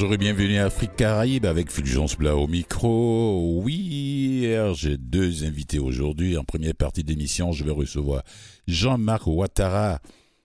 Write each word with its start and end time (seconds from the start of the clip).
Bonjour 0.00 0.14
et 0.14 0.18
bienvenue 0.18 0.58
à 0.58 0.66
Afrique 0.66 0.94
Caraïbe 0.94 1.44
avec 1.44 1.72
Fulgence 1.72 2.16
Blas 2.16 2.36
au 2.36 2.46
micro. 2.46 3.60
Oui, 3.64 4.48
j'ai 4.74 4.96
deux 4.96 5.42
invités 5.42 5.80
aujourd'hui. 5.80 6.36
En 6.36 6.44
première 6.44 6.76
partie 6.76 7.02
d'émission, 7.02 7.50
je 7.50 7.64
vais 7.64 7.72
recevoir 7.72 8.22
Jean-Marc 8.68 9.26
Ouattara, 9.26 9.98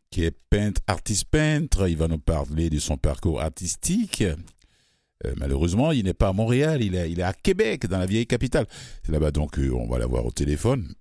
qui 0.10 0.24
est 0.24 0.36
peintre, 0.50 0.82
artiste 0.88 1.26
peintre. 1.26 1.88
Il 1.88 1.98
va 1.98 2.08
nous 2.08 2.18
parler 2.18 2.72
de 2.72 2.80
son 2.80 2.98
parcours 2.98 3.42
artistique. 3.42 4.24
Euh, 4.24 5.34
malheureusement, 5.38 5.92
il 5.92 6.06
n'est 6.06 6.16
pas 6.16 6.30
à 6.30 6.34
Montréal, 6.34 6.82
il 6.82 6.96
est, 6.96 7.22
à 7.22 7.34
Québec, 7.34 7.86
dans 7.86 8.00
la 8.00 8.08
vieille 8.08 8.26
capitale. 8.26 8.66
C'est 9.04 9.12
là-bas 9.12 9.30
donc 9.30 9.60
euh, 9.60 9.72
on 9.72 9.88
va 9.88 10.00
l'avoir 10.00 10.26
au 10.26 10.32
téléphone. 10.32 10.96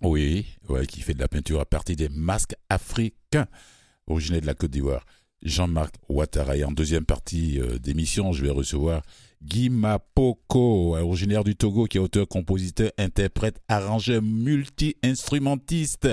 Oui, 0.00 0.46
qui 0.86 1.00
fait 1.00 1.14
de 1.14 1.20
la 1.20 1.26
peinture 1.26 1.58
à 1.58 1.66
partir 1.66 1.96
des 1.96 2.08
masques 2.08 2.54
africains, 2.70 3.48
originaires 4.06 4.42
de 4.42 4.46
la 4.46 4.54
Côte 4.54 4.70
d'Ivoire. 4.70 5.04
Jean-Marc 5.44 5.94
Ouattara. 6.08 6.56
Et 6.56 6.64
en 6.64 6.72
deuxième 6.72 7.04
partie 7.04 7.60
euh, 7.60 7.78
d'émission, 7.78 8.32
je 8.32 8.42
vais 8.42 8.50
recevoir 8.50 9.02
Guy 9.42 9.68
Mapoko, 9.68 10.96
originaire 10.96 11.44
du 11.44 11.54
Togo, 11.54 11.84
qui 11.84 11.98
est 11.98 12.00
auteur, 12.00 12.26
compositeur, 12.26 12.90
interprète, 12.96 13.60
arrangeur, 13.68 14.22
multi-instrumentiste, 14.22 16.08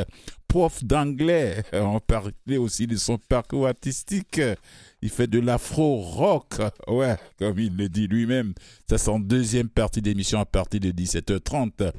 prof 0.49 0.83
d'anglais. 0.83 1.63
On 1.73 2.01
parlait 2.01 2.57
aussi 2.57 2.87
de 2.87 2.97
son 2.97 3.17
parcours 3.17 3.67
artistique. 3.67 4.41
Il 5.01 5.09
fait 5.09 5.27
de 5.27 5.39
l'afro-rock. 5.39 6.55
Ouais, 6.87 7.15
comme 7.37 7.57
il 7.57 7.75
le 7.77 7.87
dit 7.87 8.07
lui-même. 8.07 8.53
C'est 8.89 8.97
son 8.97 9.19
deuxième 9.19 9.69
partie 9.69 10.01
d'émission 10.01 10.39
à 10.41 10.45
partir 10.45 10.81
de 10.81 10.91
17h30. 10.91 11.93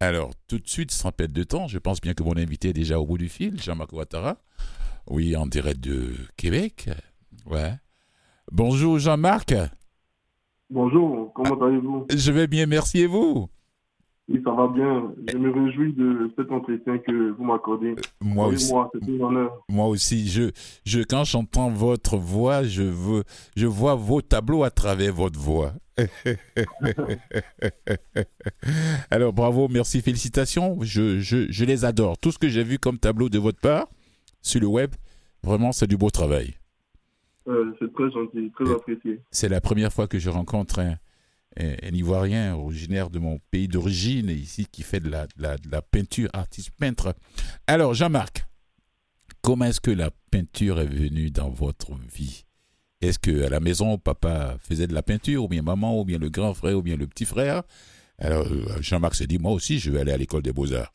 Alors, 0.00 0.32
tout 0.48 0.58
de 0.58 0.68
suite, 0.68 0.90
sans 0.90 1.12
perdre 1.12 1.32
de 1.32 1.44
temps, 1.44 1.68
je 1.68 1.78
pense 1.78 2.00
bien 2.00 2.12
que 2.12 2.24
mon 2.24 2.36
invité 2.36 2.70
est 2.70 2.74
déjà 2.74 2.98
au 2.98 3.06
bout 3.06 3.18
du 3.18 3.28
fil, 3.28 3.62
Jean-Marc 3.62 3.92
Ouattara. 3.92 4.36
Oui, 5.08 5.36
en 5.36 5.46
direct 5.46 5.80
de 5.80 6.14
Québec. 6.36 6.90
Ouais. 7.48 7.74
Bonjour 8.50 8.98
Jean-Marc. 8.98 9.54
Bonjour, 10.68 11.32
comment 11.32 11.64
allez-vous? 11.64 12.06
Je 12.10 12.32
vais 12.32 12.48
bien, 12.48 12.66
merci 12.66 13.00
et 13.02 13.06
vous? 13.06 13.46
Oui, 14.28 14.40
ça 14.44 14.50
va 14.50 14.66
bien. 14.66 15.12
Je 15.30 15.36
me 15.38 15.52
réjouis 15.52 15.92
de 15.92 16.32
cet 16.36 16.50
entretien 16.50 16.98
que 16.98 17.30
vous 17.30 17.44
m'accordez. 17.44 17.94
Moi 18.20 18.48
aussi. 18.48 18.72
Moi, 18.72 18.90
honneur. 19.20 19.64
Moi 19.68 19.86
aussi, 19.86 20.26
je, 20.26 20.50
je, 20.84 20.98
quand 21.00 21.22
j'entends 21.22 21.70
votre 21.70 22.16
voix, 22.16 22.64
je, 22.64 22.82
veux, 22.82 23.22
je 23.54 23.68
vois 23.68 23.94
vos 23.94 24.22
tableaux 24.22 24.64
à 24.64 24.70
travers 24.70 25.14
votre 25.14 25.38
voix. 25.38 25.72
Alors, 29.12 29.32
bravo, 29.32 29.68
merci, 29.68 30.02
félicitations. 30.02 30.78
Je, 30.80 31.20
je, 31.20 31.46
je 31.48 31.64
les 31.64 31.84
adore. 31.84 32.18
Tout 32.18 32.32
ce 32.32 32.38
que 32.38 32.48
j'ai 32.48 32.64
vu 32.64 32.80
comme 32.80 32.98
tableau 32.98 33.28
de 33.28 33.38
votre 33.38 33.60
part, 33.60 33.86
sur 34.46 34.60
le 34.60 34.66
web. 34.66 34.94
Vraiment, 35.42 35.72
c'est 35.72 35.86
du 35.86 35.96
beau 35.96 36.10
travail. 36.10 36.54
Euh, 37.48 37.72
c'est 37.78 37.92
très 37.92 38.10
gentil, 38.10 38.50
très 38.52 38.70
apprécié. 38.72 39.20
C'est 39.30 39.48
la 39.48 39.60
première 39.60 39.92
fois 39.92 40.08
que 40.08 40.18
je 40.18 40.30
rencontre 40.30 40.80
un, 40.80 40.96
un, 41.58 41.92
Ivoirien 41.92 42.56
originaire 42.56 43.10
de 43.10 43.18
mon 43.18 43.38
pays 43.50 43.68
d'origine, 43.68 44.30
ici, 44.30 44.66
qui 44.70 44.82
fait 44.82 45.00
de 45.00 45.08
la, 45.08 45.26
de 45.26 45.70
la, 45.70 45.82
peinture, 45.82 46.28
artiste 46.32 46.70
peintre. 46.78 47.14
Alors, 47.66 47.94
Jean-Marc, 47.94 48.46
comment 49.42 49.66
est-ce 49.66 49.80
que 49.80 49.90
la 49.90 50.10
peinture 50.30 50.80
est 50.80 50.86
venue 50.86 51.30
dans 51.30 51.50
votre 51.50 51.92
vie? 52.12 52.44
Est-ce 53.00 53.18
que 53.18 53.44
à 53.44 53.48
la 53.48 53.60
maison, 53.60 53.98
papa 53.98 54.56
faisait 54.58 54.86
de 54.86 54.94
la 54.94 55.02
peinture, 55.02 55.44
ou 55.44 55.48
bien 55.48 55.62
maman, 55.62 56.00
ou 56.00 56.04
bien 56.04 56.18
le 56.18 56.30
grand 56.30 56.54
frère, 56.54 56.78
ou 56.78 56.82
bien 56.82 56.96
le 56.96 57.06
petit 57.06 57.26
frère? 57.26 57.62
Alors, 58.18 58.46
euh, 58.46 58.80
Jean-Marc 58.80 59.14
s'est 59.14 59.26
dit, 59.26 59.38
moi 59.38 59.52
aussi, 59.52 59.78
je 59.78 59.90
vais 59.90 60.00
aller 60.00 60.12
à 60.12 60.16
l'école 60.16 60.42
des 60.42 60.52
beaux-arts. 60.52 60.92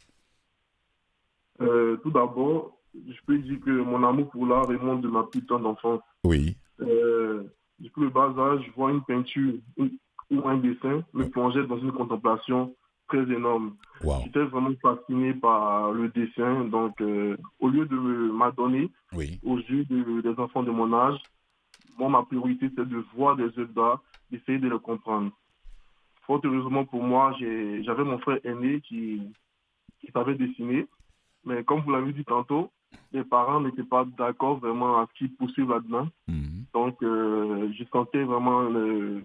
Euh, 1.62 1.98
tout 2.02 2.12
d'abord, 2.12 2.81
je 2.94 3.20
peux 3.26 3.38
dire 3.38 3.60
que 3.60 3.72
mon 3.72 4.04
amour 4.08 4.30
pour 4.30 4.46
l'art 4.46 4.68
remonte 4.68 5.02
de 5.02 5.08
ma 5.08 5.24
petite 5.24 5.52
enfance. 5.52 6.02
Oui. 6.24 6.56
Euh, 6.82 7.44
depuis 7.80 8.02
le 8.02 8.10
bas 8.10 8.34
âge, 8.38 8.64
je 8.68 8.72
vois 8.74 8.92
une 8.92 9.04
peinture 9.04 9.54
ou 9.78 10.48
un 10.48 10.58
dessin 10.58 11.04
me 11.14 11.26
plonger 11.30 11.66
dans 11.68 11.78
une 11.78 11.92
contemplation 11.92 12.74
très 13.08 13.24
énorme. 13.24 13.76
J'étais 14.24 14.44
vraiment 14.46 14.72
fasciné 14.82 15.34
par 15.34 15.92
le 15.92 16.10
dessin. 16.10 16.66
Donc, 16.66 17.00
euh, 17.02 17.36
au 17.60 17.68
lieu 17.68 17.86
de 17.86 17.96
m'adonner 18.32 18.90
oui. 19.14 19.40
aux 19.44 19.58
yeux 19.58 19.86
des 19.86 20.40
enfants 20.40 20.64
de 20.64 20.72
mon 20.72 20.94
âge, 20.94 21.20
moi, 21.98 22.10
ma 22.10 22.24
priorité, 22.24 22.70
c'est 22.76 22.88
de 22.88 23.04
voir 23.16 23.36
des 23.36 23.44
œuvres 23.60 23.74
d'art, 23.74 24.04
d'essayer 24.32 24.58
de 24.58 24.70
les 24.70 24.80
comprendre. 24.80 25.32
Fort 26.26 26.40
heureusement 26.44 26.86
pour 26.86 27.04
moi, 27.04 27.36
j'avais 27.40 28.04
mon 28.04 28.20
frère 28.20 28.40
aîné 28.46 28.80
qui, 28.82 29.22
qui 30.00 30.12
savait 30.12 30.36
dessiner. 30.36 30.88
Mais 31.44 31.64
comme 31.64 31.82
vous 31.82 31.92
l'avez 31.92 32.14
dit 32.14 32.24
tantôt, 32.24 32.72
les 33.14 33.24
parents 33.24 33.60
n'étaient 33.60 33.84
pas 33.84 34.06
d'accord 34.18 34.58
vraiment 34.60 35.00
à 35.00 35.08
ce 35.08 35.18
qu'ils 35.18 35.36
poursuivent 35.36 35.70
là-dedans. 35.70 36.08
Mhm. 36.28 36.66
Donc, 36.74 37.02
euh, 37.04 37.72
je 37.78 37.84
sentais 37.92 38.24
vraiment 38.24 38.68
une 38.70 39.24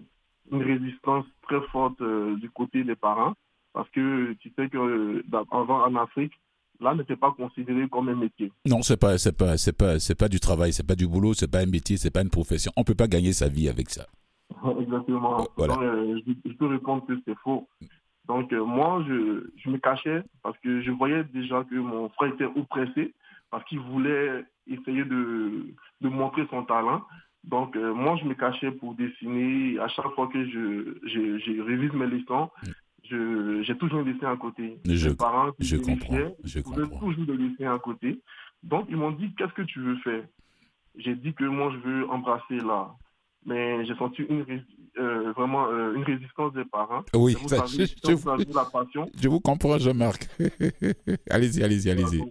résistance 0.51 1.25
très 1.43 1.61
forte 1.71 2.01
euh, 2.01 2.35
du 2.37 2.49
côté 2.49 2.83
des 2.83 2.95
parents. 2.95 3.33
Parce 3.73 3.89
que 3.91 4.33
tu 4.39 4.51
sais 4.57 4.69
qu'avant 4.69 5.83
en 5.83 5.95
Afrique, 5.95 6.33
là 6.79 6.95
n'était 6.95 7.15
pas 7.15 7.31
considéré 7.31 7.87
comme 7.87 8.09
un 8.09 8.15
métier. 8.15 8.51
Non, 8.65 8.81
c'est 8.81 8.99
pas 8.99 9.17
c'est 9.17 9.37
pas 9.37 9.57
c'est 9.57 9.77
pas 9.77 9.99
c'est 9.99 10.17
pas 10.17 10.29
du 10.29 10.39
travail, 10.39 10.73
c'est 10.73 10.85
pas 10.85 10.95
du 10.95 11.07
boulot, 11.07 11.33
c'est 11.33 11.49
pas 11.49 11.59
un 11.59 11.67
métier, 11.67 11.97
c'est 11.97 12.09
pas 12.09 12.23
une 12.23 12.29
profession. 12.29 12.71
On 12.75 12.83
peut 12.83 12.95
pas 12.95 13.07
gagner 13.07 13.33
sa 13.33 13.49
vie 13.49 13.69
avec 13.69 13.89
ça. 13.89 14.07
Exactement. 14.81 15.47
Voilà. 15.57 15.75
Donc, 15.75 15.83
euh, 15.83 16.19
je, 16.25 16.49
je, 16.49 16.55
peux 16.55 16.67
répondre 16.67 17.05
que 17.05 17.13
c'est 17.25 17.37
faux. 17.43 17.67
Donc 18.27 18.51
moi 18.51 19.03
je, 19.07 19.47
je 19.57 19.69
me 19.69 19.77
cachais 19.77 20.23
parce 20.43 20.57
que 20.59 20.81
je 20.81 20.91
voyais 20.91 21.23
déjà 21.25 21.63
que 21.63 21.75
mon 21.75 22.09
frère 22.09 22.33
était 22.33 22.45
oppressé 22.45 23.13
parce 23.51 23.63
qu'il 23.65 23.79
voulait 23.79 24.45
essayer 24.67 25.03
de, 25.03 25.73
de, 26.01 26.09
montrer 26.09 26.45
son 26.49 26.63
talent. 26.63 27.03
Donc, 27.43 27.75
euh, 27.75 27.93
moi, 27.93 28.17
je 28.21 28.25
me 28.27 28.33
cachais 28.33 28.71
pour 28.71 28.95
dessiner. 28.95 29.79
À 29.79 29.87
chaque 29.87 30.11
fois 30.15 30.27
que 30.27 30.43
je, 30.45 30.97
je, 31.07 31.39
je 31.39 31.61
révise 31.61 31.93
mes 31.93 32.07
leçons, 32.07 32.49
j'ai 33.03 33.77
toujours 33.77 33.99
un 33.99 34.03
dessin 34.03 34.31
à 34.31 34.37
côté. 34.37 34.79
Je, 34.85 35.09
mes 35.09 35.15
parents 35.15 35.51
qui 35.53 35.65
je 35.65 35.77
comprends. 35.77 36.35
Je 36.43 36.59
comprends. 36.59 36.99
toujours 36.99 37.25
des 37.25 37.37
dessins 37.37 37.73
à 37.73 37.79
côté. 37.79 38.21
Donc, 38.63 38.87
ils 38.89 38.97
m'ont 38.97 39.11
dit, 39.11 39.33
qu'est-ce 39.37 39.53
que 39.53 39.61
tu 39.61 39.79
veux 39.79 39.97
faire? 39.97 40.23
J'ai 40.97 41.15
dit 41.15 41.33
que 41.33 41.45
moi, 41.45 41.71
je 41.71 41.89
veux 41.89 42.09
embrasser 42.09 42.57
l'art. 42.57 42.97
Mais 43.45 43.85
j'ai 43.85 43.95
senti 43.95 44.23
une, 44.23 44.45
euh, 44.97 45.31
vraiment 45.33 45.67
euh, 45.67 45.93
une 45.93 46.03
résistance 46.03 46.53
des 46.53 46.65
parents. 46.65 47.03
Oui, 47.13 47.37
vous 47.39 47.47
ça, 47.47 47.65
savez, 47.67 47.85
je, 47.85 48.11
vous 48.13 48.53
la 48.53 48.65
passion. 48.65 49.09
je 49.17 49.29
vous 49.29 49.39
comprends, 49.39 49.77
Jean-Marc. 49.77 50.27
allez-y, 51.29 51.63
allez-y, 51.63 51.89
allez-y. 51.89 52.23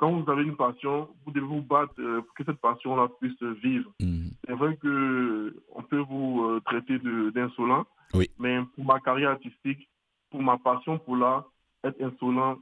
Quand 0.00 0.12
vous 0.12 0.30
avez 0.30 0.44
une 0.44 0.56
passion, 0.56 1.08
vous 1.26 1.30
devez 1.30 1.46
vous 1.46 1.60
battre 1.60 1.92
euh, 1.98 2.22
pour 2.22 2.34
que 2.34 2.44
cette 2.44 2.60
passion-là 2.60 3.08
puisse 3.20 3.42
vivre. 3.62 3.92
Mm. 4.00 4.28
C'est 4.46 4.54
vrai 4.54 4.76
que 4.76 5.54
on 5.74 5.82
peut 5.82 5.98
vous 5.98 6.42
euh, 6.42 6.60
traiter 6.64 6.98
d'insolent, 7.34 7.84
oui. 8.14 8.30
mais 8.38 8.60
pour 8.74 8.86
ma 8.86 8.98
carrière 9.00 9.32
artistique, 9.32 9.90
pour 10.30 10.42
ma 10.42 10.56
passion 10.56 10.98
pour 10.98 11.16
l'art, 11.16 11.44
être 11.84 12.00
insolent, 12.02 12.56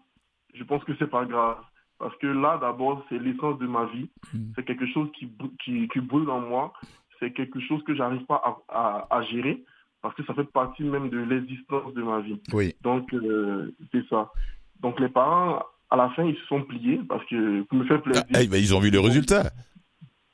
je 0.53 0.65
pense 0.65 0.83
que 0.83 0.93
c'est 0.99 1.07
pas 1.07 1.25
grave. 1.27 1.59
Parce 2.01 2.17
que 2.17 2.27
là, 2.27 2.59
d'abord, 2.59 3.05
c'est 3.09 3.19
l'essence 3.19 3.57
de 3.61 3.69
ma 3.69 3.85
vie. 3.87 4.11
Mm. 4.35 4.39
C'est 4.57 4.65
quelque 4.65 4.87
chose 4.87 5.09
qui, 5.17 5.31
qui, 5.65 5.87
qui 5.89 6.01
brûle 6.01 6.31
en 6.31 6.41
moi. 6.41 6.73
C'est 7.21 7.33
quelque 7.33 7.61
chose 7.61 7.85
que 7.85 7.95
j'arrive 7.95 8.25
pas 8.27 8.43
à, 8.69 9.07
à, 9.11 9.17
à, 9.17 9.23
gérer 9.23 9.63
parce 10.03 10.15
que 10.17 10.25
ça 10.25 10.35
fait 10.35 10.45
partie 10.45 10.83
même 10.83 11.09
de 11.09 11.19
l'existence 11.19 11.95
de 11.95 12.03
ma 12.03 12.21
vie. 12.21 12.41
Oui. 12.53 12.75
Donc, 12.83 13.15
euh, 13.15 13.73
c'est 13.93 14.07
ça. 14.09 14.33
Donc, 14.81 14.99
les 14.99 15.09
parents, 15.09 15.63
à 15.91 15.97
la 15.97 16.11
fin, 16.11 16.25
ils 16.25 16.37
se 16.37 16.45
sont 16.47 16.63
pliés 16.63 17.01
parce 17.09 17.25
que 17.27 17.63
pour 17.63 17.79
me 17.79 17.85
faire 17.85 18.03
plaisir. 18.03 18.23
Ah, 18.35 18.39
bah, 18.51 18.59
ils 18.59 18.75
ont 18.75 18.81
vu 18.81 18.91
le 18.91 19.01
résultat. 19.01 19.51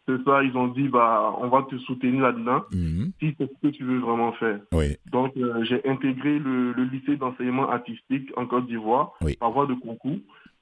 C'est 0.07 0.23
ça, 0.25 0.43
ils 0.45 0.55
ont 0.55 0.69
dit, 0.69 0.89
bah, 0.89 1.35
on 1.41 1.49
va 1.49 1.63
te 1.63 1.79
soutenir 1.79 2.21
là-dedans 2.23 2.63
Mm. 2.73 3.07
si 3.21 3.35
c'est 3.39 3.49
ce 3.51 3.69
que 3.69 3.73
tu 3.75 3.85
veux 3.85 4.01
vraiment 4.01 4.33
faire. 4.33 4.61
Oui. 4.73 4.97
Donc, 5.11 5.35
euh, 5.39 5.65
j'ai 5.65 5.81
intégré 5.89 6.39
le, 6.39 6.73
le 6.73 6.85
lycée 6.85 7.17
d'enseignement 7.17 7.71
artistique 7.71 8.31
en 8.37 8.45
Côte 8.47 8.67
d'Ivoire 8.67 9.13
Oui. 9.23 9.37
par 9.41 9.51
voie 9.53 9.67
de 9.67 9.73
concours. 9.75 10.19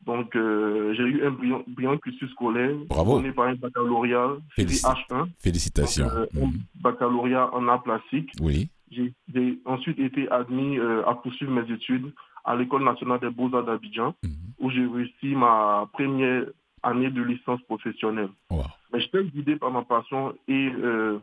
Donc, 0.06 0.34
euh, 0.36 0.92
j'ai 0.94 1.02
eu 1.04 1.24
un 1.24 1.30
brillant, 1.30 1.62
brillant 1.66 1.96
cursus 1.98 2.30
scolaire. 2.30 2.74
Bravo. 2.88 3.18
On 3.18 3.24
est 3.24 3.32
par 3.32 3.46
un 3.46 3.54
baccalauréat, 3.56 4.30
Félici- 4.56 4.84
H1. 4.84 5.26
Félicitations. 5.38 6.04
Donc, 6.06 6.14
euh, 6.14 6.26
un 6.42 6.46
Mm. 6.46 6.52
baccalauréat 6.80 7.52
en 7.52 7.66
art 7.66 7.82
plastique. 7.82 8.30
Oui. 8.40 8.68
J'ai 8.92 9.58
ensuite 9.64 9.98
été 9.98 10.30
admis 10.30 10.78
à 11.06 11.14
poursuivre 11.14 11.50
mes 11.50 11.72
études 11.72 12.12
à 12.44 12.56
l'École 12.56 12.84
nationale 12.84 13.20
des 13.20 13.30
beaux-arts 13.30 13.64
d'Abidjan, 13.64 14.14
Mm. 14.22 14.28
où 14.60 14.70
j'ai 14.70 14.86
réussi 14.86 15.34
ma 15.34 15.88
première 15.92 16.44
année 16.82 17.10
de 17.10 17.22
licence 17.22 17.62
professionnelle. 17.62 18.30
Wow. 18.50 18.64
Mais 18.92 19.00
j'étais 19.00 19.24
guidé 19.24 19.56
par 19.56 19.70
ma 19.70 19.82
passion 19.82 20.34
et 20.48 20.70
euh, 20.74 21.18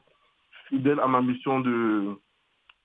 fidèle 0.69 0.99
à 0.99 1.07
ma 1.07 1.21
mission 1.21 1.59
de, 1.59 2.15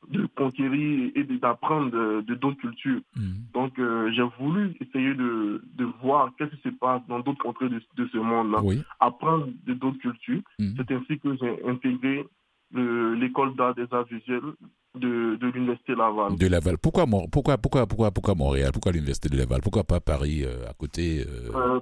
de 0.08 0.26
conquérir 0.36 1.10
et 1.14 1.24
d'apprendre 1.24 1.90
de 1.90 2.20
de 2.22 2.34
d'autres 2.34 2.58
cultures. 2.60 3.00
Mm. 3.16 3.32
Donc, 3.54 3.78
euh, 3.78 4.10
j'ai 4.12 4.26
voulu 4.40 4.74
essayer 4.80 5.14
de, 5.14 5.62
de 5.76 5.84
voir 6.02 6.30
qu'est-ce 6.36 6.54
qui 6.56 6.62
se 6.62 6.68
passe 6.74 7.02
dans 7.08 7.20
d'autres 7.20 7.42
contrées 7.42 7.68
de, 7.68 7.80
de 7.96 8.06
ce 8.12 8.18
monde-là, 8.18 8.60
Oui. 8.62 8.82
apprendre 9.00 9.48
de 9.66 9.74
d'autres 9.74 9.98
cultures. 9.98 10.42
Mm. 10.58 10.72
C'est 10.76 10.90
ainsi 10.92 11.18
que 11.20 11.36
j'ai 11.40 11.64
intégré 11.68 12.26
l'école 12.72 13.54
d'art 13.54 13.74
des 13.76 13.86
arts 13.92 14.04
visuels 14.10 14.52
de, 14.94 15.36
de 15.36 15.46
l'université 15.48 15.94
Laval. 15.94 16.36
De 16.36 16.46
Laval. 16.46 16.78
Pourquoi, 16.78 17.04
pourquoi, 17.30 17.58
pourquoi, 17.58 17.86
pourquoi, 17.86 18.10
pourquoi 18.10 18.34
Montréal? 18.34 18.70
Pourquoi 18.72 18.92
l'université 18.92 19.28
de 19.28 19.36
Laval? 19.36 19.60
Pourquoi 19.62 19.84
pas 19.84 20.00
Paris 20.00 20.44
à 20.68 20.72
côté 20.74 21.24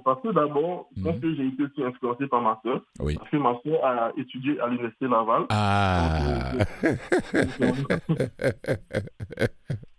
Parce 0.03 0.21
que 0.21 0.33
d'abord, 0.33 0.89
je 0.97 1.03
pense 1.03 1.15
mhm. 1.15 1.21
que 1.21 1.35
j'ai 1.35 1.47
été 1.47 1.63
aussi 1.63 1.83
influencé 1.83 2.27
par 2.27 2.41
ma 2.41 2.59
soeur. 2.63 2.81
Oui. 2.99 3.15
Parce 3.15 3.29
que 3.29 3.37
ma 3.37 3.53
soeur 3.63 3.85
a 3.85 4.11
étudié 4.17 4.59
à 4.59 4.67
l'université 4.67 5.07
Laval. 5.07 5.45
Ah 5.49 6.51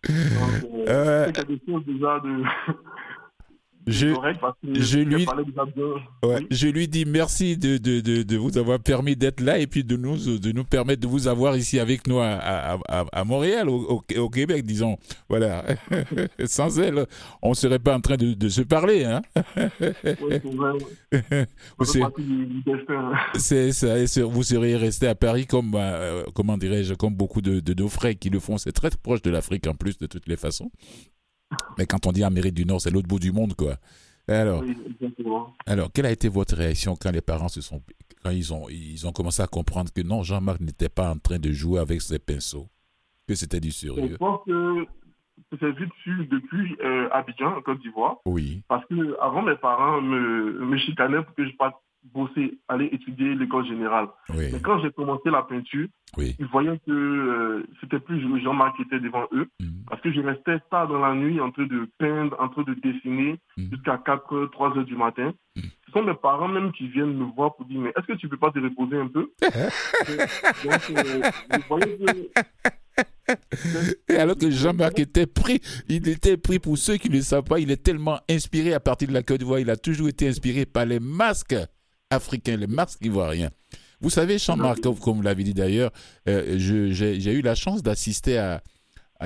c'est 0.07 1.33
quelque 1.33 1.65
chose 1.67 1.85
déjà 1.87 2.21
de 2.21 2.43
je, 3.87 4.09
je, 4.63 4.99
lui, 4.99 5.27
ouais, 6.23 6.47
je 6.51 6.69
lui 6.69 6.89
dis 6.89 7.05
merci 7.05 7.59
de, 7.59 7.77
de, 7.77 8.01
de, 8.01 8.23
de 8.23 8.37
vous 8.37 8.57
avoir 8.57 8.81
permis 8.81 9.15
d'être 9.15 9.41
là 9.41 9.59
et 9.59 9.67
puis 9.67 9.85
de 9.85 9.97
nous, 9.97 10.39
de 10.39 10.53
nous 10.53 10.65
permettre 10.65 11.03
de 11.03 11.07
vous 11.07 11.29
avoir 11.29 11.57
ici 11.57 11.79
avec 11.79 12.07
nous 12.07 12.19
à, 12.19 12.79
à, 12.89 13.05
à 13.13 13.25
Montréal, 13.25 13.69
au, 13.69 14.03
au, 14.17 14.31
Québec, 14.31 14.65
disons. 14.65 14.97
Voilà. 15.29 15.65
Sans 16.47 16.79
elle, 16.79 17.07
on 17.43 17.51
ne 17.51 17.55
serait 17.55 17.79
pas 17.79 17.95
en 17.95 18.01
train 18.01 18.17
de, 18.17 18.33
de 18.33 18.49
se 18.49 18.63
parler. 18.63 19.05
Hein? 19.05 19.21
c'est 23.35 23.73
ça. 23.73 23.99
Et 23.99 24.07
vous 24.23 24.43
seriez 24.43 24.77
resté 24.77 25.09
à 25.09 25.15
Paris 25.15 25.47
comme, 25.47 25.75
euh, 25.75 26.25
comment 26.35 26.57
dirais-je, 26.57 26.95
comme 26.95 27.15
beaucoup 27.15 27.43
de, 27.43 27.61
de 27.61 27.75
nos 27.75 27.89
frères 27.89 28.19
qui 28.19 28.31
le 28.31 28.41
font. 28.41 28.57
C'est 28.57 28.73
très 28.73 28.91
proche 28.91 29.23
de 29.23 29.31
l'Afrique 29.31 29.67
en 29.67 29.75
plus, 29.75 29.99
de 29.99 30.07
toutes 30.07 30.27
les 30.27 30.37
façons. 30.37 30.71
Mais 31.79 31.87
quand 31.87 32.07
on 32.07 32.13
dit 32.13 32.25
Amérique 32.25 32.55
du 32.55 32.65
Nord, 32.65 32.81
c'est 32.81 32.91
l'autre 32.91 33.09
bout 33.09 33.19
du 33.19 33.33
monde, 33.33 33.55
quoi. 33.55 33.77
Alors, 34.27 34.65
alors, 35.67 35.93
quelle 35.93 36.07
a 36.07 36.11
été 36.11 36.29
votre 36.29 36.57
réaction 36.57 36.97
quand 36.97 37.11
les 37.11 37.21
parents 37.21 37.49
se 37.49 37.61
sont, 37.61 37.83
quand 38.23 38.31
ils 38.31 38.55
ont, 38.55 38.67
ils 38.71 39.07
ont 39.07 39.13
commencé 39.13 39.43
à 39.43 39.47
comprendre 39.47 39.93
que 39.93 40.01
non, 40.01 40.23
Jean-Marc 40.23 40.61
n'était 40.61 40.89
pas 40.89 41.11
en 41.11 41.19
train 41.19 41.39
de 41.39 41.53
jouer 41.53 41.79
avec 41.79 42.01
ses 42.01 42.19
pinceaux, 42.19 42.69
que 43.29 43.35
c'était 43.35 43.61
du 43.61 43.71
sérieux? 43.71 44.13
Je 44.13 44.17
pense 44.17 44.41
que 44.47 44.87
c'est 45.61 45.73
vite 45.73 45.93
su 46.03 46.27
depuis 46.31 46.77
euh, 46.83 47.09
Abidjan, 47.13 47.57
en 47.57 47.61
Côte 47.61 47.81
d'Ivoire. 47.81 48.17
Oui. 48.25 48.63
Parce 48.67 48.87
que 48.87 49.17
avant 49.21 49.43
mes 49.43 49.57
parents 49.57 50.01
me, 50.01 50.65
me 50.65 50.79
chicanaient 50.79 51.23
pour 51.23 51.35
que 51.35 51.47
je 51.47 51.55
parte 51.57 51.77
bosser, 52.13 52.59
aller 52.69 52.89
étudier 52.93 53.35
l'école 53.35 53.67
générale. 53.67 54.09
Mais 54.35 54.61
quand 54.63 54.81
j'ai 54.81 54.91
commencé 54.91 55.31
la 55.31 55.43
peinture, 55.43 55.89
ils 56.19 56.47
voyaient 56.47 56.79
que 56.87 56.93
euh, 56.93 57.67
c'était 57.81 57.99
plus 57.99 58.21
Jean-Marc 58.43 58.77
qui 58.77 58.83
était 58.83 59.01
devant 59.01 59.27
eux, 59.33 59.49
mhm. 59.61 59.85
parce 59.89 60.01
que 60.01 60.13
je 60.13 60.21
restais 60.21 60.59
tard 60.71 60.89
dans 60.89 60.99
la 60.99 61.15
nuit 61.15 61.41
en 61.41 61.51
train 61.51 61.67
de 61.67 61.89
peindre, 61.99 62.37
en 62.39 62.49
train 62.49 62.63
de 62.63 62.75
dessiner 62.75 63.39
mhm. 63.57 63.71
jusqu'à 63.71 63.99
4 64.05 64.51
3 64.53 64.79
heures 64.79 64.85
du 64.85 64.97
matin. 64.97 65.33
Mhm. 65.57 65.63
Ce 65.87 65.93
sont 65.93 66.03
mes 66.03 66.15
parents 66.15 66.49
même 66.49 66.73
qui 66.73 66.89
viennent 66.89 67.17
me 67.17 67.25
voir 67.35 67.57
pour 67.57 67.67
dire, 67.67 67.81
mais 67.81 67.91
est-ce 67.91 68.07
que 68.07 68.13
tu 68.15 68.29
peux 68.29 68.37
pas 68.37 68.51
te 68.51 68.59
reposer 68.59 68.99
un 68.99 69.09
peu? 69.09 69.31
Donc, 70.65 70.91
euh, 70.91 71.23
Et 74.09 74.17
alors 74.17 74.37
que 74.37 74.51
Jean-Marc 74.51 74.99
était 74.99 75.27
pris, 75.27 75.61
il 75.89 76.09
était 76.09 76.37
pris 76.37 76.59
pour 76.59 76.77
ceux 76.79 76.97
qui 76.97 77.09
ne 77.09 77.17
le 77.17 77.23
savent 77.23 77.45
pas, 77.45 77.59
il 77.59 77.71
est 77.71 77.83
tellement 77.83 78.19
inspiré 78.29 78.75
à 78.75 78.81
partir 78.81 79.09
de 79.09 79.15
la 79.15 79.23
Côte 79.23 79.39
d'Ivoire, 79.39 79.61
il 79.61 79.71
a 79.71 79.77
toujours 79.77 80.09
été 80.09 80.29
inspiré 80.29 80.67
par 80.67 80.85
les 80.85 81.01
masques 81.01 81.57
africains, 82.15 82.57
les 82.57 82.67
masques 82.67 83.01
ivoiriens. 83.03 83.51
Vous 84.01 84.11
savez, 84.11 84.39
Jean-Marc, 84.39 84.81
comme 84.83 85.17
vous 85.17 85.23
l'avez 85.23 85.45
dit 85.45 85.55
d'ailleurs, 85.55 85.91
euh, 86.29 86.57
j'ai 86.59 87.33
eu 87.33 87.43
la 87.43 87.55
chance 87.55 87.83
d'assister 87.83 88.39
à, 88.39 88.63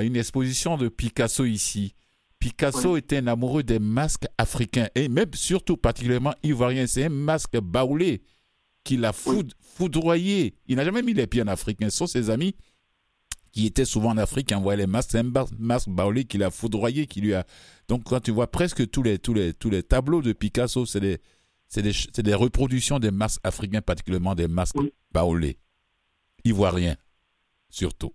une 0.00 0.16
exposition 0.16 0.76
de 0.76 0.88
Picasso 0.88 1.44
ici. 1.44 1.94
Picasso 2.38 2.96
était 2.96 3.16
un 3.16 3.26
amoureux 3.26 3.64
des 3.64 3.80
masques 3.80 4.26
africains 4.38 4.88
et 4.94 5.08
même 5.08 5.30
surtout 5.34 5.76
particulièrement 5.76 6.34
ivoiriens. 6.44 6.86
C'est 6.86 7.04
un 7.06 7.08
masque 7.08 7.58
baoulé 7.60 8.22
qu'il 8.84 9.04
a 9.04 9.12
foudroyé. 9.12 10.54
Il 10.68 10.76
n'a 10.76 10.84
jamais 10.84 11.02
mis 11.02 11.14
les 11.14 11.26
pieds 11.26 11.42
en 11.42 11.48
africain. 11.48 11.90
Ce 11.90 11.96
sont 11.96 12.06
ses 12.06 12.30
amis 12.30 12.54
qui 13.50 13.66
étaient 13.66 13.84
souvent 13.84 14.10
en 14.10 14.18
Afrique 14.18 14.48
qui 14.48 14.54
envoyaient 14.54 14.78
les 14.78 14.86
masques. 14.86 15.10
C'est 15.12 15.18
un 15.18 15.32
masque 15.58 15.88
baoulé 15.88 16.24
qu'il 16.24 16.44
a 16.44 16.52
foudroyé, 16.52 17.06
qui 17.08 17.20
lui 17.20 17.34
a. 17.34 17.44
Donc 17.88 18.04
quand 18.04 18.20
tu 18.20 18.30
vois 18.30 18.48
presque 18.48 18.88
tous 18.88 19.02
les, 19.02 19.18
tous 19.18 19.34
les, 19.34 19.52
tous 19.52 19.70
les 19.70 19.82
tableaux 19.82 20.22
de 20.22 20.32
Picasso, 20.32 20.86
c'est 20.86 21.00
des 21.00 21.18
c'est 21.68 21.82
des, 21.82 22.22
des, 22.22 22.34
reproductions 22.34 22.98
des 22.98 23.10
masques 23.10 23.40
africains, 23.44 23.82
particulièrement 23.82 24.34
des 24.34 24.48
masques 24.48 24.76
baoulés, 25.12 25.58
ivoiriens, 26.44 26.96
surtout. 27.68 28.12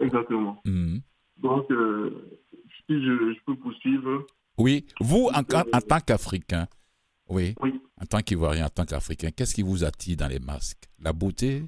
Exactement. 0.00 0.60
Mhm. 0.64 1.00
Donc, 1.38 1.70
euh, 1.70 2.38
si 2.86 3.02
je, 3.02 3.34
peux 3.46 3.56
poursuivre. 3.56 4.26
Oui, 4.58 4.86
vous, 5.00 5.28
en, 5.32 5.40
en, 5.40 5.80
tant 5.80 6.00
qu'Africain, 6.00 6.66
oui, 7.28 7.54
oui, 7.60 7.80
en 8.00 8.04
tant 8.04 8.20
qu'Ivoirien, 8.20 8.66
en 8.66 8.68
tant 8.68 8.84
qu'Africain, 8.84 9.30
qu'est-ce 9.30 9.54
qui 9.54 9.62
vous 9.62 9.84
attire 9.84 10.16
dans 10.16 10.28
les 10.28 10.38
masques? 10.40 10.88
La 10.98 11.12
beauté? 11.12 11.64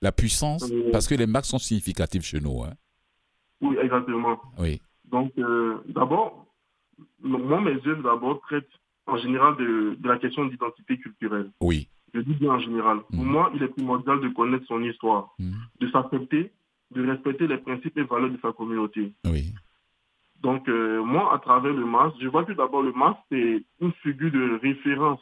La 0.00 0.10
puissance? 0.10 0.70
Euh, 0.70 0.90
Parce 0.92 1.06
que 1.06 1.14
les 1.14 1.26
masques 1.26 1.50
sont 1.50 1.58
significatifs 1.58 2.24
chez 2.24 2.40
nous. 2.40 2.64
Hein? 2.64 2.74
Oui, 3.60 3.76
exactement. 3.80 4.40
Oui. 4.58 4.80
Donc, 5.04 5.32
euh, 5.38 5.78
d'abord, 5.86 6.46
moi, 7.20 7.60
mes 7.60 7.76
œuvres, 7.86 8.02
d'abord, 8.02 8.40
traitent 8.42 8.66
en 9.06 9.16
général 9.18 9.56
de, 9.56 9.96
la 10.04 10.18
question 10.18 10.46
d'identité 10.46 10.98
culturelle. 10.98 11.50
Oui. 11.60 11.88
Je 12.14 12.20
dis 12.20 12.34
bien 12.34 12.52
en 12.52 12.58
général. 12.58 13.00
Pour 13.10 13.24
mm. 13.24 13.28
moi, 13.28 13.50
il 13.54 13.62
est 13.62 13.68
primordial 13.68 14.20
de 14.20 14.28
connaître 14.28 14.66
son 14.66 14.82
histoire, 14.82 15.34
mm. 15.38 15.52
de 15.80 15.90
s'accepter, 15.90 16.52
de 16.94 17.06
respecter 17.06 17.46
les 17.46 17.58
principes 17.58 17.96
et 17.98 18.02
valeurs 18.02 18.30
de 18.30 18.38
sa 18.42 18.52
communauté. 18.52 19.12
Oui. 19.24 19.52
Donc, 20.40 20.68
euh, 20.68 21.02
moi, 21.02 21.32
à 21.34 21.38
travers 21.38 21.72
le 21.72 21.86
masque, 21.86 22.16
je 22.20 22.28
vois 22.28 22.44
que 22.44 22.52
d'abord, 22.52 22.82
le 22.82 22.92
masque, 22.92 23.20
c'est 23.30 23.64
une 23.80 23.92
figure 24.02 24.32
de 24.32 24.58
référence 24.60 25.20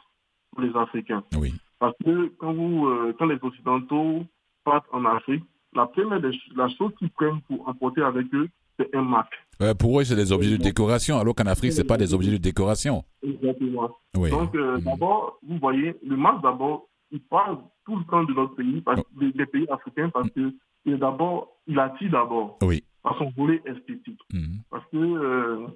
pour 0.50 0.62
les 0.62 0.74
Africains. 0.74 1.22
Oui. 1.36 1.54
Parce 1.78 1.96
que 2.04 2.32
quand, 2.38 2.52
vous, 2.52 2.86
euh, 2.86 3.14
quand 3.18 3.26
les 3.26 3.38
Occidentaux 3.42 4.26
partent 4.64 4.88
en 4.92 5.04
Afrique, 5.04 5.44
la 5.74 5.86
première 5.86 6.20
des, 6.20 6.32
la 6.56 6.68
chose 6.70 6.92
qu'ils 6.98 7.10
prennent 7.10 7.40
pour 7.42 7.68
emporter 7.68 8.02
avec 8.02 8.26
eux, 8.34 8.48
c'est 8.80 8.96
un 8.96 9.02
masque 9.02 9.36
pour 9.78 10.00
eux, 10.00 10.04
c'est 10.04 10.16
des 10.16 10.32
objets 10.32 10.56
de 10.56 10.62
décoration, 10.62 11.18
alors 11.18 11.34
qu'en 11.34 11.46
Afrique, 11.46 11.72
ce 11.72 11.80
n'est 11.82 11.86
pas 11.86 11.96
des 11.96 12.14
objets 12.14 12.32
de 12.32 12.38
décoration. 12.38 13.04
Exactement. 13.22 13.90
Oui. 14.16 14.30
Donc, 14.30 14.54
euh, 14.54 14.78
mm. 14.78 14.80
d'abord, 14.82 15.38
vous 15.46 15.58
voyez, 15.58 15.94
le 16.06 16.16
masque, 16.16 16.42
d'abord, 16.42 16.88
il 17.10 17.20
parle 17.20 17.58
tout 17.84 17.96
le 17.96 18.04
temps 18.04 18.24
de 18.24 18.32
notre 18.32 18.54
pays, 18.54 18.80
parce, 18.80 19.00
oh. 19.00 19.20
des, 19.20 19.46
pays 19.46 19.66
africains, 19.70 20.10
parce 20.10 20.30
que 20.30 20.52
d'abord, 20.86 21.58
il 21.66 21.78
attire 21.78 22.10
d'abord 22.10 22.58
oui. 22.62 22.82
par 23.02 23.16
son 23.18 23.30
volet 23.36 23.60
esthétique. 23.66 24.20
Mm. 24.32 24.58
Parce 24.70 24.84
que, 24.90 24.96
euh, 24.96 25.66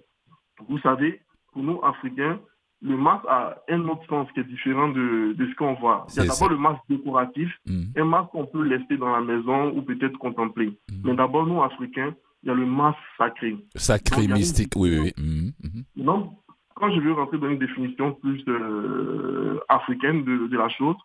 vous 0.68 0.78
savez, 0.78 1.20
pour 1.52 1.62
nous, 1.62 1.80
Africains, 1.84 2.40
le 2.80 2.96
masque 2.96 3.25
a 3.28 3.62
un 3.68 3.88
autre 3.88 4.06
sens 4.08 4.28
qui 4.32 4.40
est 4.40 4.44
différent 4.44 4.88
de, 4.88 5.34
de 5.34 5.46
ce 5.46 5.54
qu'on 5.56 5.75
voit. 5.75 6.06
Il 6.11 6.16
y 6.16 6.20
a 6.20 6.26
d'abord 6.26 6.49
le 6.50 6.58
masque 6.58 6.82
décoratif, 6.88 7.50
mm. 7.66 7.82
un 7.96 8.04
masque 8.04 8.30
qu'on 8.30 8.46
peut 8.46 8.62
laisser 8.62 8.96
dans 8.96 9.12
la 9.12 9.20
maison 9.20 9.76
ou 9.76 9.82
peut-être 9.82 10.18
contempler. 10.18 10.73
Mais 11.04 11.14
d'abord, 11.14 11.46
nous, 11.46 11.62
Africains, 11.62 12.14
il 12.44 12.48
y 12.48 12.50
a 12.50 12.54
le 12.54 12.66
masque 12.66 12.98
sacré. 13.16 13.56
Sacré, 13.74 14.28
mystique, 14.28 14.72
oui, 14.76 14.98
oui. 14.98 15.12
Mhm, 15.16 15.52
mhm. 15.96 16.30
quand 16.74 16.94
je 16.94 17.00
veux 17.00 17.12
rentrer 17.14 17.38
dans 17.38 17.48
une 17.48 17.58
définition 17.58 18.12
plus 18.12 18.44
euh, 18.48 19.58
africaine 19.68 20.24
de, 20.24 20.56
la 20.56 20.68
chose, 20.68 20.96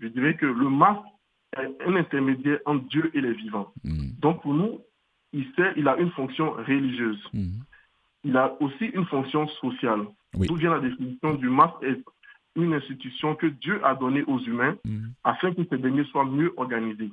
je 0.00 0.08
dirais 0.08 0.36
que 0.36 0.44
le 0.44 0.68
masque 0.68 1.00
est 1.56 1.86
un 1.86 1.96
intermédiaire 1.96 2.58
entre 2.66 2.86
Dieu 2.88 3.10
et 3.14 3.22
les 3.22 3.32
vivants. 3.32 3.72
Mhm. 3.84 4.12
Donc 4.20 4.42
pour 4.42 4.52
nous, 4.52 4.80
il, 5.32 5.46
sait, 5.56 5.72
il 5.76 5.88
a 5.88 5.96
une 5.96 6.10
fonction 6.10 6.52
religieuse. 6.52 7.22
Il 8.24 8.36
a 8.36 8.54
aussi 8.60 8.84
une 8.84 9.06
fonction 9.06 9.48
sociale. 9.48 10.02
D'où 10.34 10.56
vient 10.56 10.70
la 10.72 10.80
définition 10.80 11.34
du 11.34 11.48
masque 11.48 11.82
est 11.82 12.00
une 12.54 12.74
institution 12.74 13.34
que 13.34 13.46
Dieu 13.46 13.84
a 13.84 13.94
donnée 13.94 14.24
aux 14.24 14.38
humains 14.40 14.76
afin 15.24 15.54
que 15.54 15.62
ces 15.70 15.78
derniers 15.78 16.04
soient 16.04 16.26
mieux 16.26 16.52
organisés. 16.58 17.10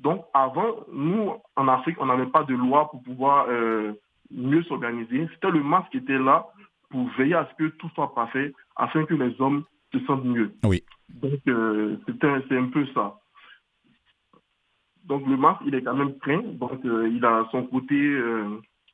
Donc 0.00 0.24
avant, 0.34 0.84
nous, 0.92 1.32
en 1.56 1.68
Afrique, 1.68 1.96
on 2.00 2.06
n'avait 2.06 2.26
pas 2.26 2.44
de 2.44 2.54
loi 2.54 2.90
pour 2.90 3.02
pouvoir 3.02 3.46
euh, 3.48 3.92
mieux 4.30 4.62
s'organiser. 4.64 5.28
C'était 5.34 5.50
le 5.50 5.62
masque 5.62 5.90
qui 5.90 5.98
était 5.98 6.18
là 6.18 6.46
pour 6.90 7.08
veiller 7.16 7.34
à 7.34 7.48
ce 7.50 7.64
que 7.64 7.68
tout 7.70 7.88
soit 7.94 8.14
parfait 8.14 8.52
afin 8.76 9.04
que 9.04 9.14
les 9.14 9.40
hommes 9.40 9.64
se 9.92 10.00
sentent 10.00 10.24
mieux. 10.24 10.52
Oui. 10.64 10.82
Donc 11.08 11.40
euh, 11.48 11.96
c'est 12.06 12.56
un 12.56 12.68
peu 12.68 12.86
ça. 12.94 13.18
Donc 15.04 15.26
le 15.26 15.36
masque, 15.36 15.62
il 15.66 15.74
est 15.74 15.82
quand 15.82 15.94
même 15.94 16.18
craint, 16.18 16.42
donc 16.42 16.84
euh, 16.84 17.08
il 17.08 17.24
a 17.24 17.46
son 17.52 17.64
côté 17.64 18.20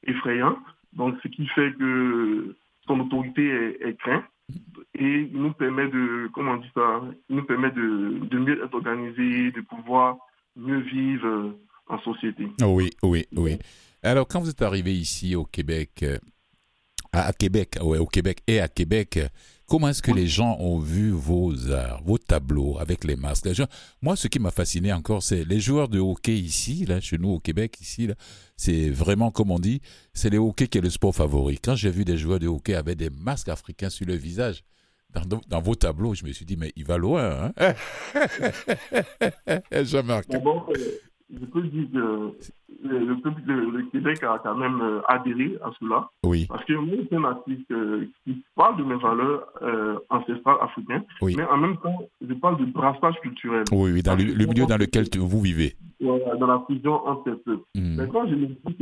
effrayant, 0.05 0.59
donc 0.93 1.17
ce 1.23 1.29
qui 1.29 1.47
fait 1.49 1.73
que 1.73 2.55
son 2.87 3.01
autorité 3.01 3.49
est, 3.49 3.89
est 3.89 3.99
crainte 3.99 4.25
et 4.95 5.29
il 5.33 5.41
nous 5.41 5.53
permet 5.53 5.89
de, 5.89 6.29
comment 6.35 6.53
on 6.53 6.57
dit 6.57 6.71
ça, 6.75 7.01
il 7.29 7.37
nous 7.37 7.45
permet 7.45 7.71
de, 7.71 8.19
de 8.23 8.39
mieux 8.39 8.63
être 8.63 8.75
organisé, 8.75 9.51
de 9.51 9.61
pouvoir 9.63 10.17
mieux 10.57 10.81
vivre 10.81 11.27
euh, 11.27 11.59
en 11.89 11.99
société. 12.01 12.47
Oui, 12.63 12.91
oui, 13.03 13.27
oui. 13.33 13.59
Alors, 14.03 14.27
quand 14.27 14.41
vous 14.41 14.51
êtes 14.51 14.63
arrivé 14.63 14.95
ici 14.95 15.35
au 15.35 15.45
Québec, 15.45 16.03
euh, 16.03 16.19
à, 17.13 17.33
Québec, 17.33 17.79
ouais, 17.83 17.99
au 17.99 18.07
Québec 18.07 18.43
et 18.47 18.61
à 18.61 18.69
Québec, 18.69 19.19
comment 19.67 19.89
est-ce 19.89 20.03
que 20.03 20.11
les 20.11 20.27
gens 20.27 20.57
ont 20.59 20.79
vu 20.79 21.11
vos 21.11 21.71
arts, 21.71 22.03
vos 22.05 22.19
tableaux 22.19 22.79
avec 22.79 23.05
les 23.05 23.17
masques? 23.17 23.49
Moi, 24.01 24.17
ce 24.17 24.29
qui 24.29 24.39
m'a 24.39 24.51
fasciné 24.51 24.93
encore, 24.93 25.23
c'est 25.23 25.45
les 25.45 25.61
joueurs 25.61 25.89
de 25.89 25.99
hockey 25.99 26.37
ici, 26.37 26.85
là, 26.87 27.01
chez 27.01 27.19
nous 27.19 27.31
au 27.31 27.39
Québec, 27.39 27.81
ici, 27.81 28.07
là, 28.07 28.15
c'est 28.57 28.91
vraiment, 28.91 29.31
comme 29.31 29.51
on 29.51 29.59
dit, 29.59 29.81
c'est 30.15 30.31
le 30.31 30.39
hockey 30.39 30.67
qui 30.67 30.79
est 30.79 30.83
le 30.83 30.91
sport 30.91 31.15
favori. 31.15 31.59
Quand 31.59 31.77
j'ai 31.77 31.91
vu 31.91 32.05
des 32.05 32.17
joueurs 32.17 32.39
de 32.39 32.49
hockey 32.49 32.75
avec 32.75 32.97
des 32.97 33.11
masques 33.11 33.49
africains 33.49 33.91
sur 33.91 34.07
le 34.07 34.15
visage, 34.15 34.65
dans, 35.49 35.61
vos 35.61 35.75
tableaux, 35.75 36.15
je 36.15 36.25
me 36.25 36.33
suis 36.33 36.45
dit, 36.45 36.57
mais 36.57 36.73
il 36.77 36.85
va 36.85 36.97
loin. 36.97 37.51
Hein 37.59 37.73
Jean-Marc. 39.85 40.29
Bon, 40.43 40.65
euh, 40.71 40.75
je 41.33 41.45
peux 41.47 41.63
dire 41.63 41.87
que 41.93 42.33
le, 42.85 43.15
public 43.21 43.47
de 43.47 43.91
Québec 43.93 44.23
a 44.23 44.41
quand 44.43 44.57
même 44.57 44.81
euh, 44.81 45.01
adhéré 45.09 45.59
à 45.63 45.71
cela. 45.79 46.09
Oui. 46.25 46.47
Parce 46.49 46.65
que 46.65 46.73
moi, 46.75 46.97
c'est 47.09 47.17
un 47.17 47.25
artiste 47.25 47.71
euh, 47.71 48.07
qui 48.25 48.43
parle 48.55 48.79
de 48.79 48.85
mes 48.85 48.97
valeurs 48.97 49.47
ancestrales 50.11 50.57
africaines, 50.61 51.05
oui. 51.21 51.35
mais 51.37 51.45
en 51.45 51.59
même 51.59 51.77
temps, 51.79 52.09
je 52.27 52.35
parle 52.35 52.59
de 52.59 52.65
brassage 52.73 53.21
culturel. 53.23 53.65
Oui, 53.73 53.93
oui 53.93 54.03
dans 54.03 54.17
le, 54.17 54.25
milieu 54.25 54.67
dans 54.67 54.79
lequel 54.79 55.07
vous 55.19 55.41
vivez. 55.41 55.77
dans 56.01 56.47
la 56.47 56.65
fusion 56.67 57.07
entre 57.07 57.25
ces 57.25 57.37
peuples. 57.43 57.65
Hmm. 57.75 57.97
Maintenant, 57.97 58.27
je 58.29 58.35
me 58.35 58.47
dis 58.47 58.77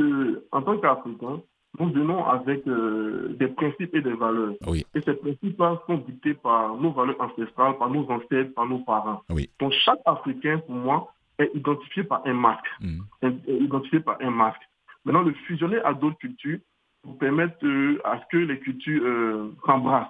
qu'en 0.51 0.63
tant 0.63 0.79
qu'Africain, 0.79 1.41
nous 1.81 1.93
venons 1.93 2.27
avec 2.27 2.67
euh, 2.67 3.35
des 3.39 3.49
principes 3.49 3.95
et 3.95 4.03
des 4.03 4.13
valeurs. 4.13 4.53
Oui. 4.67 4.85
Et 4.95 5.01
ces 5.01 5.15
principes-là 5.15 5.81
sont 5.87 5.97
dictés 5.99 6.35
par 6.35 6.77
nos 6.77 6.93
valeurs 6.93 7.21
ancestrales, 7.21 7.79
par 7.79 7.91
nos 7.91 8.09
ancêtres, 8.11 8.55
par 8.55 8.67
nos 8.67 8.81
parents. 8.81 9.23
Oui. 9.31 9.49
Donc 9.59 9.73
chaque 9.73 10.01
Africain, 10.05 10.59
pour 10.59 10.75
moi, 10.75 11.13
est 11.39 11.51
identifié 11.55 12.05
par 12.05 12.23
un 12.27 12.35
masque. 12.35 12.67
Mm. 12.81 13.01
Est 13.23 13.63
identifié 13.63 14.01
par 14.01 14.19
un 14.21 14.31
masque. 14.31 14.61
Maintenant, 15.05 15.23
le 15.23 15.33
fusionner 15.47 15.79
à 15.79 15.95
d'autres 15.95 16.19
cultures 16.19 16.59
pour 17.03 17.17
permettre 17.17 17.57
euh, 17.65 17.99
à 18.05 18.21
ce 18.21 18.25
que 18.31 18.37
les 18.37 18.59
cultures 18.59 19.03
euh, 19.05 19.55
s'embrassent. 19.65 20.09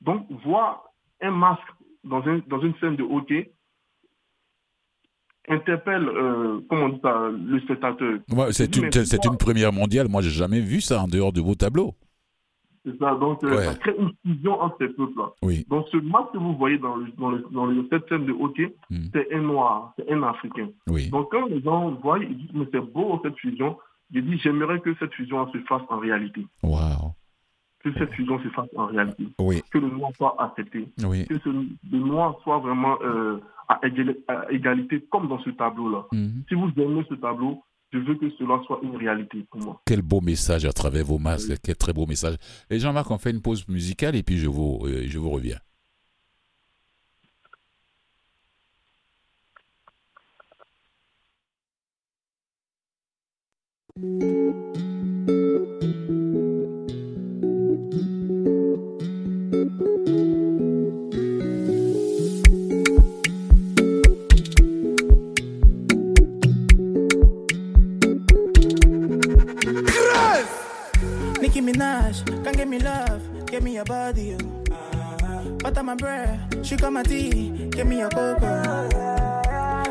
Donc, 0.00 0.26
voir 0.44 0.84
un 1.20 1.30
masque 1.30 1.68
dans, 2.02 2.26
un, 2.26 2.40
dans 2.48 2.60
une 2.60 2.74
scène 2.80 2.96
de 2.96 3.04
hockey, 3.04 3.52
interpelle, 5.48 6.08
euh, 6.08 6.60
comment 6.68 6.84
on 6.86 6.88
dit 6.90 7.00
ça, 7.02 7.28
le 7.30 7.60
spectateur. 7.60 8.18
c'est 8.52 8.76
une, 8.76 8.90
c'est 8.92 9.24
une 9.24 9.36
première 9.36 9.72
mondiale. 9.72 10.08
Moi, 10.08 10.22
j'ai 10.22 10.30
jamais 10.30 10.60
vu 10.60 10.80
ça 10.80 11.02
en 11.02 11.08
dehors 11.08 11.32
de 11.32 11.40
vos 11.40 11.54
tableaux. 11.54 11.94
C'est 12.84 12.98
ça. 12.98 13.14
Donc, 13.14 13.44
euh, 13.44 13.62
ça 13.62 13.74
crée 13.76 13.94
une 13.98 14.10
fusion 14.26 14.60
entre 14.60 14.76
ces 14.80 14.88
peuples-là. 14.88 15.30
Oui. 15.42 15.64
Donc, 15.68 15.86
ce 15.92 15.96
masque 15.98 16.32
que 16.32 16.38
vous 16.38 16.56
voyez 16.56 16.78
dans, 16.78 16.96
le, 16.96 17.06
dans, 17.16 17.30
le, 17.30 17.44
dans 17.52 17.66
le, 17.66 17.86
cette 17.90 18.08
scène 18.08 18.26
de 18.26 18.32
hockey, 18.32 18.74
Hmm. 18.90 19.04
c'est 19.12 19.32
un 19.32 19.40
noir, 19.42 19.94
c'est 19.96 20.10
un 20.12 20.22
africain. 20.24 20.68
Oui. 20.88 21.08
Donc, 21.10 21.28
quand 21.30 21.46
les 21.46 21.62
gens 21.62 21.90
voient, 22.02 22.18
ils 22.18 22.36
disent, 22.36 22.50
mais 22.54 22.66
c'est 22.72 22.80
beau 22.80 23.20
cette 23.24 23.36
fusion, 23.38 23.78
ils 24.12 24.24
disent, 24.24 24.40
j'aimerais 24.42 24.80
que 24.80 24.94
cette 24.98 25.12
fusion 25.14 25.50
se 25.52 25.58
fasse 25.68 25.82
en 25.90 25.98
réalité. 25.98 26.44
Waouh. 26.64 27.12
Que 27.84 27.92
cette 27.94 28.12
fusion 28.14 28.40
se 28.42 28.48
fasse 28.48 28.68
en 28.76 28.86
réalité. 28.86 29.26
Oui. 29.38 29.62
Que 29.70 29.78
le 29.78 29.88
noir 29.88 30.10
soit 30.16 30.34
accepté. 30.40 30.88
Oui. 31.04 31.24
Que 31.26 31.38
ce, 31.38 31.48
le 31.48 31.98
noir 31.98 32.36
soit 32.42 32.58
vraiment 32.58 32.96
euh, 33.02 33.38
à, 33.68 33.80
égalité, 34.50 35.06
comme 35.10 35.28
dans 35.28 35.42
ce 35.42 35.50
tableau-là. 35.50 36.06
Mhm. 36.12 36.44
Si 36.48 36.54
vous 36.54 36.70
aimez 36.76 37.04
ce 37.08 37.14
tableau, 37.14 37.62
je 37.92 37.98
veux 37.98 38.14
que 38.14 38.30
cela 38.38 38.60
soit 38.66 38.80
une 38.82 38.96
réalité 38.96 39.44
pour 39.50 39.60
moi. 39.60 39.82
Quel 39.86 40.02
beau 40.02 40.20
message 40.20 40.64
à 40.64 40.72
travers 40.72 41.04
vos 41.04 41.18
masques, 41.18 41.52
quel 41.62 41.76
très 41.76 41.92
beau 41.92 42.06
message. 42.06 42.36
Et 42.70 42.78
Jean-Marc, 42.78 43.10
on 43.10 43.18
fait 43.18 43.30
une 43.30 43.42
pause 43.42 43.68
musicale 43.68 44.16
et 44.16 44.22
puis 44.22 44.38
je 44.38 44.48
vous, 44.48 44.80
euh, 44.84 45.04
je 45.06 45.18
vous 45.18 45.30
reviens. 45.30 45.58
Minaj, 71.82 72.44
come 72.44 72.52
give 72.54 72.68
me 72.68 72.78
love, 72.78 73.22
give 73.46 73.62
me 73.62 73.74
your 73.74 73.84
body, 73.84 74.36
oh. 74.38 75.42
you. 75.44 75.58
Butter 75.58 75.82
my 75.82 75.96
bread, 75.96 76.38
got 76.78 76.92
my 76.92 77.02
tea, 77.02 77.68
give 77.70 77.88
me 77.88 77.98
your 77.98 78.08
cocoa. 78.08 78.88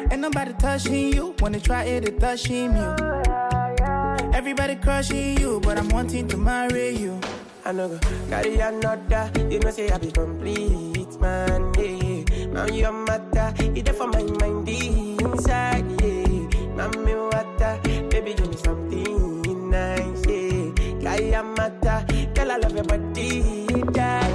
Ain't 0.10 0.21
nobody 0.21 0.53
touching 0.53 1.12
you, 1.13 1.36
wanna 1.39 1.60
try 1.60 1.83
it, 1.83 2.07
it 2.07 2.17
touching 2.17 2.71
you. 2.77 2.95
Oh. 3.01 4.31
Everybody 4.33 4.75
crushing 4.75 5.38
you, 5.38 5.60
but 5.60 5.77
I'm 5.77 5.89
wanting 5.89 6.29
to 6.29 6.38
marry 6.38 6.91
you. 6.95 7.19
I 7.65 7.74
know 7.74 7.89
go 7.89 8.00
carry 8.29 8.55
another, 8.60 9.29
you 9.50 9.60
know 9.60 9.71
say 9.71 9.89
I 9.91 9.98
be 9.98 10.12
complete, 10.12 11.19
man, 11.19 11.74
yeah. 11.77 12.45
Now 12.45 12.67
your 12.67 12.93
matter, 12.93 13.53
it 13.60 13.83
there 13.83 13.93
for 13.93 14.07
my 14.07 14.24
mind 14.24 14.69
inside, 14.69 15.00
I 22.51 22.58
love 22.58 22.75
your 22.75 22.84
body, 22.84 23.65
yeah. 23.96 24.27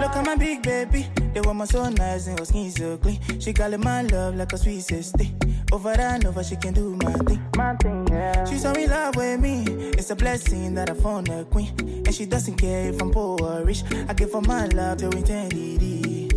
Look 0.00 0.16
at 0.16 0.26
my 0.26 0.36
big 0.36 0.62
baby, 0.62 1.06
the 1.32 1.42
woman 1.46 1.66
so 1.66 1.88
nice 1.88 2.26
and 2.26 2.38
her 2.38 2.44
skin 2.44 2.70
so 2.70 2.98
clean. 2.98 3.18
She 3.40 3.54
call 3.54 3.72
it 3.72 3.80
my 3.80 4.02
love 4.02 4.36
like 4.36 4.52
a 4.52 4.58
sweet 4.58 4.82
sister. 4.82 5.24
Over 5.72 5.92
and 5.98 6.26
over, 6.26 6.44
she 6.44 6.56
can 6.56 6.74
do 6.74 6.94
my 7.02 7.12
thing. 7.12 7.42
My 7.56 7.74
thing, 7.76 8.06
yeah. 8.10 8.44
She's 8.44 8.60
so 8.60 8.72
in 8.72 8.90
love 8.90 9.16
with 9.16 9.40
me. 9.40 9.64
It's 9.96 10.10
a 10.10 10.14
blessing 10.14 10.74
that 10.74 10.90
I 10.90 10.94
found 10.94 11.30
a 11.30 11.46
queen. 11.46 11.72
And 12.04 12.14
she 12.14 12.26
doesn't 12.26 12.56
care 12.56 12.90
if 12.90 13.00
I'm 13.00 13.10
poor 13.10 13.40
or 13.40 13.64
rich. 13.64 13.82
I 14.10 14.12
give 14.12 14.34
her 14.34 14.42
my 14.42 14.66
love 14.66 14.98
till 14.98 15.16
eternity. 15.16 16.28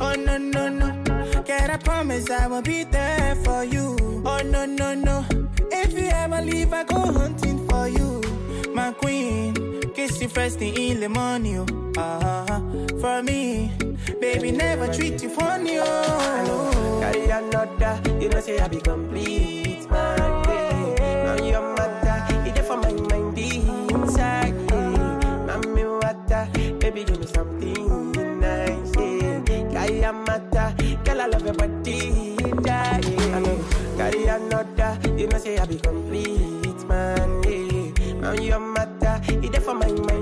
Oh 0.00 0.14
no 0.14 0.38
no 0.38 0.68
no, 0.68 0.90
can 1.44 1.70
I 1.70 1.76
promise 1.76 2.30
I 2.30 2.46
will 2.46 2.62
be 2.62 2.84
there 2.84 3.34
for 3.44 3.64
you? 3.64 3.96
Oh 4.24 4.40
no 4.44 4.64
no 4.64 4.94
no, 4.94 5.24
if 5.70 5.92
you 5.92 6.06
ever 6.06 6.40
leave, 6.40 6.72
I 6.72 6.84
go 6.84 7.00
hunting 7.00 7.66
for 7.68 7.88
you, 7.88 8.20
my 8.74 8.92
queen. 8.92 9.54
Kiss 9.94 10.20
you 10.20 10.28
first 10.28 10.58
thing 10.58 10.74
in 10.76 11.00
the 11.00 11.08
morning, 11.08 11.58
oh. 11.58 11.92
ah, 11.98 12.60
for 13.00 13.22
me, 13.22 13.70
baby 14.20 14.50
never 14.50 14.92
treat 14.92 15.22
you 15.22 15.28
funny, 15.28 15.78
oh. 15.78 16.98
Carry 17.00 17.30
another, 17.30 18.00
you 18.20 18.28
know 18.28 18.40
say 18.40 18.58
I 18.58 18.68
be 18.68 18.80
complete, 18.80 19.88
man, 19.90 20.44
yeah. 20.48 21.36
Now 21.36 21.44
your 21.44 21.74
matter, 21.76 22.48
it 22.48 22.58
for 22.64 22.76
my 22.78 22.90
mind 22.92 23.38
inside, 23.38 24.54
yeah. 24.70 25.46
Mami 25.46 25.84
water, 26.02 26.48
baby 26.80 27.04
give 27.04 27.20
me 27.20 27.26
something 27.26 28.12
nice, 28.40 28.92
yeah. 28.96 29.40
Girl 29.86 30.23
I 31.24 31.26
love 31.26 31.46
your 31.46 31.54
body, 31.54 32.36
yeah. 32.66 33.00
I 33.00 33.40
know, 33.40 33.64
carry 33.96 34.26
another, 34.26 34.98
you 35.16 35.26
know 35.26 35.38
say 35.38 35.56
I 35.56 35.64
be 35.64 35.78
complete, 35.78 36.86
man, 36.86 37.42
yeah. 37.44 38.12
Now 38.20 38.32
your 38.32 38.60
matter, 38.60 39.22
it 39.32 39.62
for 39.62 39.72
my 39.72 39.90
mind 39.90 40.13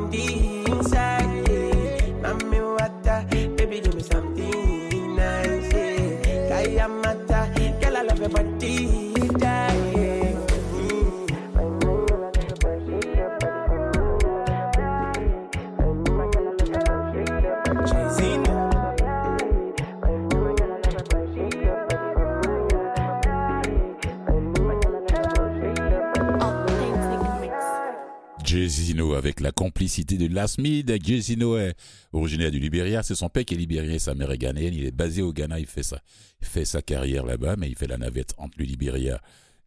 Avec 29.01 29.41
la 29.41 29.53
complicité 29.53 30.19
de 30.19 30.27
Lasmid. 30.33 30.93
Jezino 31.03 31.57
est 31.57 31.75
originaire 32.13 32.51
du 32.51 32.59
Libéria. 32.59 33.03
C'est 33.03 33.15
son 33.15 33.31
père 33.31 33.45
qui 33.45 33.55
est 33.55 33.57
libérien, 33.57 33.99
sa 33.99 34.15
mère 34.15 34.31
est 34.31 34.39
ghanéenne. 34.39 34.75
Il 34.75 34.85
est 34.85 34.91
basé 34.91 35.23
au 35.23 35.33
Ghana. 35.33 35.61
Il 35.61 35.67
fait 35.67 35.83
sa, 35.83 36.03
fait 36.43 36.67
sa 36.67 36.83
carrière 36.83 37.25
là-bas, 37.25 37.57
mais 37.57 37.69
il 37.69 37.77
fait 37.77 37.87
la 37.87 37.97
navette 37.97 38.35
entre 38.37 38.59
le 38.59 38.65
Libéria 38.65 39.21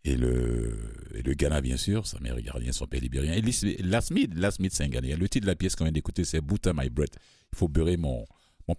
et 0.03 0.15
le, 0.15 0.77
Ghana, 1.24 1.62
bien 1.62 1.77
sûr. 1.77 2.05
Sa 2.05 2.20
mère 2.20 2.38
est 2.38 2.44
ghanéenne, 2.44 2.72
son 2.72 2.86
père 2.86 3.00
est 3.00 3.03
libérien. 3.03 3.34
Et 3.34 3.41
Lasmid, 3.82 4.38
Lasmid, 4.38 4.72
c'est 4.72 4.84
un 4.84 4.89
Ghanéen. 4.89 5.17
Le 5.17 5.27
titre 5.27 5.46
de 5.46 5.51
la 5.51 5.55
pièce 5.55 5.75
qu'on 5.75 5.86
vient 5.86 5.91
d'écouter, 5.91 6.24
c'est 6.24 6.41
Butter 6.41 6.72
My 6.75 6.89
Bread. 6.89 7.10
Il 7.51 7.58
faut 7.58 7.67
beurrer 7.67 7.98
mon, 7.98 8.25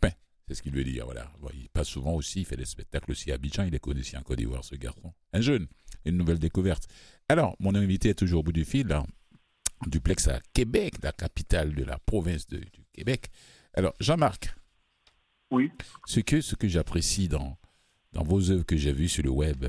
pain. 0.00 0.10
C'est 0.46 0.54
ce 0.54 0.62
qu'il 0.62 0.72
veut 0.72 0.84
dire. 0.84 1.06
Voilà. 1.06 1.32
Il 1.54 1.68
passe 1.70 1.88
souvent 1.88 2.14
aussi, 2.14 2.40
il 2.40 2.46
fait 2.46 2.56
des 2.56 2.64
spectacles 2.64 3.10
aussi 3.10 3.32
à 3.32 3.34
Abidjan. 3.34 3.64
Il 3.64 3.74
est 3.74 3.80
connu 3.80 4.00
aussi 4.00 4.16
en 4.16 4.22
Côte 4.22 4.38
d'Ivoire, 4.38 4.64
ce 4.64 4.76
garçon. 4.76 5.12
Un 5.32 5.40
jeune, 5.40 5.66
une 6.04 6.16
nouvelle 6.16 6.38
découverte. 6.38 6.86
Alors, 7.28 7.56
mon 7.58 7.74
invité 7.74 8.10
est 8.10 8.14
toujours 8.14 8.40
au 8.40 8.44
bout 8.44 8.52
du 8.52 8.64
fil. 8.64 8.86
là 8.86 9.04
duplex 9.86 10.28
à 10.28 10.40
Québec, 10.52 10.94
la 11.02 11.12
capitale 11.12 11.74
de 11.74 11.84
la 11.84 11.98
province 11.98 12.46
de- 12.46 12.58
du 12.58 12.84
Québec. 12.92 13.28
Alors, 13.74 13.94
Jean-Marc, 14.00 14.54
Oui. 15.50 15.70
ce 16.06 16.20
que, 16.20 16.40
ce 16.40 16.54
que 16.56 16.68
j'apprécie 16.68 17.28
dans, 17.28 17.56
dans 18.12 18.24
vos 18.24 18.50
œuvres 18.50 18.64
que 18.64 18.76
j'ai 18.76 18.92
vues 18.92 19.08
sur 19.08 19.22
le 19.22 19.30
web, 19.30 19.66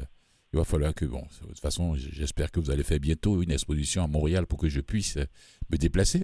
il 0.53 0.57
va 0.57 0.63
falloir 0.63 0.93
que, 0.93 1.05
bon, 1.05 1.21
de 1.41 1.47
toute 1.47 1.59
façon, 1.59 1.95
j'espère 1.95 2.51
que 2.51 2.59
vous 2.59 2.71
allez 2.71 2.83
faire 2.83 2.99
bientôt 2.99 3.41
une 3.41 3.51
exposition 3.51 4.03
à 4.03 4.07
Montréal 4.07 4.45
pour 4.47 4.59
que 4.59 4.69
je 4.69 4.79
puisse 4.79 5.17
me 5.69 5.77
déplacer. 5.77 6.23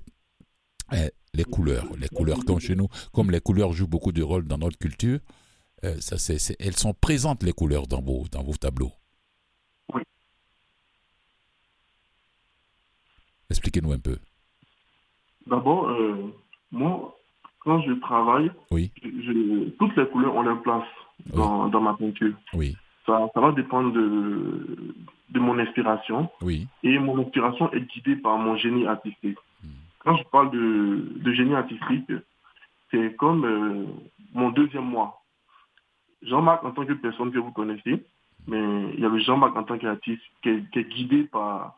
Euh, 0.94 1.10
les 1.34 1.44
couleurs, 1.44 1.96
les 1.98 2.08
couleurs 2.10 2.44
comme 2.46 2.60
chez 2.60 2.76
nous, 2.76 2.88
comme 3.12 3.32
les 3.32 3.42
couleurs 3.42 3.74
jouent 3.74 3.88
beaucoup 3.88 4.12
de 4.12 4.22
rôle 4.22 4.46
dans 4.48 4.58
notre 4.58 4.78
culture, 4.78 5.20
euh, 5.84 6.00
ça, 6.00 6.18
c'est, 6.18 6.40
c'est- 6.40 6.56
elles 6.60 6.78
sont 6.78 6.94
présentes, 6.94 7.44
les 7.44 7.54
couleurs, 7.54 7.88
dans 7.88 8.02
vos, 8.02 8.26
dans 8.32 8.44
vos 8.44 8.56
tableaux. 8.56 8.92
Oui. 9.94 10.02
Expliquez-nous 13.54 13.92
un 13.94 14.00
peu. 14.00 14.18
D'abord, 15.48 15.90
euh, 15.90 16.34
moi, 16.72 17.16
quand 17.60 17.82
je 17.82 17.94
travaille, 17.94 18.52
Oui. 18.72 18.92
je- 19.04 19.10
je- 19.26 19.70
toutes 19.78 19.96
les 19.96 20.08
couleurs 20.08 20.36
ont 20.36 20.42
leur 20.42 20.62
place 20.62 20.88
dans, 21.34 21.68
dans 21.68 21.82
ma 21.82 21.94
peinture. 21.94 22.34
Oui, 22.54 22.76
Ça, 23.06 23.30
ça 23.34 23.40
va 23.42 23.52
dépendre 23.52 23.92
de, 23.94 24.96
de 25.30 25.40
mon 25.40 25.60
inspiration. 25.60 26.30
oui, 26.42 26.68
Et 26.84 26.98
mon 27.00 27.20
inspiration 27.20 27.72
est 27.74 27.82
guidée 27.94 28.16
par 28.16 28.38
mon 28.38 28.56
génie 28.58 28.88
artistique. 28.88 29.38
Hmm. 29.64 29.68
Quand 30.00 30.16
je 30.18 30.24
parle 30.32 30.52
de, 30.52 31.12
de 31.26 31.34
génie 31.34 31.54
artistique, 31.56 32.12
c'est 32.90 33.16
comme 33.18 33.44
euh, 33.46 33.86
mon 34.34 34.50
deuxième 34.52 34.86
moi. 34.86 35.20
Jean-Marc 36.22 36.64
en 36.64 36.72
tant 36.72 36.86
que 36.86 36.94
personne 36.94 37.32
que 37.32 37.40
vous 37.40 37.52
connaissez, 37.52 38.04
mais 38.48 38.94
il 38.94 39.00
y 39.02 39.06
a 39.06 39.10
le 39.10 39.20
Jean-Marc 39.20 39.56
en 39.58 39.64
tant 39.64 39.78
qu'artiste 39.78 40.24
qui 40.42 40.50
est 40.50 40.90
guidé 40.90 41.24
par 41.26 41.76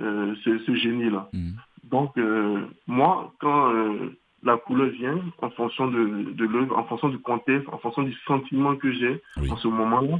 euh, 0.00 0.34
ce, 0.44 0.58
ce 0.60 0.74
génie-là. 0.74 1.28
Mhm. 1.32 1.54
Donc, 1.90 2.16
euh, 2.16 2.60
moi, 2.86 3.32
quand 3.40 3.72
euh, 3.74 4.16
la 4.42 4.56
couleur 4.56 4.88
vient, 4.90 5.20
en 5.40 5.50
fonction 5.50 5.88
de, 5.88 6.32
de 6.32 6.44
l'œuvre, 6.44 6.76
en 6.78 6.84
fonction 6.84 7.08
du 7.08 7.18
contexte, 7.18 7.68
en 7.68 7.78
fonction 7.78 8.02
du 8.02 8.14
sentiment 8.26 8.76
que 8.76 8.90
j'ai 8.92 9.20
oui. 9.38 9.50
en 9.50 9.56
ce 9.56 9.68
moment-là, 9.68 10.18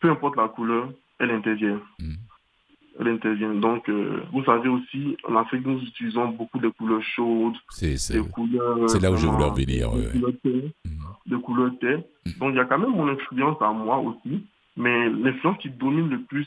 peu 0.00 0.10
importe 0.10 0.36
la 0.36 0.48
couleur, 0.48 0.88
elle 1.18 1.30
intervient. 1.30 1.80
Mhm. 1.98 2.16
Elle 3.00 3.08
intervient. 3.08 3.52
Donc, 3.54 3.90
vous 3.90 4.44
savez 4.44 4.68
aussi, 4.68 5.16
en 5.28 5.34
Afrique, 5.34 5.66
nous 5.66 5.80
utilisons 5.82 6.28
beaucoup 6.28 6.60
de 6.60 6.68
couleurs 6.68 7.02
chaudes, 7.02 7.56
C'est, 7.70 7.96
là 8.14 9.10
où 9.10 9.16
je 9.16 9.26
voulais 9.26 9.44
en 9.44 9.50
vraiment, 9.50 9.54
venir. 9.54 9.90
des 9.90 10.10
couleurs 10.12 10.32
terre, 10.44 10.70
de 11.26 11.36
couleurs 11.38 11.78
terre. 11.80 11.98
Mhm. 12.26 12.32
Donc, 12.38 12.50
il 12.52 12.56
y 12.56 12.60
a 12.60 12.64
quand 12.66 12.78
même 12.78 12.90
mon 12.92 13.08
influence 13.08 13.60
à 13.60 13.72
moi 13.72 13.98
aussi, 13.98 14.46
mais 14.76 15.08
l'influence 15.10 15.58
qui 15.58 15.70
domine 15.70 16.08
le 16.08 16.20
plus, 16.22 16.46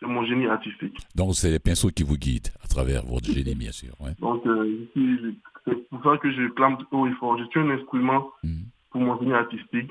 c'est 0.00 0.06
mon 0.06 0.24
génie 0.24 0.46
artistique. 0.46 0.96
Donc, 1.14 1.34
c'est 1.34 1.50
les 1.50 1.58
pinceaux 1.58 1.90
qui 1.90 2.02
vous 2.02 2.16
guident 2.16 2.52
à 2.62 2.68
travers 2.68 3.04
votre 3.04 3.30
génie, 3.32 3.54
bien 3.54 3.72
sûr. 3.72 3.90
ouais. 4.00 4.12
Donc, 4.20 4.46
euh, 4.46 4.86
c'est 5.64 5.88
pour 5.90 6.02
ça 6.02 6.16
que 6.18 6.30
je 6.30 6.48
clame 6.54 6.78
haut 6.92 7.06
et 7.06 7.12
fort. 7.14 7.38
Je 7.38 7.44
suis 7.50 7.60
un 7.60 7.70
instrument 7.70 8.30
Mhm. 8.42 8.64
pour 8.90 9.00
mon 9.02 9.18
génie 9.20 9.32
artistique. 9.34 9.90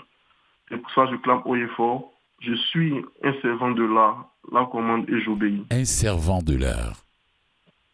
C'est 0.70 0.78
pour 0.78 0.92
ça 0.92 1.06
que 1.06 1.12
je 1.12 1.16
clame 1.18 1.42
haut 1.46 1.56
et 1.56 1.68
fort. 1.76 2.12
Je 2.40 2.54
suis 2.54 2.94
un 3.24 3.34
servant 3.42 3.72
de 3.72 3.84
l'art. 3.84 4.30
La 4.52 4.66
commande 4.72 5.10
et 5.10 5.20
j'obéis. 5.22 5.66
Un 5.72 5.84
servant 5.86 6.42
de 6.42 6.56
l'art. 6.56 7.04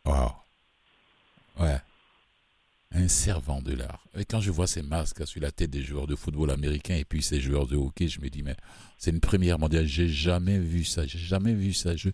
Wow. 0.05 0.31
Ouais. 1.59 1.77
Un 2.95 3.07
servant 3.07 3.61
de 3.61 3.73
l'art. 3.73 4.05
Et 4.15 4.23
quand 4.23 4.39
je 4.39 4.51
vois 4.51 4.67
ces 4.67 4.83
masques 4.83 5.25
sur 5.27 5.41
la 5.41 5.51
tête 5.51 5.71
des 5.71 5.81
joueurs 5.81 6.05
de 6.05 6.15
football 6.15 6.51
américains 6.51 6.95
et 6.95 7.05
puis 7.05 7.23
ces 7.23 7.39
joueurs 7.41 7.65
de 7.65 7.75
hockey, 7.75 8.07
je 8.07 8.21
me 8.21 8.29
dis, 8.29 8.43
mais 8.43 8.55
c'est 8.99 9.09
une 9.09 9.19
première 9.19 9.57
mondiale. 9.57 9.85
J'ai 9.87 10.07
jamais 10.07 10.59
vu 10.59 10.83
ça. 10.83 11.07
J'ai 11.07 11.17
jamais 11.17 11.53
vu 11.53 11.73
ça. 11.73 11.95
Je, 11.95 12.09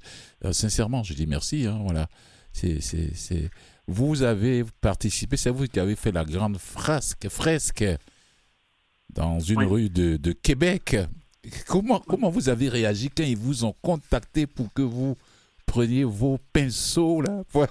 euh, 0.45 0.53
sincèrement, 0.53 1.03
je 1.03 1.13
dis 1.13 1.27
merci. 1.27 1.65
hein, 1.65 1.79
voilà. 1.83 2.07
C'est, 2.53 2.79
c'est, 2.81 3.13
c'est... 3.13 3.49
Vous 3.87 4.21
avez 4.21 4.63
participé, 4.81 5.35
c'est 5.35 5.49
vous 5.49 5.65
qui 5.67 5.79
avez 5.79 5.95
fait 5.97 6.11
la 6.13 6.23
grande 6.23 6.57
frasque, 6.57 7.27
fresque 7.27 7.83
dans 9.09 9.39
une 9.39 9.59
Oui. 9.59 9.65
rue 9.65 9.89
de, 9.89 10.15
de 10.17 10.31
Québec. 10.31 10.95
Comment, 11.67 11.99
comment 11.99 12.29
vous 12.29 12.49
avez 12.49 12.69
réagi 12.69 13.09
quand 13.09 13.23
ils 13.23 13.35
vous 13.37 13.65
ont 13.65 13.73
contacté 13.81 14.45
pour 14.47 14.71
que 14.73 14.81
vous 14.83 15.17
preniez 15.69 16.03
vos 16.03 16.37
pinceaux 16.53 17.21
là 17.21 17.43
pour, 17.51 17.65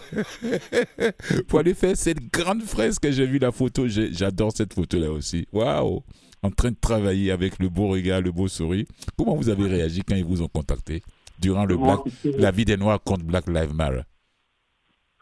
pour 1.48 1.58
aller 1.62 1.74
faire 1.74 1.96
cette 1.96 2.30
grande 2.32 2.62
fresque 2.62 3.10
J'ai 3.10 3.26
vu 3.26 3.38
la 3.38 3.50
photo, 3.52 3.86
j'adore 3.88 4.52
cette 4.52 4.72
photo 4.74 4.98
là 4.98 5.10
aussi. 5.10 5.46
Waouh 5.52 6.02
En 6.42 6.50
train 6.50 6.70
de 6.70 6.76
travailler 6.80 7.30
avec 7.32 7.58
le 7.58 7.68
beau 7.68 7.88
regard, 7.88 8.20
le 8.20 8.30
beau 8.32 8.48
sourire. 8.48 8.86
Comment 9.16 9.34
vous 9.34 9.48
avez 9.48 9.66
réagi 9.66 10.02
quand 10.06 10.14
ils 10.16 10.24
vous 10.24 10.42
ont 10.42 10.48
contacté? 10.48 11.02
Durant 11.40 11.64
le 11.66 11.76
Black, 11.76 12.00
la 12.36 12.50
vie 12.50 12.64
des 12.64 12.76
Noirs 12.76 13.00
contre 13.02 13.24
Black 13.24 13.46
Lives 13.48 13.72
Matter 13.74 14.02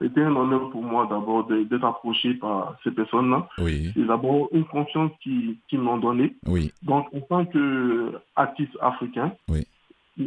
C'était 0.01 0.23
un 0.23 0.35
honneur 0.35 0.71
pour 0.71 0.83
moi 0.83 1.07
d'abord 1.11 1.47
d'être 1.47 1.85
approché 1.85 2.35
par 2.35 2.77
ces 2.85 2.91
personnes-là. 2.91 3.49
Oui, 3.59 3.91
C'est 3.95 4.07
d'abord 4.07 4.49
une 4.53 4.65
confiance 4.67 5.13
qui, 5.23 5.59
qui 5.69 5.77
m'ont 5.77 5.99
donné. 5.99 6.35
oui, 6.47 6.73
Donc, 6.83 7.07
en 7.15 7.21
tant 7.21 7.45
qu'artiste 7.47 8.77
africain, 8.81 9.33
Oui. 9.51 9.63
je, 10.19 10.25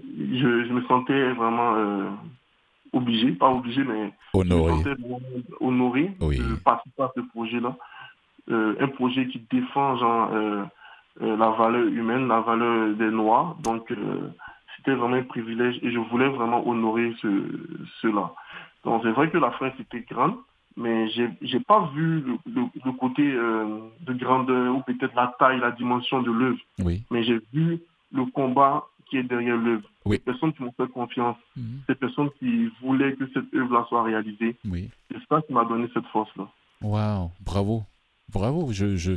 je 0.68 0.72
me 0.74 0.84
sentais 0.88 1.34
vraiment 1.34 1.74
euh, 1.76 2.10
obligé, 2.94 3.32
pas 3.34 3.50
obligé, 3.50 3.84
mais 3.84 4.14
honoré. 4.34 4.74
honoré 5.60 6.12
Oui. 6.22 6.38
de 6.38 6.56
participer 6.56 7.04
à 7.04 7.12
ce 7.16 7.22
projet-là. 7.22 7.76
Euh, 8.50 8.76
un 8.80 8.88
projet 8.88 9.28
qui 9.28 9.40
défend 9.52 9.96
genre, 9.98 10.30
euh, 10.34 10.64
euh, 11.22 11.38
la 11.38 11.50
valeur 11.52 11.86
humaine, 11.86 12.28
la 12.28 12.42
valeur 12.42 12.96
des 12.96 13.12
Noirs. 13.12 13.56
Donc, 13.64 13.94
c'était 14.76 14.94
vraiment 14.96 15.18
un 15.18 15.24
privilège 15.24 15.78
et 15.84 15.92
je 15.92 16.00
voulais 16.00 16.30
vraiment 16.30 16.68
honorer 16.68 17.14
ce, 17.22 17.28
cela. 18.02 18.32
Donc, 18.86 19.02
c'est 19.04 19.12
vrai 19.12 19.30
que 19.30 19.38
la 19.38 19.52
France 19.52 19.74
était 19.80 20.06
grande, 20.10 20.36
mais 20.78 21.10
j'ai 21.10 21.30
j'ai 21.42 21.60
pas 21.60 21.92
vu 21.94 22.22
le, 22.22 22.38
le- 22.56 22.70
le 22.86 22.92
côté 22.94 23.24
de 23.32 24.14
grandeur 24.14 24.76
ou 24.76 24.82
peut-être 24.82 25.14
la 25.16 25.36
taille, 25.38 25.60
la 25.60 25.72
dimension 25.72 26.22
de 26.22 26.32
l'œuvre, 26.32 26.60
Oui, 26.80 27.04
mais 27.12 27.24
j'ai 27.24 27.40
vu 27.54 27.80
le 28.14 28.26
combat 28.26 28.86
qui 29.10 29.18
est 29.18 29.24
derrière 29.24 29.58
l'œuvre. 29.58 29.90
Oui. 30.06 30.18
Les 30.18 30.20
personnes 30.20 30.54
qui 30.54 30.64
m'ont 30.64 30.74
fait 30.78 30.88
confiance, 30.92 31.38
Mhm. 31.58 31.82
ces 31.88 31.96
personnes 31.96 32.30
qui 32.40 32.70
voulaient 32.82 33.14
que 33.16 33.26
cette 33.34 33.54
œuvre-là 33.54 33.86
soit 33.90 34.04
réalisée. 34.04 34.56
oui. 34.70 34.90
C'est 35.12 35.18
ça 35.30 35.42
qui 35.42 35.54
m'a 35.54 35.66
donné 35.66 35.88
cette 35.94 36.06
force-là. 36.08 36.48
Waouh, 36.82 37.32
bravo, 37.42 37.84
bravo. 38.32 38.72
Je, 38.72 38.96
je, 38.96 39.14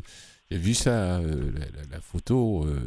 j'ai 0.51 0.59
vu 0.59 0.75
ça, 0.75 1.19
euh, 1.21 1.53
la, 1.91 2.01
photo, 2.01 2.65
euh, 2.65 2.81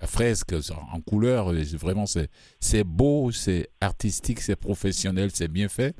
la 0.00 0.06
fresque 0.06 0.52
en 0.92 1.00
couleur. 1.00 1.52
Vraiment, 1.80 2.06
c'est, 2.06 2.28
c'est 2.60 2.84
beau, 2.84 3.30
c'est 3.30 3.68
artistique, 3.80 4.40
c'est 4.40 4.56
professionnel, 4.56 5.30
c'est 5.32 5.48
bien 5.48 5.68
fait. 5.68 5.96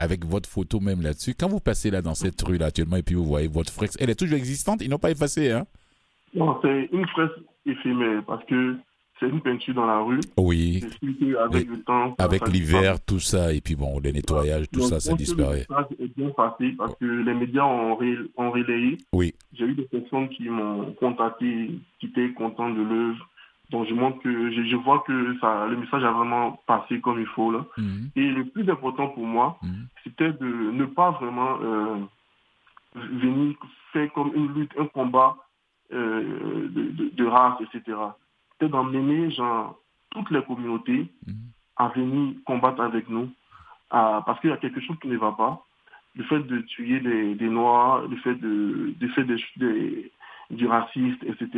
Avec 0.00 0.24
votre 0.24 0.48
photo 0.48 0.78
même 0.78 1.00
là-dessus. 1.02 1.34
Quand 1.34 1.48
vous 1.48 1.58
passez 1.58 1.90
là 1.90 2.02
dans 2.02 2.14
cette 2.14 2.40
rue 2.42 2.56
là 2.58 2.66
actuellement 2.66 2.96
et 2.96 3.02
puis 3.02 3.16
vous 3.16 3.24
voyez 3.24 3.48
votre 3.48 3.72
fresque, 3.72 3.96
elle 4.00 4.10
est 4.10 4.14
toujours 4.18 4.36
existante? 4.36 4.80
Ils 4.80 4.88
n'ont 4.90 4.98
pas 4.98 5.10
effacé, 5.10 5.50
hein? 5.50 5.66
Non, 6.34 6.56
c'est 6.62 6.88
une 6.92 7.06
fresque 7.08 7.32
éphémère 7.66 8.22
parce 8.26 8.44
que 8.44 8.76
c'est 9.20 9.28
une 9.28 9.40
peinture 9.40 9.74
dans 9.74 9.86
la 9.86 9.98
rue. 10.00 10.20
Oui, 10.36 10.80
le 11.02 11.82
temps, 11.82 12.14
ça- 12.18 12.24
avec 12.24 12.44
ça 12.44 12.50
l'hiver, 12.52 13.04
tout 13.04 13.18
ça 13.20 13.52
et 13.52 13.60
puis 13.60 13.74
bon, 13.76 13.98
les 14.00 14.12
nettoyages, 14.12 14.66
tout 14.70 14.80
Donc, 14.80 14.88
ça, 14.90 15.00
ça 15.00 15.14
disparaît. 15.14 15.66
Message 15.68 15.86
est 15.98 16.16
bien 16.16 16.30
passé 16.30 16.74
parce 16.78 16.94
que 16.96 17.04
les 17.04 17.34
médias 17.34 17.64
ont, 17.64 17.96
ré- 17.96 18.16
ont 18.36 18.50
relayé. 18.50 18.98
Oui, 19.12 19.34
J'ai 19.52 19.64
eu 19.66 19.74
des 19.74 19.84
personnes 19.84 20.28
qui 20.28 20.48
m'ont 20.48 20.92
contacté, 20.92 21.70
qui 22.00 22.06
étaient 22.06 22.32
contents 22.32 22.70
de 22.70 22.82
l'œuvre. 22.82 23.28
Donc 23.70 23.86
je 23.86 23.92
montre 23.94 24.18
que 24.22 24.50
je, 24.50 24.62
je 24.64 24.76
vois 24.76 25.04
que 25.06 25.38
ça, 25.40 25.66
le 25.68 25.76
message 25.76 26.02
a 26.02 26.10
vraiment 26.12 26.58
passé 26.66 27.00
comme 27.00 27.20
il 27.20 27.26
faut 27.26 27.52
là. 27.52 27.64
Mhm, 27.76 28.10
Et 28.16 28.30
le 28.30 28.44
plus 28.46 28.68
important 28.70 29.08
pour 29.08 29.26
moi, 29.26 29.58
mhm. 29.62 29.86
c'était 30.04 30.32
de 30.32 30.46
ne 30.72 30.86
pas 30.86 31.10
vraiment 31.10 31.58
euh, 31.62 31.96
venir 32.94 33.54
faire 33.92 34.10
comme 34.12 34.32
une 34.34 34.54
lutte, 34.54 34.72
un 34.78 34.86
combat 34.86 35.36
euh, 35.92 36.68
de, 36.70 36.82
de- 36.92 37.10
de 37.14 37.24
race, 37.26 37.58
etc. 37.62 37.96
C'était 38.58 38.70
d'emmener 38.70 39.30
genre, 39.30 39.78
toutes 40.10 40.30
les 40.30 40.42
communautés 40.42 41.06
Mhm. 41.26 41.34
à 41.76 41.88
venir 41.88 42.34
combattre 42.44 42.80
avec 42.82 43.08
nous, 43.08 43.28
à- 43.90 44.22
parce 44.26 44.40
qu'il 44.40 44.50
y 44.50 44.52
a 44.52 44.56
quelque 44.56 44.80
chose 44.80 44.96
qui 45.00 45.08
ne 45.08 45.16
va 45.16 45.32
pas. 45.32 45.64
Le 46.16 46.24
fait 46.24 46.40
de 46.40 46.58
tuer 46.62 46.98
des, 47.00 47.34
des 47.36 47.48
Noirs, 47.48 48.02
le 48.08 48.16
fait 48.16 48.34
de, 48.34 48.94
de 48.98 49.08
faire 49.08 49.24
des, 49.26 49.36
des- 49.56 50.10
du 50.50 50.66
racisme, 50.66 51.18
etc., 51.24 51.48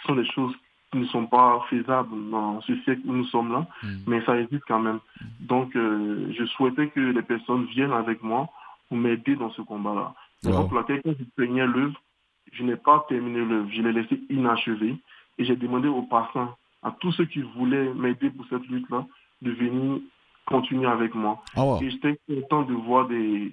ce 0.00 0.08
sont 0.08 0.16
des 0.16 0.24
choses 0.26 0.54
qui 0.90 0.98
ne 0.98 1.04
sont 1.06 1.26
pas 1.26 1.64
faisables 1.70 2.30
dans 2.30 2.60
ce 2.62 2.74
siècle 2.82 3.02
où 3.04 3.12
nous 3.12 3.24
sommes 3.26 3.52
là 3.52 3.66
Mhm. 3.84 3.98
mais 4.08 4.20
ça 4.24 4.38
existe 4.38 4.64
quand 4.66 4.80
même. 4.80 4.98
Donc, 5.40 5.76
euh, 5.76 6.32
je 6.36 6.44
souhaitais 6.46 6.88
que 6.88 7.00
les 7.00 7.22
personnes 7.22 7.64
viennent 7.66 7.92
avec 7.92 8.22
moi 8.22 8.48
pour 8.88 8.96
m'aider 8.98 9.36
dans 9.36 9.50
ce 9.52 9.62
combat-là. 9.62 10.12
Wow. 10.44 10.52
Donc, 10.52 10.68
pour 10.70 10.78
laquelle, 10.78 11.02
quand 11.04 11.14
je 11.18 11.24
peignais 11.36 11.66
l'œuvre, 11.66 11.98
je 12.52 12.64
n'ai 12.64 12.76
pas 12.76 13.06
terminé 13.08 13.38
l'œuvre, 13.44 13.68
je 13.70 13.80
l'ai 13.80 13.92
laissé 13.92 14.20
inachevée. 14.28 14.96
Et 15.42 15.44
j'ai 15.44 15.56
demandé 15.56 15.88
aux 15.88 16.02
passants, 16.02 16.54
à 16.84 16.92
tous 17.00 17.10
ceux 17.12 17.24
qui 17.24 17.42
voulaient 17.42 17.92
m'aider 17.94 18.30
pour 18.30 18.46
cette 18.48 18.64
lutte-là, 18.68 19.04
de 19.42 19.50
venir 19.50 19.98
continuer 20.46 20.86
avec 20.86 21.16
moi. 21.16 21.42
Ah, 21.56 21.64
wow. 21.64 21.82
Et 21.82 21.90
j'étais 21.90 22.16
content 22.28 22.62
de 22.62 22.74
voir 22.74 23.08
des, 23.08 23.52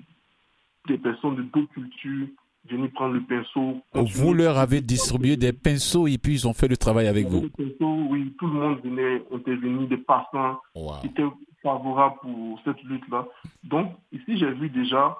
des 0.88 1.00
personnes 1.00 1.36
de 1.36 1.42
d'autres 1.42 1.74
cultures 1.74 2.28
venir 2.70 2.92
prendre 2.92 3.16
le 3.16 3.22
pinceau. 3.24 3.82
continuer. 3.92 4.24
Vous 4.24 4.34
leur 4.36 4.60
avez 4.60 4.82
distribué 4.82 5.36
des 5.36 5.52
pinceaux 5.52 6.06
et 6.06 6.20
puis 6.20 6.34
ils 6.34 6.48
ont 6.48 6.54
fait 6.54 6.68
le 6.68 6.78
travail 6.78 7.08
avec 7.08 7.26
vous. 7.26 7.50
Oui, 7.58 8.36
tout 8.38 8.46
le 8.46 8.54
monde 8.54 8.80
venait 8.84 9.24
intervenir, 9.34 9.88
des 9.88 9.98
passants, 9.98 10.60
Wow. 10.76 11.00
qui 11.02 11.08
était 11.08 11.26
favorable 11.64 12.18
pour 12.22 12.60
cette 12.66 12.84
lutte-là. 12.84 13.26
Donc, 13.64 13.94
ici, 14.12 14.38
j'ai 14.38 14.52
vu 14.52 14.70
déjà 14.70 15.18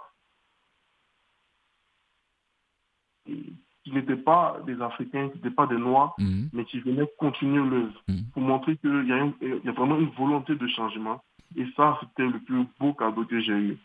qui 3.84 3.92
n'étaient 3.94 4.16
pas 4.18 4.60
des 4.68 4.80
Africains, 4.82 5.30
qui 5.30 5.38
n'étaient 5.38 5.50
pas 5.56 5.68
des 5.68 5.78
Noirs, 5.78 6.14
Mhm. 6.20 6.50
mais 6.54 6.66
qui 6.66 6.80
venaient 6.80 7.08
continuer 7.18 7.64
l'œuvre 7.70 8.04
Mhm. 8.08 8.24
pour 8.34 8.42
montrer 8.42 8.78
qu'il 8.78 8.90
y, 9.06 9.66
y 9.66 9.70
a 9.70 9.72
vraiment 9.72 9.98
une 9.98 10.10
volonté 10.18 10.56
de 10.56 10.68
changement. 10.68 11.22
Et 11.56 11.66
ça, 11.76 11.98
c'était 12.02 12.28
le 12.28 12.40
plus 12.40 12.64
beau 12.80 12.94
cadeau 12.94 13.26
que 13.26 13.40
j'ai 13.42 13.54
eu. 13.54 13.78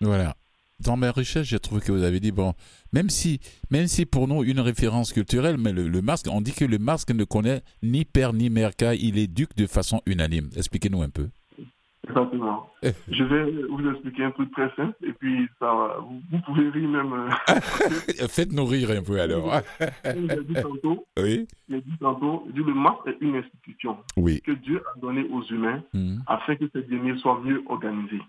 Voilà. 0.00 0.34
Dans 0.80 0.96
mes 0.96 1.08
recherches, 1.08 1.48
j'ai 1.48 1.58
trouvé 1.60 1.80
que 1.80 1.92
vous 1.92 2.02
avez 2.02 2.20
dit, 2.20 2.32
bon, 2.32 2.52
même 2.92 3.08
si, 3.08 3.40
même 3.70 3.86
si 3.86 4.04
pour 4.06 4.26
nous, 4.28 4.42
une 4.44 4.60
référence 4.60 5.12
culturelle, 5.12 5.56
mais 5.56 5.72
le, 5.72 5.88
le 5.88 6.02
masque, 6.02 6.26
on 6.30 6.40
dit 6.40 6.52
que 6.52 6.64
le 6.64 6.78
masque 6.78 7.10
ne 7.12 7.24
connaît 7.24 7.62
ni 7.82 8.04
père 8.04 8.32
ni 8.32 8.50
mère, 8.50 8.74
car 8.76 8.92
il 8.92 9.16
éduque 9.18 9.54
de 9.56 9.66
façon 9.66 10.02
unanime. 10.04 10.50
Expliquez-nous 10.56 11.02
un 11.02 11.08
peu. 11.10 11.28
Exactement. 12.08 12.70
Je 13.08 13.24
vais 13.24 13.50
vous 13.68 13.90
expliquer 13.90 14.24
un 14.24 14.30
truc 14.32 14.52
très 14.52 14.70
simple 14.76 14.94
et 15.02 15.12
puis 15.12 15.48
ça, 15.58 15.96
vous, 16.00 16.20
vous 16.30 16.38
pouvez 16.46 16.68
rire 16.70 16.88
même. 16.88 17.12
euh, 17.12 17.30
Faites-nous 18.28 18.64
rire 18.66 18.90
un 18.90 19.02
peu 19.02 19.20
alors. 19.20 19.50
j'ai 20.04 20.44
dit 20.44 20.54
tantôt, 20.54 21.06
oui. 21.18 21.46
dit 21.68 21.82
tantôt, 22.00 22.46
dit, 22.52 22.60
le 22.62 22.74
masque 22.74 23.06
est 23.06 23.16
une 23.20 23.36
institution 23.36 23.96
Oui. 24.16 24.40
que 24.42 24.52
Dieu 24.52 24.82
a 24.94 24.98
donnée 25.00 25.26
aux 25.30 25.42
humains 25.44 25.82
Mhm. 25.94 26.22
afin 26.26 26.56
que 26.56 26.64
ces 26.72 26.82
derniers 26.82 27.16
soient 27.18 27.40
mieux 27.42 27.62
organisés. 27.68 28.22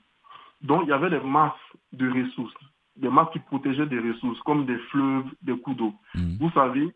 Donc, 0.61 0.83
il 0.85 0.89
y 0.89 0.93
avait 0.93 1.09
des 1.09 1.19
masses 1.19 1.53
de 1.93 2.09
ressources, 2.09 2.53
des 2.95 3.09
masses 3.09 3.29
qui 3.33 3.39
protégeaient 3.39 3.85
des 3.87 3.99
ressources, 3.99 4.39
comme 4.41 4.65
des 4.65 4.77
fleuves, 4.89 5.25
des 5.41 5.57
coups 5.57 5.77
d'eau. 5.77 5.93
Mhm. 6.15 6.37
Vous 6.39 6.51
savez, 6.51 6.93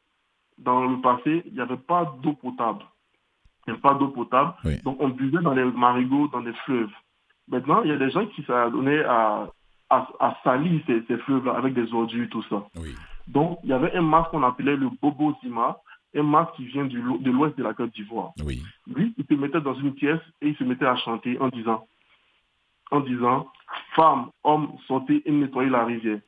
dans 0.57 0.85
le 0.85 0.99
passé, 1.01 1.43
il 1.45 1.53
n'y 1.53 1.59
avait 1.61 1.77
pas 1.77 2.15
d'eau 2.23 2.33
potable. 2.33 2.83
N'y 3.69 3.73
avait 3.73 3.82
pas 3.82 3.93
d'eau 3.93 4.10
potable. 4.10 4.53
Oui. 4.63 4.82
Donc, 4.84 4.97
on 4.99 5.10
buvait 5.10 5.41
dans 5.41 5.53
les 5.53 5.63
marigots, 5.63 6.27
dans 6.29 6.39
les 6.39 6.53
fleuves. 6.65 6.91
Maintenant, 7.47 7.82
il 7.84 7.89
y 7.89 7.93
a 7.93 7.97
des 7.97 8.12
gens 8.12 8.25
qui 8.27 8.43
s'adonnaient 8.43 9.03
à, 9.03 9.47
à, 9.89 10.08
à 10.19 10.38
salir 10.43 10.82
ces, 10.86 11.03
ces 11.08 11.17
fleuves-là 11.17 11.53
avec 11.53 11.73
des 11.73 11.93
ordures, 11.93 12.27
tout 12.29 12.43
ça. 12.43 12.63
Oui. 12.77 12.95
Donc, 13.27 13.60
il 13.63 13.69
y 13.69 13.73
avait 13.73 13.93
un 13.95 14.01
masque 14.01 14.32
qu'on 14.32 14.43
appelait 14.43 14.75
le 14.75 14.89
Bobo 15.01 15.36
Zima, 15.41 15.77
un 16.15 16.23
masque 16.23 16.53
qui 16.55 16.65
vient 16.65 16.86
du 16.86 16.99
de 16.99 17.32
l'ouest 17.32 17.58
de 17.58 17.63
la 17.63 17.73
Côte 17.73 17.93
d'Ivoire. 17.93 18.32
Oui. 18.43 18.62
Lui, 18.88 19.13
il 19.17 19.25
se 19.25 19.34
mettait 19.36 19.62
dans 19.62 19.75
une 19.75 19.93
pièce 19.93 20.21
et 20.41 20.49
il 20.49 20.55
se 20.58 20.63
mettait 20.63 20.86
à 20.86 20.95
chanter 20.95 21.39
en 21.39 21.49
disant, 21.49 21.86
en 22.91 23.01
disant, 23.01 23.47
femmes, 23.95 24.29
hommes, 24.43 24.71
sortez 24.88 25.21
et 25.27 25.32
nettoyez 25.32 25.69
la 25.69 25.86
rivière. 25.86 26.19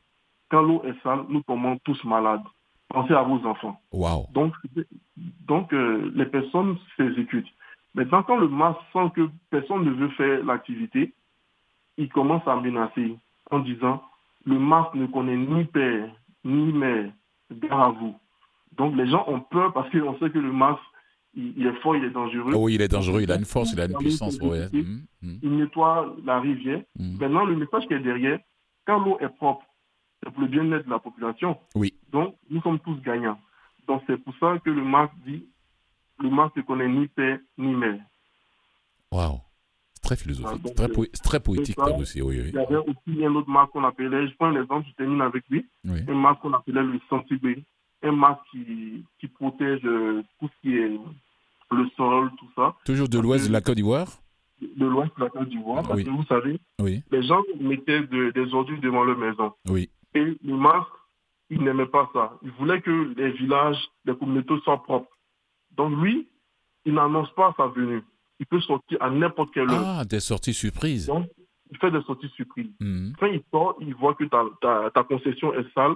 Quand 0.49 0.61
l'eau 0.61 0.83
est 0.85 1.01
sale, 1.01 1.25
nous 1.29 1.41
tombons 1.41 1.77
tous 1.83 2.03
malades. 2.03 2.43
Pensez 2.91 3.13
à 3.13 3.21
vos 3.23 3.45
enfants. 3.45 3.79
Waouh. 3.91 4.25
Donc, 4.33 4.53
donc 5.47 5.71
euh, 5.73 6.11
les 6.15 6.25
personnes 6.25 6.77
s'exécutent. 6.97 7.47
Maintenant, 7.93 8.23
quand 8.23 8.37
le 8.37 8.47
masque 8.47 8.79
sent 8.93 9.11
que 9.15 9.29
personne 9.49 9.83
ne 9.83 9.91
veut 9.91 10.09
faire 10.09 10.43
l'activité, 10.45 11.13
il 11.97 12.09
commence 12.09 12.45
à 12.47 12.55
menacer 12.55 13.15
en 13.49 13.59
disant, 13.59 14.01
le 14.45 14.57
masque 14.57 14.93
ne 14.95 15.05
connaît 15.07 15.37
ni 15.37 15.65
père, 15.65 16.09
ni 16.45 16.71
mère, 16.71 17.11
gare 17.51 17.81
à 17.81 17.89
vous. 17.91 18.15
Donc 18.77 18.95
les 18.95 19.07
gens 19.09 19.25
ont 19.27 19.41
peur 19.41 19.73
parce 19.73 19.89
qu'on 19.91 20.17
sait 20.19 20.29
que 20.29 20.39
le 20.39 20.51
masque, 20.51 20.79
il, 21.33 21.53
il 21.57 21.67
est 21.67 21.73
fort, 21.81 21.95
il 21.95 22.03
est 22.05 22.09
dangereux. 22.09 22.53
Oh 22.55 22.63
oui, 22.65 22.75
il 22.75 22.81
est 22.81 22.87
dangereux, 22.87 23.21
il 23.21 23.31
a 23.31 23.35
une 23.35 23.45
force, 23.45 23.73
il 23.73 23.79
a 23.81 23.85
une 23.85 23.97
puissance. 23.97 24.39
ouais. 24.39 24.67
Mhm. 24.71 25.01
Mhm. 25.21 25.39
Il 25.43 25.57
nettoie 25.57 26.13
la 26.25 26.39
rivière. 26.39 26.81
Mhm. 26.97 27.17
Maintenant, 27.19 27.45
le 27.45 27.55
message 27.55 27.87
qui 27.87 27.93
est 27.93 27.99
derrière, 27.99 28.39
quand 28.85 28.99
l'eau 28.99 29.17
est 29.19 29.29
propre, 29.35 29.65
c'est 30.23 30.31
pour 30.31 30.41
le 30.41 30.47
bien-être 30.47 30.85
de 30.85 30.89
la 30.89 30.99
population. 30.99 31.57
Oui. 31.75 31.93
Donc, 32.11 32.35
nous 32.49 32.61
sommes 32.61 32.79
tous 32.79 32.99
gagnants. 33.01 33.39
Donc, 33.87 34.03
c'est 34.07 34.17
pour 34.17 34.33
ça 34.39 34.57
que 34.63 34.69
le 34.69 34.83
masque 34.83 35.13
dit, 35.25 35.45
le 36.19 36.29
masque 36.29 36.55
ne 36.57 36.61
connaît 36.61 36.87
ni 36.87 37.07
père 37.07 37.39
ni 37.57 37.73
mère. 37.73 37.99
Waouh. 39.11 39.39
Très 40.01 40.15
philosophique, 40.15 40.61
Ah, 40.65 40.73
très, 40.75 40.89
euh, 40.89 40.93
po- 40.93 41.05
très 41.23 41.39
poétique 41.39 41.75
ça, 41.77 41.95
aussi, 41.95 42.21
oui, 42.21 42.39
oui. 42.41 42.49
Il 42.49 42.55
y 42.55 42.57
avait 42.59 42.77
aussi 42.77 43.23
un 43.25 43.35
autre 43.35 43.49
masque 43.49 43.71
qu'on 43.71 43.83
appelait, 43.83 44.27
je 44.27 44.33
prends 44.35 44.47
un 44.47 44.59
exemple, 44.61 44.87
je 44.89 44.95
termine 44.95 45.21
avec 45.21 45.43
lui, 45.49 45.65
Oui. 45.85 45.99
un 46.07 46.15
masque 46.15 46.41
qu'on 46.41 46.53
appelait 46.53 46.81
le 46.81 46.99
sentibé, 47.07 47.63
un 48.03 48.11
masque 48.11 48.41
qui, 48.51 49.05
qui 49.19 49.27
protège 49.27 49.81
euh, 49.85 50.23
tout 50.39 50.47
ce 50.47 50.61
qui 50.61 50.75
est 50.75 50.89
le 51.71 51.87
sol, 51.95 52.31
tout 52.39 52.49
ça, 52.55 52.75
Toujours 52.83 53.07
de 53.09 53.19
l'ouest 53.19 53.47
de 53.47 53.53
la 53.53 53.61
Côte 53.61 53.75
d'Ivoire? 53.75 54.07
De 54.59 54.85
l'ouest 54.85 55.11
de 55.17 55.23
la 55.23 55.29
Côte 55.29 55.49
d'Ivoire, 55.49 55.83
parce 55.83 55.95
Oui. 55.97 56.03
que 56.03 56.09
vous 56.09 56.25
savez, 56.25 56.59
Oui, 56.79 57.03
les 57.11 57.21
gens 57.23 57.41
mettaient 57.59 58.01
de- 58.01 58.31
des 58.31 58.53
ordures 58.55 58.81
devant 58.81 59.03
leur 59.03 59.17
maison. 59.17 59.53
oui. 59.69 59.89
Et 60.15 60.37
le 60.43 60.55
masque, 60.57 60.87
il 61.49 61.61
n'aimait 61.63 61.85
pas 61.85 62.09
ça. 62.13 62.37
Il 62.43 62.51
voulait 62.51 62.81
que 62.81 63.13
les 63.17 63.31
villages, 63.31 63.77
les 64.05 64.15
communautés 64.15 64.59
soient 64.63 64.81
propres. 64.83 65.09
Donc 65.77 65.97
lui, 66.01 66.27
il 66.85 66.93
n'annonce 66.93 67.31
pas 67.33 67.53
sa 67.57 67.67
venue. 67.67 68.03
Il 68.39 68.45
peut 68.45 68.61
sortir 68.61 68.97
à 69.01 69.09
n'importe 69.09 69.53
quelle 69.53 69.69
heure. 69.69 69.83
Ah, 69.99 70.05
des 70.05 70.19
sorties 70.19 70.53
surprises. 70.53 71.07
Donc, 71.07 71.27
il 71.69 71.77
fait 71.77 71.91
des 71.91 72.01
sorties 72.01 72.29
surprises. 72.35 72.71
Mhm. 72.79 73.13
Quand 73.19 73.27
il 73.27 73.41
sort, 73.51 73.75
il 73.79 73.93
voit 73.95 74.15
que 74.15 74.23
ta, 74.25 74.43
ta, 74.61 74.89
ta 74.91 75.03
concession 75.03 75.53
est 75.53 75.71
sale, 75.73 75.93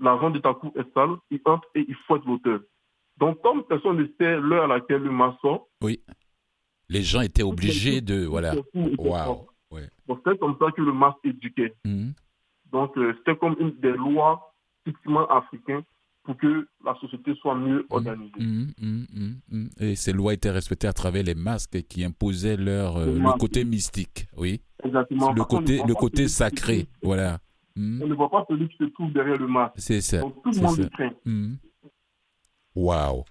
l'avant 0.00 0.30
de 0.30 0.38
ta 0.38 0.52
cour 0.54 0.72
est 0.76 0.92
sale, 0.94 1.16
il 1.30 1.40
entre 1.46 1.66
et 1.74 1.84
il 1.88 1.94
fouette 2.06 2.24
l'auteur. 2.26 2.60
Donc, 3.16 3.40
comme 3.42 3.64
personne 3.64 3.96
ne 3.96 4.06
sait 4.18 4.38
l'heure 4.38 4.64
à 4.64 4.66
laquelle 4.66 5.02
le 5.02 5.10
masque 5.10 5.40
sort, 5.40 5.66
Oui. 5.82 6.02
Les 6.88 7.02
gens 7.02 7.22
étaient 7.22 7.42
obligés 7.42 8.02
de. 8.02 8.26
Voilà. 8.26 8.54
Waouh. 8.74 9.46
Ouais. 9.70 9.88
Donc, 10.06 10.20
c'est 10.26 10.38
comme 10.38 10.56
ça 10.60 10.70
que 10.72 10.82
le 10.82 10.92
masque 10.92 11.18
éduquait. 11.24 11.74
Mhm. 11.86 12.12
Donc, 12.72 12.96
euh, 12.96 13.14
c'était 13.18 13.36
comme 13.36 13.54
une 13.60 13.72
des 13.80 13.92
lois 13.92 14.54
typiquement 14.84 15.26
africaines 15.28 15.82
pour 16.24 16.36
que 16.36 16.66
la 16.84 16.94
société 17.00 17.34
soit 17.40 17.54
mieux 17.54 17.84
organisée. 17.90 18.32
Mhm, 18.38 18.72
mhm, 18.80 19.06
mhm, 19.12 19.40
mhm. 19.50 19.68
Et 19.80 19.96
ces 19.96 20.12
lois 20.12 20.34
étaient 20.34 20.50
respectées 20.50 20.86
à 20.86 20.92
travers 20.92 21.22
les 21.22 21.34
masques 21.34 21.82
qui 21.88 22.04
imposaient 22.04 22.56
leur, 22.56 22.96
euh, 22.96 23.18
le 23.18 23.38
côté 23.38 23.64
mystique, 23.64 24.26
oui. 24.36 24.60
Exactement. 24.84 25.30
Le 25.30 25.36
Parce 25.36 25.48
côté, 25.48 25.80
le 25.86 25.94
côté 25.94 26.24
qui 26.24 26.28
sacré, 26.28 26.86
voilà. 27.02 27.38
On 27.76 28.06
ne 28.06 28.14
voit 28.14 28.30
pas 28.30 28.44
celui 28.48 28.68
qui 28.68 28.76
se 28.76 28.84
trouve 28.84 29.12
derrière 29.12 29.38
le 29.38 29.48
masque. 29.48 29.74
C'est 29.76 30.00
ça. 30.00 30.20
Donc, 30.20 30.42
tout 30.42 30.50
le 30.50 30.60
monde 30.60 30.90
craint. 30.90 31.12
Waouh. 32.74 33.24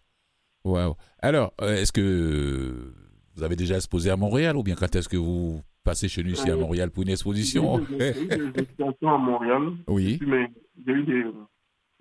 Waouh. 0.63 0.95
Alors, 1.19 1.53
euh, 1.61 1.75
est-ce 1.75 1.91
que 1.91 2.93
vous 3.35 3.43
avez 3.43 3.55
déjà 3.55 3.75
exposé 3.75 4.09
à 4.09 4.17
Montréal 4.17 4.55
ou 4.57 4.63
bien 4.63 4.75
quand 4.75 4.93
est-ce 4.95 5.09
que 5.09 5.17
vous 5.17 5.61
passez 5.83 6.07
chez 6.09 6.23
nous 6.23 6.31
ici 6.31 6.49
à 6.49 6.55
Montréal 6.55 6.91
pour 6.91 7.03
une 7.03 7.09
exposition 7.09 7.81
j'ai 7.89 8.23
eu 8.23 8.27
des 8.51 8.61
expositions 8.61 9.13
à 9.13 9.17
Montréal, 9.17 9.71
Oui, 9.87 10.19
mais 10.25 10.49
j'ai 10.85 10.93
eu 10.93 11.03
des, 11.03 11.25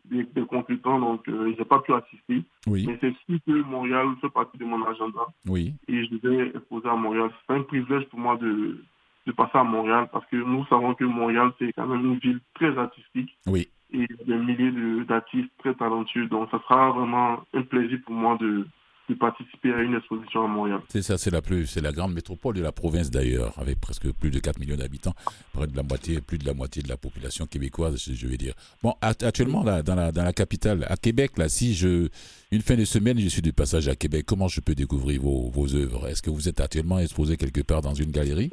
des, 0.04 0.24
des 0.24 0.46
concurrents, 0.46 0.98
donc 1.00 1.28
euh, 1.28 1.54
j'ai 1.56 1.64
pas 1.64 1.80
pu 1.80 1.92
assister. 1.92 2.42
oui, 2.66 2.86
Mais 2.86 2.98
c'est 3.00 3.14
sûr 3.26 3.38
que 3.46 3.52
Montréal 3.62 4.06
fait 4.20 4.30
partie 4.30 4.58
de 4.58 4.64
mon 4.64 4.84
agenda 4.86 5.20
oui. 5.46 5.74
et 5.88 6.04
je 6.06 6.14
vais 6.28 6.48
exposer 6.48 6.88
à 6.88 6.96
Montréal. 6.96 7.30
C'est 7.46 7.54
un 7.54 7.62
privilège 7.62 8.04
pour 8.08 8.18
moi 8.18 8.36
de, 8.36 8.82
de 9.26 9.32
passer 9.32 9.58
à 9.58 9.64
Montréal 9.64 10.08
parce 10.12 10.26
que 10.26 10.36
nous 10.36 10.64
savons 10.66 10.94
que 10.94 11.04
Montréal, 11.04 11.52
c'est 11.58 11.72
quand 11.72 11.86
même 11.86 12.04
une 12.04 12.18
ville 12.18 12.40
très 12.54 12.76
artistique. 12.76 13.30
Oui. 13.46 13.68
Et 13.92 14.06
des 14.24 14.36
milliers 14.36 14.70
de- 14.70 15.02
d'artistes 15.04 15.50
très 15.58 15.74
talentueux. 15.74 16.26
Donc, 16.28 16.48
ça 16.52 16.60
sera 16.62 16.92
vraiment 16.92 17.40
un 17.54 17.62
plaisir 17.62 17.98
pour 18.06 18.14
moi 18.14 18.36
de, 18.40 18.64
de 19.10 19.18
participer 19.18 19.72
à 19.72 19.80
une 19.82 19.94
exposition 19.94 20.44
à 20.44 20.48
Montréal. 20.48 20.80
C'est 20.88 21.02
ça, 21.02 21.18
c'est 21.18 21.30
la 21.30 21.42
plus, 21.42 21.66
c'est 21.66 21.80
la 21.80 21.92
grande 21.92 22.14
métropole 22.14 22.54
de 22.54 22.62
la 22.62 22.72
province 22.72 23.10
d'ailleurs, 23.10 23.52
avec 23.58 23.80
presque 23.80 24.10
plus 24.12 24.30
de 24.30 24.38
4 24.38 24.58
millions 24.58 24.76
d'habitants, 24.76 25.14
près 25.52 25.66
de 25.66 25.76
la 25.76 25.82
moitié, 25.82 26.20
plus 26.20 26.38
de 26.38 26.46
la 26.46 26.54
moitié 26.54 26.82
de 26.82 26.88
la 26.88 26.96
population 26.96 27.46
québécoise, 27.46 28.02
je 28.12 28.26
vais 28.26 28.36
dire. 28.36 28.54
Bon, 28.82 28.94
act- 29.02 29.22
actuellement 29.22 29.62
là, 29.62 29.82
dans 29.82 29.94
la 29.94 30.10
dans 30.12 30.24
la 30.24 30.32
capitale, 30.32 30.86
à 30.88 30.96
Québec, 30.96 31.36
là, 31.36 31.48
si 31.48 31.74
je 31.74 32.08
une 32.52 32.62
fin 32.62 32.74
de 32.76 32.84
semaine, 32.84 33.18
je 33.20 33.28
suis 33.28 33.42
de 33.42 33.50
passage 33.50 33.86
à 33.88 33.94
Québec, 33.94 34.24
comment 34.26 34.48
je 34.48 34.60
peux 34.60 34.74
découvrir 34.74 35.20
vos 35.20 35.50
vos 35.50 35.74
œuvres? 35.74 36.08
Est-ce 36.08 36.22
que 36.22 36.30
vous 36.30 36.48
êtes 36.48 36.60
actuellement 36.60 36.98
exposé 36.98 37.36
quelque 37.36 37.60
part 37.62 37.82
dans 37.82 37.94
une 37.94 38.10
galerie? 38.10 38.50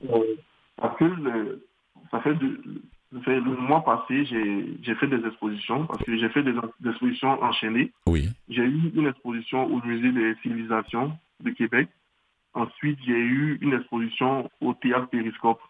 Parce 0.77 0.97
que 0.99 1.05
le- 1.05 1.65
ça 2.11 2.19
fait, 2.21 2.35
de- 2.35 2.61
ça 2.61 2.71
fait 2.91 2.96
le 3.11 3.61
mois 3.61 3.83
passé, 3.83 4.25
j'ai 4.25 4.77
j'ai 4.81 4.95
fait 4.95 5.07
des 5.07 5.25
expositions 5.25 5.85
parce 5.85 6.03
que 6.03 6.17
j'ai 6.17 6.29
fait 6.29 6.43
des, 6.43 6.53
des 6.79 6.89
expositions 6.89 7.41
enchaînées. 7.41 7.91
Oui, 8.05 8.29
J'ai 8.49 8.63
eu 8.63 8.91
une 8.95 9.07
exposition 9.07 9.65
au 9.65 9.81
musée 9.85 10.11
des 10.11 10.35
civilisations 10.41 11.17
de 11.43 11.51
Québec. 11.51 11.87
Ensuite, 12.53 12.99
j'ai 13.05 13.13
eu 13.17 13.57
une 13.61 13.73
exposition 13.73 14.49
au 14.61 14.73
théâtre 14.73 15.07
Périscope 15.09 15.61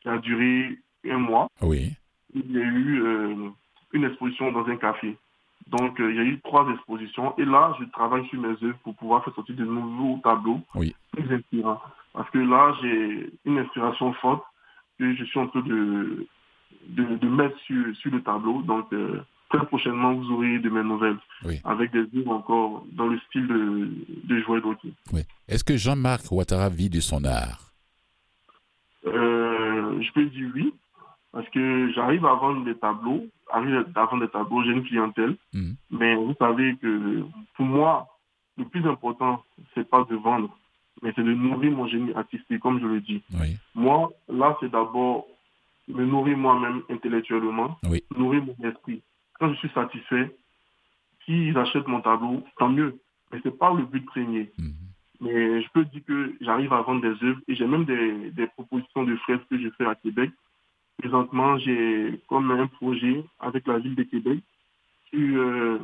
qui 0.00 0.08
a 0.08 0.18
duré 0.18 0.78
un 1.08 1.18
mois. 1.18 1.48
oui, 1.60 1.92
Il 2.34 2.50
y 2.52 2.58
a 2.58 2.64
eu 2.64 3.02
euh, 3.02 3.48
une 3.92 4.04
exposition 4.04 4.50
dans 4.52 4.66
un 4.66 4.76
café. 4.76 5.16
Donc, 5.68 6.00
euh, 6.00 6.10
il 6.10 6.16
y 6.16 6.20
a 6.20 6.24
eu 6.24 6.40
trois 6.40 6.68
expositions. 6.72 7.34
Et 7.38 7.44
là, 7.44 7.76
je 7.78 7.84
travaille 7.86 8.26
sur 8.28 8.40
mes 8.40 8.48
œuvres 8.64 8.78
pour 8.82 8.96
pouvoir 8.96 9.22
faire 9.24 9.34
sortir 9.34 9.54
de 9.56 9.64
nouveaux 9.64 10.18
tableaux 10.24 10.60
Oui. 10.74 10.94
plus 11.12 11.32
inspirants. 11.32 11.80
Parce 12.14 12.28
que 12.30 12.38
là, 12.38 12.74
j'ai 12.82 13.30
une 13.44 13.58
inspiration 13.58 14.12
forte 14.14 14.44
que 14.98 15.14
je 15.14 15.24
suis 15.24 15.38
en 15.38 15.46
train 15.48 15.60
de, 15.60 16.26
de, 16.88 17.16
de 17.16 17.28
mettre 17.28 17.58
sur, 17.60 17.94
sur 17.96 18.10
le 18.10 18.22
tableau. 18.22 18.62
Donc, 18.62 18.92
euh, 18.92 19.20
très 19.50 19.64
prochainement, 19.66 20.14
vous 20.14 20.30
aurez 20.32 20.58
de 20.58 20.68
mes 20.70 20.82
nouvelles. 20.82 21.18
Oui. 21.44 21.60
Avec 21.64 21.90
des 21.92 22.06
œuvres 22.18 22.32
encore 22.32 22.84
dans 22.92 23.06
le 23.06 23.18
style 23.20 23.46
de, 23.46 23.90
de 24.24 24.40
Joël 24.40 24.60
Gauthier. 24.62 24.92
oui. 25.12 25.22
Est-ce 25.48 25.64
que 25.64 25.76
Jean-Marc 25.76 26.30
Ouattara 26.30 26.68
vit 26.70 26.88
de 26.90 27.00
son 27.00 27.24
art? 27.24 27.72
Euh, 29.06 30.00
je 30.00 30.12
peux 30.12 30.24
dire 30.26 30.50
oui, 30.54 30.72
parce 31.32 31.48
que 31.50 31.90
j'arrive 31.92 32.24
à 32.24 32.34
vendre 32.34 32.64
des 32.64 32.76
tableaux, 32.76 33.26
arrive 33.52 33.84
à 33.94 34.04
vendre 34.04 34.24
des 34.24 34.30
tableaux, 34.30 34.62
j'ai 34.64 34.70
une 34.70 34.84
clientèle, 34.84 35.36
Mhm. 35.52 35.74
mais 35.90 36.14
vous 36.14 36.34
savez 36.38 36.76
que 36.76 37.22
pour 37.56 37.66
moi, 37.66 38.06
le 38.58 38.64
plus 38.64 38.86
important, 38.86 39.42
c'est 39.74 39.88
pas 39.88 40.04
de 40.08 40.14
vendre, 40.16 40.56
mais 41.02 41.12
c'est 41.16 41.24
de 41.24 41.34
nourrir 41.34 41.72
mon 41.72 41.88
génie 41.88 42.12
artistique, 42.14 42.60
comme 42.60 42.80
je 42.80 42.86
le 42.86 43.00
dis. 43.00 43.22
Oui, 43.34 43.56
Moi, 43.74 44.10
là, 44.28 44.56
c'est 44.60 44.70
d'abord 44.70 45.26
me 45.88 46.04
nourrir 46.04 46.36
moi-même 46.36 46.82
intellectuellement, 46.90 47.78
Oui. 47.88 48.02
nourrir 48.16 48.42
mon 48.44 48.68
esprit. 48.68 49.02
Quand 49.38 49.50
je 49.52 49.58
suis 49.58 49.68
satisfait, 49.70 50.34
s'ils 51.24 51.56
achètent 51.58 51.88
mon 51.88 52.00
tableau, 52.00 52.42
tant 52.58 52.68
mieux. 52.68 52.98
Mais 53.32 53.40
c'est 53.42 53.56
pas 53.58 53.72
le 53.74 53.84
but 53.84 54.04
premier. 54.04 54.50
Mhm. 54.58 54.74
Mais 55.20 55.62
je 55.62 55.68
peux 55.72 55.84
dire 55.84 56.02
que 56.06 56.34
j'arrive 56.40 56.72
à 56.72 56.82
vendre 56.82 57.00
des 57.00 57.24
œuvres 57.26 57.40
et 57.48 57.54
j'ai 57.54 57.66
même 57.66 57.84
des, 57.84 58.30
des 58.32 58.46
propositions 58.48 59.04
de 59.04 59.14
fresques 59.16 59.46
que 59.50 59.58
je 59.58 59.68
fais 59.78 59.86
à 59.86 59.94
Québec. 59.94 60.30
Présentement, 60.98 61.58
j'ai 61.58 62.20
comme 62.28 62.50
un 62.50 62.66
projet 62.66 63.24
avec 63.40 63.66
la 63.66 63.78
ville 63.78 63.94
de 63.94 64.02
Québec 64.02 64.40
sur 65.10 65.18
euh, 65.40 65.78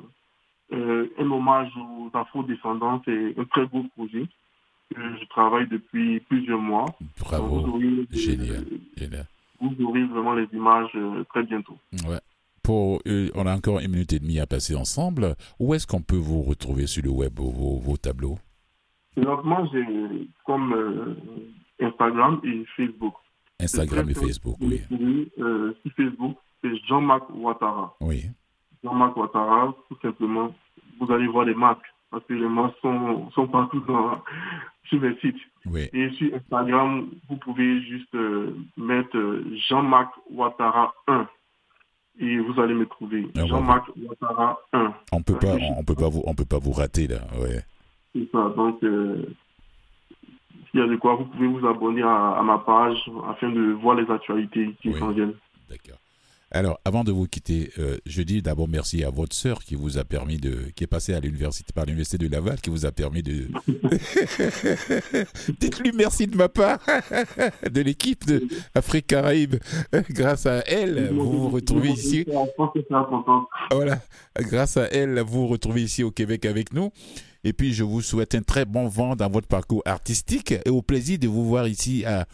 euh, 0.73 1.09
un 1.19 1.31
hommage 1.31 1.71
aux 1.77 2.11
afro-descendants. 2.15 3.01
C'est 3.05 3.35
un 3.39 3.45
très 3.45 3.67
beau 3.67 3.85
projet. 3.97 4.27
je 4.95 5.25
travaille 5.29 5.69
depuis 5.69 6.21
plusieurs 6.21 6.61
mois. 6.61 6.87
Bravo. 7.21 7.61
Aurez, 7.69 8.07
Génial. 8.11 8.65
Génial. 8.97 9.27
Vous 9.61 9.75
aurez 9.85 10.05
vraiment 10.05 10.35
les 10.35 10.47
images 10.53 10.91
euh, 10.95 11.25
très 11.31 11.43
bientôt. 11.43 11.77
Ouais. 12.07 12.21
Pour, 12.63 13.01
euh, 13.07 13.31
on 13.35 13.47
a 13.47 13.57
encore 13.57 13.81
une 13.81 13.91
minute 13.91 14.13
et 14.13 14.19
demie 14.19 14.41
à 14.41 14.47
passer 14.47 14.77
ensemble. 14.77 15.35
Où 15.59 15.75
est-ce 15.75 15.87
qu'on 15.87 16.03
peut 16.03 16.17
vous 16.17 16.43
retrouver 16.43 16.87
sur 16.87 17.03
le 17.03 17.11
web, 17.11 17.33
vos, 17.39 17.79
vos 17.79 17.97
tableaux? 17.97 18.39
Présentement, 19.17 19.67
j'ai 19.73 20.29
comme 20.45 20.73
euh, 20.73 21.17
Instagram 21.81 22.41
et 22.45 22.65
Facebook. 22.77 23.15
Instagram 23.61 24.09
et 24.11 24.15
Facebook, 24.15 24.57
oui. 24.61 24.83
Euh, 25.39 25.75
sur 25.83 25.93
Facebook, 25.97 26.37
c'est 26.63 26.77
Jean-Marc 26.87 27.25
Ouattara. 27.35 27.97
Oui. 28.01 28.27
Jean-Marc 28.85 29.17
Ouattara, 29.17 29.75
tout 29.89 29.97
simplement, 30.01 30.55
vous 31.01 31.13
allez 31.13 31.27
voir 31.27 31.45
les 31.45 31.55
masques. 31.55 31.81
Parce 32.11 32.25
que 32.25 32.33
les 32.35 32.49
masques 32.49 32.77
sont, 32.81 33.31
sont 33.33 33.47
partout 33.49 33.81
dans, 33.81 34.23
sur 34.85 35.01
mes 35.01 35.15
sites. 35.19 35.37
Oui. 35.67 35.89
Et 35.93 36.11
sur 36.13 36.35
Instagram, 36.35 37.09
vous 37.29 37.37
pouvez 37.37 37.83
juste 37.83 38.15
euh, 38.15 38.57
mettre 38.77 39.17
euh, 39.17 39.45
Jean-Marc 39.69 40.11
Ouattara 40.31 40.95
1. 41.07 41.29
Et 42.21 42.39
vous 42.39 42.59
allez 42.61 42.75
me 42.75 42.87
trouver. 42.87 43.29
Ah. 43.37 43.45
Jean-Marc 43.47 43.89
Ouattara 43.97 44.59
1. 44.73 44.93
On 45.13 45.23
peut 45.23 45.39
pas, 45.39 45.55
on, 45.55 45.81
on 45.81 45.85
peut 45.85 45.95
pas 45.95 46.09
vous, 46.09 46.23
on 46.25 46.35
peut 46.35 46.45
pas 46.47 46.59
vous 46.59 46.73
rater 46.73 47.07
là. 47.07 47.19
Ouais. 47.39 47.61
C'est 48.15 48.29
ça. 48.33 48.53
Donc, 48.57 48.83
euh, 48.83 49.25
s'il 50.71 50.81
y 50.81 50.83
a 50.83 50.87
de 50.87 50.97
quoi, 50.97 51.15
vous 51.17 51.27
pouvez 51.27 51.47
vous 51.47 51.67
abonner 51.67 52.03
à, 52.03 52.33
à 52.39 52.43
ma 52.43 52.59
page 52.59 52.99
afin 53.29 53.51
de 53.51 53.73
voir 53.73 53.97
les 53.97 54.11
actualités 54.11 54.75
qui 54.81 54.89
Oui. 54.91 54.99
s'en 54.99 55.11
viennent. 55.11 55.35
D'accord. 55.69 55.99
Alors, 56.51 56.81
avant 56.87 57.05
de 57.05 57.13
vous 57.13 57.27
quitter, 57.27 57.71
euh, 57.79 57.99
je 58.07 58.23
dis 58.23 58.41
d'abord 58.41 58.69
merci 58.69 59.05
à 59.05 59.11
votre 59.11 59.37
sœur 59.37 59.63
qui 59.63 59.75
vous 59.75 59.99
a 59.99 60.05
permis 60.05 60.39
de, 60.39 60.71
qui 60.75 60.85
est 60.85 60.87
passée 60.87 61.13
à 61.13 61.21
l'université 61.21 61.75
par 61.75 61.85
l'université 61.85 62.17
de 62.17 62.27
Laval, 62.27 62.59
qui 62.61 62.71
vous 62.71 62.87
a 62.87 62.93
permis 62.93 63.23
de. 63.23 63.49
Dites-lui 65.61 65.93
merci 65.93 66.27
de 66.27 66.37
ma 66.37 66.49
part, 66.49 66.79
de 67.71 67.81
l'équipe 67.83 68.27
de 68.27 68.49
Afrique 68.75 69.09
Caraïbes. 69.09 69.57
Grâce 70.11 70.47
à 70.47 70.61
elle, 70.67 71.11
vous 71.13 71.31
vous 71.31 71.49
retrouvez 71.51 71.91
ici. 71.91 72.25
Voilà. 73.71 74.01
Grâce 74.41 74.79
à 74.79 74.85
elle, 74.85 75.21
vous 75.21 75.43
vous 75.43 75.49
retrouvez 75.49 75.83
ici 75.83 76.03
au 76.03 76.11
Québec 76.11 76.47
avec 76.47 76.73
nous. 76.73 76.91
Et 77.45 77.53
puis, 77.53 77.73
je 77.73 77.85
vous 77.85 78.01
souhaite 78.01 78.35
un 78.35 78.43
très 78.43 78.65
bon 78.65 78.89
vent 78.89 79.17
dans 79.17 79.29
votre 79.29 79.47
parcours 79.47 79.83
artistique 79.85 80.53
et 80.65 80.71
au 80.71 80.83
plaisir 80.83 81.19
de 81.19 81.29
vous 81.29 81.47
voir 81.47 81.69
ici 81.69 82.05
à 82.05 82.27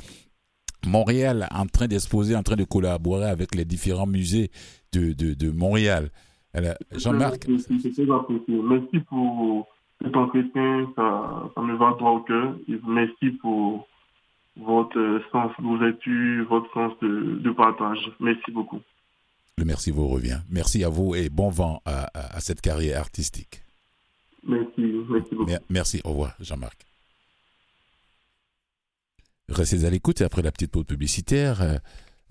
Montréal 0.86 1.48
en 1.50 1.66
train 1.66 1.86
d'exposer, 1.86 2.34
en 2.36 2.42
train 2.42 2.56
de 2.56 2.64
collaborer 2.64 3.26
avec 3.28 3.54
les 3.54 3.64
différents 3.64 4.06
musées 4.06 4.50
de, 4.92 5.12
de, 5.12 5.34
de 5.34 5.50
Montréal. 5.50 6.10
Jean-Marc? 6.96 7.48
Merci 7.48 8.98
pour 9.08 9.66
cet 10.02 10.16
entretien, 10.16 10.86
ça, 10.96 11.50
ça 11.54 11.60
me 11.62 11.76
va 11.76 11.90
droit 11.98 12.10
au 12.12 12.20
cœur. 12.20 12.56
Et 12.68 12.78
merci 12.86 13.30
pour 13.40 13.88
votre 14.56 15.20
sens 15.32 15.50
d'ouverture, 15.58 16.46
votre 16.48 16.72
sens 16.72 16.92
de, 17.02 17.40
de 17.42 17.50
partage. 17.50 17.98
Merci 18.20 18.50
beaucoup. 18.52 18.80
le 19.56 19.64
merci 19.64 19.90
vous 19.90 20.06
revient. 20.08 20.38
Merci 20.50 20.84
à 20.84 20.88
vous 20.88 21.14
et 21.14 21.28
bon 21.28 21.48
vent 21.50 21.80
à, 21.84 22.04
à- 22.14 22.36
à 22.36 22.40
cette 22.40 22.60
carrière 22.60 23.00
artistique. 23.00 23.62
Merci, 24.46 24.82
merci 25.08 25.34
beaucoup. 25.34 25.46
Mer- 25.50 25.60
Merci, 25.70 26.00
au 26.04 26.10
revoir, 26.10 26.34
Jean-Marc. 26.40 26.84
Restez 29.48 29.84
à 29.84 29.90
l'écoute 29.90 30.20
et 30.22 30.24
après 30.24 30.40
la 30.42 30.50
petite 30.50 30.70
pause 30.70 30.86
publicitaire, 30.86 31.60
euh, 31.60 31.76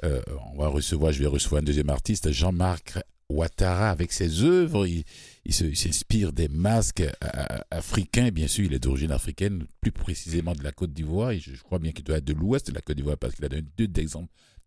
euh, 0.04 0.22
on 0.54 0.58
va 0.58 0.68
recevoir, 0.68 1.12
je 1.12 1.20
vais 1.20 1.28
recevoir 1.28 1.62
un 1.62 1.64
deuxième 1.64 1.92
artiste, 1.92 2.32
Jean-Marc 2.32 2.98
Ouattara, 3.30 3.92
avec 3.92 4.12
ses 4.12 4.42
œuvres. 4.42 4.88
Il, 4.88 5.54
s'inspire 5.54 6.34
des 6.34 6.48
masques 6.48 7.02
euh, 7.02 7.60
africains, 7.70 8.30
bien 8.30 8.48
sûr, 8.48 8.66
il 8.66 8.74
est 8.74 8.80
d'origine 8.80 9.12
africaine, 9.12 9.66
plus 9.80 9.92
précisément 9.92 10.54
de 10.54 10.64
la 10.64 10.72
Côte 10.72 10.92
d'Ivoire, 10.92 11.32
et 11.32 11.40
je, 11.40 11.62
crois 11.62 11.78
bien 11.78 11.92
qu'il 11.92 12.04
doit 12.04 12.18
être 12.18 12.26
de 12.26 12.34
l'ouest 12.34 12.68
de 12.68 12.74
la 12.74 12.82
Côte 12.82 12.98
d'Ivoire 12.98 13.18
parce 13.18 13.36
qu'il 13.36 13.46
a 13.46 13.50
donné 13.50 13.64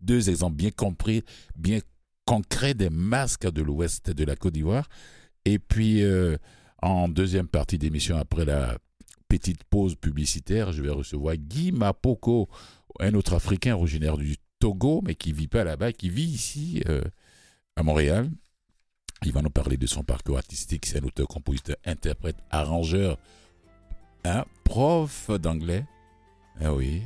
deux 0.00 0.30
exemples, 0.30 0.56
bien 0.56 0.70
compris, 0.70 1.24
bien 1.56 1.80
concrets 2.26 2.74
des 2.74 2.90
masques 2.90 3.50
de 3.50 3.62
l'ouest 3.62 4.10
de 4.10 4.24
la 4.24 4.36
Côte 4.36 4.54
d'Ivoire. 4.54 4.88
Et 5.44 5.58
puis, 5.58 6.02
en 6.80 7.08
deuxième 7.08 7.48
partie 7.48 7.78
d'émission, 7.78 8.16
après 8.16 8.44
la 8.44 8.78
petite 9.28 9.64
pause 9.64 9.94
publicitaire, 9.94 10.72
je 10.72 10.82
vais 10.82 10.90
recevoir 10.90 11.36
Guy 11.36 11.72
Mapoko, 11.72 12.48
un 13.00 13.14
autre 13.14 13.34
Africain 13.34 13.74
originaire 13.74 14.16
du 14.16 14.36
Togo, 14.58 15.02
mais 15.04 15.14
qui 15.14 15.32
vit 15.32 15.48
pas 15.48 15.64
là-bas, 15.64 15.92
qui 15.92 16.08
vit 16.10 16.24
ici 16.24 16.82
euh, 16.88 17.02
à 17.76 17.82
Montréal. 17.82 18.30
Il 19.24 19.32
va 19.32 19.42
nous 19.42 19.50
parler 19.50 19.76
de 19.76 19.86
son 19.86 20.02
parcours 20.02 20.36
artistique. 20.36 20.86
C'est 20.86 21.02
un 21.02 21.04
auteur, 21.04 21.26
compositeur, 21.26 21.76
interprète, 21.84 22.36
arrangeur, 22.50 23.18
un 24.24 24.44
prof 24.64 25.30
d'anglais. 25.30 25.84
Ah 26.60 26.74
oui, 26.74 27.02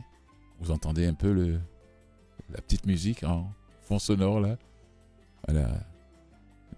vous 0.61 0.71
entendez 0.71 1.07
un 1.07 1.15
peu 1.15 1.33
le, 1.33 1.61
la 2.51 2.61
petite 2.61 2.87
musique 2.87 3.25
en 3.25 3.53
fond 3.81 3.99
sonore 3.99 4.41
là? 4.41 4.57
Voilà. 5.47 5.90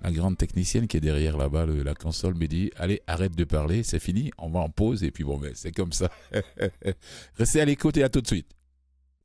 La 0.02 0.10
grande 0.10 0.36
technicienne 0.36 0.88
qui 0.88 0.96
est 0.96 1.00
derrière 1.00 1.36
là-bas, 1.36 1.66
la 1.66 1.94
console, 1.94 2.34
me 2.34 2.46
dit 2.46 2.70
Allez, 2.76 3.02
arrête 3.06 3.36
de 3.36 3.44
parler, 3.44 3.82
c'est 3.84 4.00
fini, 4.00 4.32
on 4.36 4.50
va 4.50 4.60
en 4.60 4.68
pause. 4.68 5.04
Et 5.04 5.10
puis 5.10 5.22
bon, 5.22 5.38
ben, 5.38 5.52
c'est 5.54 5.72
comme 5.72 5.92
ça. 5.92 6.10
Restez 7.38 7.60
à 7.60 7.64
l'écoute 7.64 7.96
et 7.96 8.02
à 8.02 8.08
tout 8.08 8.20
de 8.20 8.26
suite. 8.26 8.48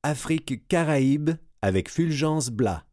Afrique 0.04 0.68
Caraïbes 0.68 1.32
avec 1.62 1.90
Fulgence 1.90 2.50
Blas. 2.50 2.87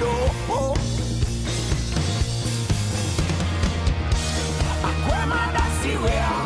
lado. 0.00 0.30
Oh. 0.48 0.74
Aquema 4.84 5.52
da 5.52 5.82
Silvia. 5.82 6.45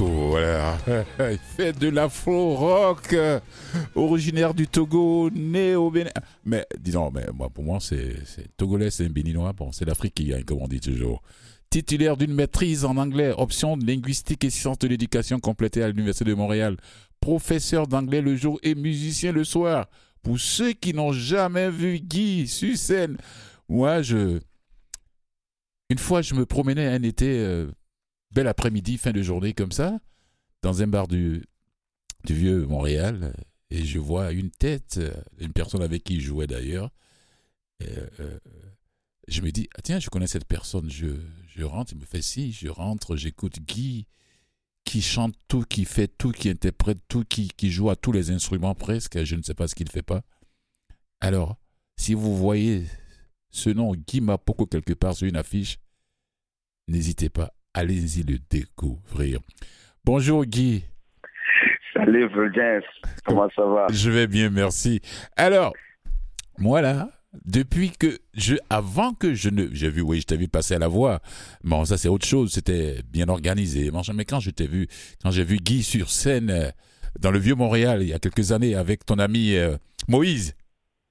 Voilà. 0.00 0.78
Il 1.18 1.38
fait 1.38 1.72
de 1.78 1.88
l'afro-rock, 1.88 3.12
euh, 3.12 3.40
originaire 3.94 4.54
du 4.54 4.66
Togo, 4.66 5.30
né 5.30 5.74
au 5.74 5.90
Bénin. 5.90 6.10
Mais 6.44 6.66
disons, 6.78 7.10
mais 7.10 7.26
moi, 7.34 7.50
pour 7.50 7.64
moi, 7.64 7.78
c'est 7.80 8.16
Togolais, 8.56 8.90
c'est 8.90 9.08
Béninois. 9.08 9.52
Bon, 9.52 9.72
c'est 9.72 9.84
l'Afrique 9.84 10.14
qui 10.14 10.24
gagne, 10.26 10.44
comme 10.44 10.62
on 10.62 10.68
dit 10.68 10.80
toujours. 10.80 11.22
Titulaire 11.70 12.16
d'une 12.16 12.32
maîtrise 12.32 12.84
en 12.84 12.96
anglais, 12.96 13.32
option 13.36 13.76
linguistique 13.76 14.44
et 14.44 14.50
sciences 14.50 14.78
de 14.78 14.88
l'éducation 14.88 15.38
complétée 15.40 15.82
à 15.82 15.88
l'Université 15.88 16.24
de 16.24 16.34
Montréal. 16.34 16.76
Professeur 17.20 17.86
d'anglais 17.86 18.20
le 18.22 18.36
jour 18.36 18.58
et 18.62 18.74
musicien 18.74 19.32
le 19.32 19.44
soir. 19.44 19.86
Pour 20.22 20.38
ceux 20.38 20.72
qui 20.72 20.94
n'ont 20.94 21.12
jamais 21.12 21.70
vu 21.70 21.98
Guy 22.00 22.46
sur 22.48 22.76
scène, 22.76 23.16
moi, 23.68 24.02
je. 24.02 24.40
Une 25.90 25.98
fois, 25.98 26.22
je 26.22 26.34
me 26.34 26.46
promenais 26.46 26.86
un 26.86 27.02
été. 27.02 27.26
euh, 27.38 27.70
bel 28.30 28.46
après-midi, 28.46 28.98
fin 28.98 29.12
de 29.12 29.22
journée 29.22 29.52
comme 29.52 29.72
ça, 29.72 29.98
dans 30.62 30.82
un 30.82 30.86
bar 30.86 31.08
du, 31.08 31.44
vieux 32.28 32.66
Montréal, 32.66 33.20
euh, 33.22 33.42
et 33.70 33.84
je 33.84 33.98
vois 33.98 34.32
une 34.32 34.50
tête, 34.50 34.96
euh, 34.98 35.14
une 35.38 35.52
personne 35.52 35.82
avec 35.82 36.04
qui 36.04 36.20
je 36.20 36.26
jouais 36.26 36.46
d'ailleurs. 36.46 36.90
Euh, 37.82 38.38
je 39.28 39.42
me 39.42 39.52
dis, 39.52 39.68
ah, 39.76 39.82
tiens, 39.82 39.98
je 39.98 40.08
connais 40.08 40.26
cette 40.26 40.46
personne. 40.46 40.90
Je, 40.90 41.62
rentre, 41.62 41.92
il 41.92 41.98
me 41.98 42.04
fait 42.04 42.22
si, 42.22 42.52
je 42.52 42.68
rentre, 42.68 43.16
j'écoute 43.16 43.60
Guy, 43.60 44.06
qui 44.84 45.02
chante 45.02 45.34
tout, 45.48 45.62
qui 45.62 45.84
fait 45.84 46.08
tout, 46.08 46.32
qui 46.32 46.48
interprète 46.48 46.98
tout, 47.08 47.24
qui, 47.24 47.48
qui 47.48 47.70
joue 47.70 47.90
à 47.90 47.96
tous 47.96 48.12
les 48.12 48.30
instruments 48.30 48.74
presque. 48.74 49.22
Je 49.22 49.36
ne 49.36 49.42
sais 49.42 49.54
pas 49.54 49.68
ce 49.68 49.74
qu'il 49.74 49.86
ne 49.86 49.90
fait 49.92 50.02
pas. 50.02 50.22
Alors, 51.20 51.56
si 51.96 52.14
vous 52.14 52.36
voyez 52.36 52.86
ce 53.50 53.70
nom 53.70 53.94
Guy 53.94 54.20
Mapoko 54.20 54.66
quelque 54.66 54.94
part 54.94 55.16
sur 55.16 55.26
une 55.26 55.36
affiche, 55.36 55.78
n'hésitez 56.86 57.28
pas, 57.28 57.52
allez-y 57.78 58.24
le 58.24 58.38
découvrir. 58.50 59.38
Bonjour 60.04 60.44
Guy. 60.44 60.84
Salut 61.94 62.28
Fulgence, 62.30 62.84
comment 63.24 63.48
ça 63.54 63.64
va? 63.64 63.86
Je 63.92 64.10
vais 64.10 64.26
bien, 64.26 64.50
merci. 64.50 65.00
Alors, 65.36 65.74
moi 66.58 66.82
là, 66.82 67.08
depuis 67.44 67.92
que 67.92 68.18
je, 68.34 68.56
avant 68.68 69.12
que 69.14 69.34
je 69.34 69.48
ne, 69.48 69.68
j'ai 69.72 69.90
vu, 69.90 70.00
oui, 70.00 70.20
je 70.20 70.26
t'ai 70.26 70.36
vu 70.36 70.48
passer 70.48 70.74
à 70.74 70.80
la 70.80 70.88
voix. 70.88 71.20
Bon, 71.62 71.84
ça 71.84 71.96
c'est 71.98 72.08
autre 72.08 72.26
chose, 72.26 72.52
c'était 72.52 72.96
bien 73.12 73.28
organisé. 73.28 73.92
Mais 74.12 74.24
quand 74.24 74.40
je 74.40 74.50
t'ai 74.50 74.66
vu, 74.66 74.88
quand 75.22 75.30
j'ai 75.30 75.44
vu 75.44 75.58
Guy 75.58 75.84
sur 75.84 76.10
scène 76.10 76.50
euh, 76.50 76.70
dans 77.20 77.30
le 77.30 77.38
vieux 77.38 77.54
Montréal 77.54 78.02
il 78.02 78.08
y 78.08 78.12
a 78.12 78.18
quelques 78.18 78.50
années 78.50 78.74
avec 78.74 79.06
ton 79.06 79.20
ami 79.20 79.54
euh, 79.54 79.76
Moïse. 80.08 80.56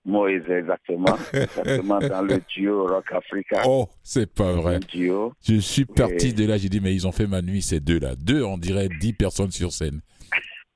Moïse, 0.07 0.49
exactement. 0.49 1.17
exactement 1.33 1.99
dans 1.99 2.21
le 2.21 2.41
duo 2.47 2.87
Rock 2.87 3.11
Africa. 3.11 3.61
Oh, 3.65 3.87
c'est 4.01 4.33
pas 4.33 4.53
vrai. 4.53 4.79
Duo. 4.79 5.33
Je 5.45 5.55
suis 5.55 5.85
parti 5.85 6.33
de 6.33 6.45
là, 6.45 6.57
j'ai 6.57 6.69
dit, 6.69 6.79
mais 6.79 6.95
ils 6.95 7.05
ont 7.05 7.11
fait 7.11 7.27
ma 7.27 7.41
nuit, 7.41 7.61
ces 7.61 7.79
deux-là. 7.79 8.15
Deux, 8.15 8.41
on 8.43 8.57
dirait 8.57 8.87
dix 8.99 9.13
personnes 9.13 9.51
sur 9.51 9.71
scène. 9.71 10.01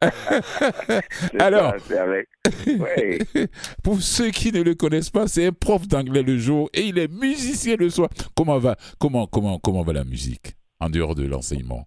Alors. 1.40 1.72
ça, 1.72 1.80
c'est 1.80 1.98
avec. 1.98 2.28
Oui. 2.68 3.46
Pour 3.84 4.02
ceux 4.02 4.32
qui 4.32 4.52
ne 4.52 4.62
le 4.64 4.76
connaissent 4.76 5.12
pas, 5.12 5.28
c'est 5.28 5.46
un 5.46 5.52
prof 5.52 5.88
d'anglais 5.88 6.24
le 6.24 6.38
jour 6.38 6.70
et 6.74 6.82
il 6.82 6.98
est 6.98 7.12
musicien 7.12 7.76
le 7.78 7.90
soir. 7.90 8.10
Comment 8.36 8.58
va, 8.58 8.76
comment, 9.00 9.28
comment, 9.28 9.60
comment 9.60 9.84
va 9.84 9.94
la 9.94 10.04
musique 10.04 10.54
en 10.80 10.90
dehors 10.90 11.16
de 11.16 11.26
l'enseignement? 11.26 11.86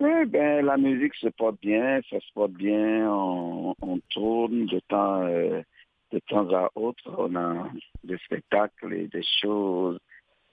Oui, 0.00 0.26
ben, 0.26 0.64
la 0.64 0.76
musique 0.76 1.14
se 1.16 1.28
porte 1.28 1.60
bien, 1.60 2.00
ça 2.08 2.18
se 2.20 2.32
porte 2.32 2.52
bien, 2.52 3.12
on, 3.12 3.74
on 3.82 3.98
tourne 4.10 4.66
de 4.66 4.80
temps, 4.88 5.22
euh, 5.22 5.60
de 6.12 6.18
temps 6.20 6.48
à 6.54 6.70
autre, 6.74 7.04
on 7.18 7.34
a 7.36 7.68
des 8.04 8.16
spectacles 8.18 8.92
et 8.94 9.08
des 9.08 9.22
shows, 9.40 9.96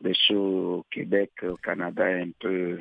des 0.02 0.14
shows 0.14 0.80
au 0.80 0.86
Québec, 0.92 1.32
au 1.44 1.56
Canada, 1.58 2.10
et 2.10 2.22
un 2.24 2.32
peu 2.40 2.80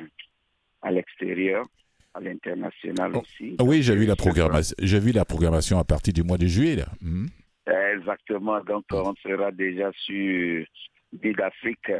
à 0.81 0.91
l'extérieur, 0.91 1.65
à 2.13 2.19
l'international 2.19 3.11
Oh, 3.15 3.19
aussi. 3.19 3.55
Oui, 3.61 3.81
j'ai 3.81 3.95
vu 3.95 4.05
la 4.05 4.15
Donc, 4.15 4.19
c'est 4.19 4.23
ça. 4.23 4.29
programmation. 4.31 4.75
J'ai 4.79 4.99
vu 4.99 5.11
la 5.11 5.25
programmation 5.25 5.79
à 5.79 5.83
partir 5.83 6.13
du 6.13 6.23
mois 6.23 6.37
de 6.37 6.47
juillet 6.47 6.75
là. 6.77 6.87
Mhm. 7.01 7.27
Exactement. 7.97 8.61
Donc, 8.63 8.85
on 8.91 9.15
sera 9.15 9.51
déjà 9.51 9.91
sur 9.93 10.65
Bid 11.13 11.39
Afrique 11.41 11.91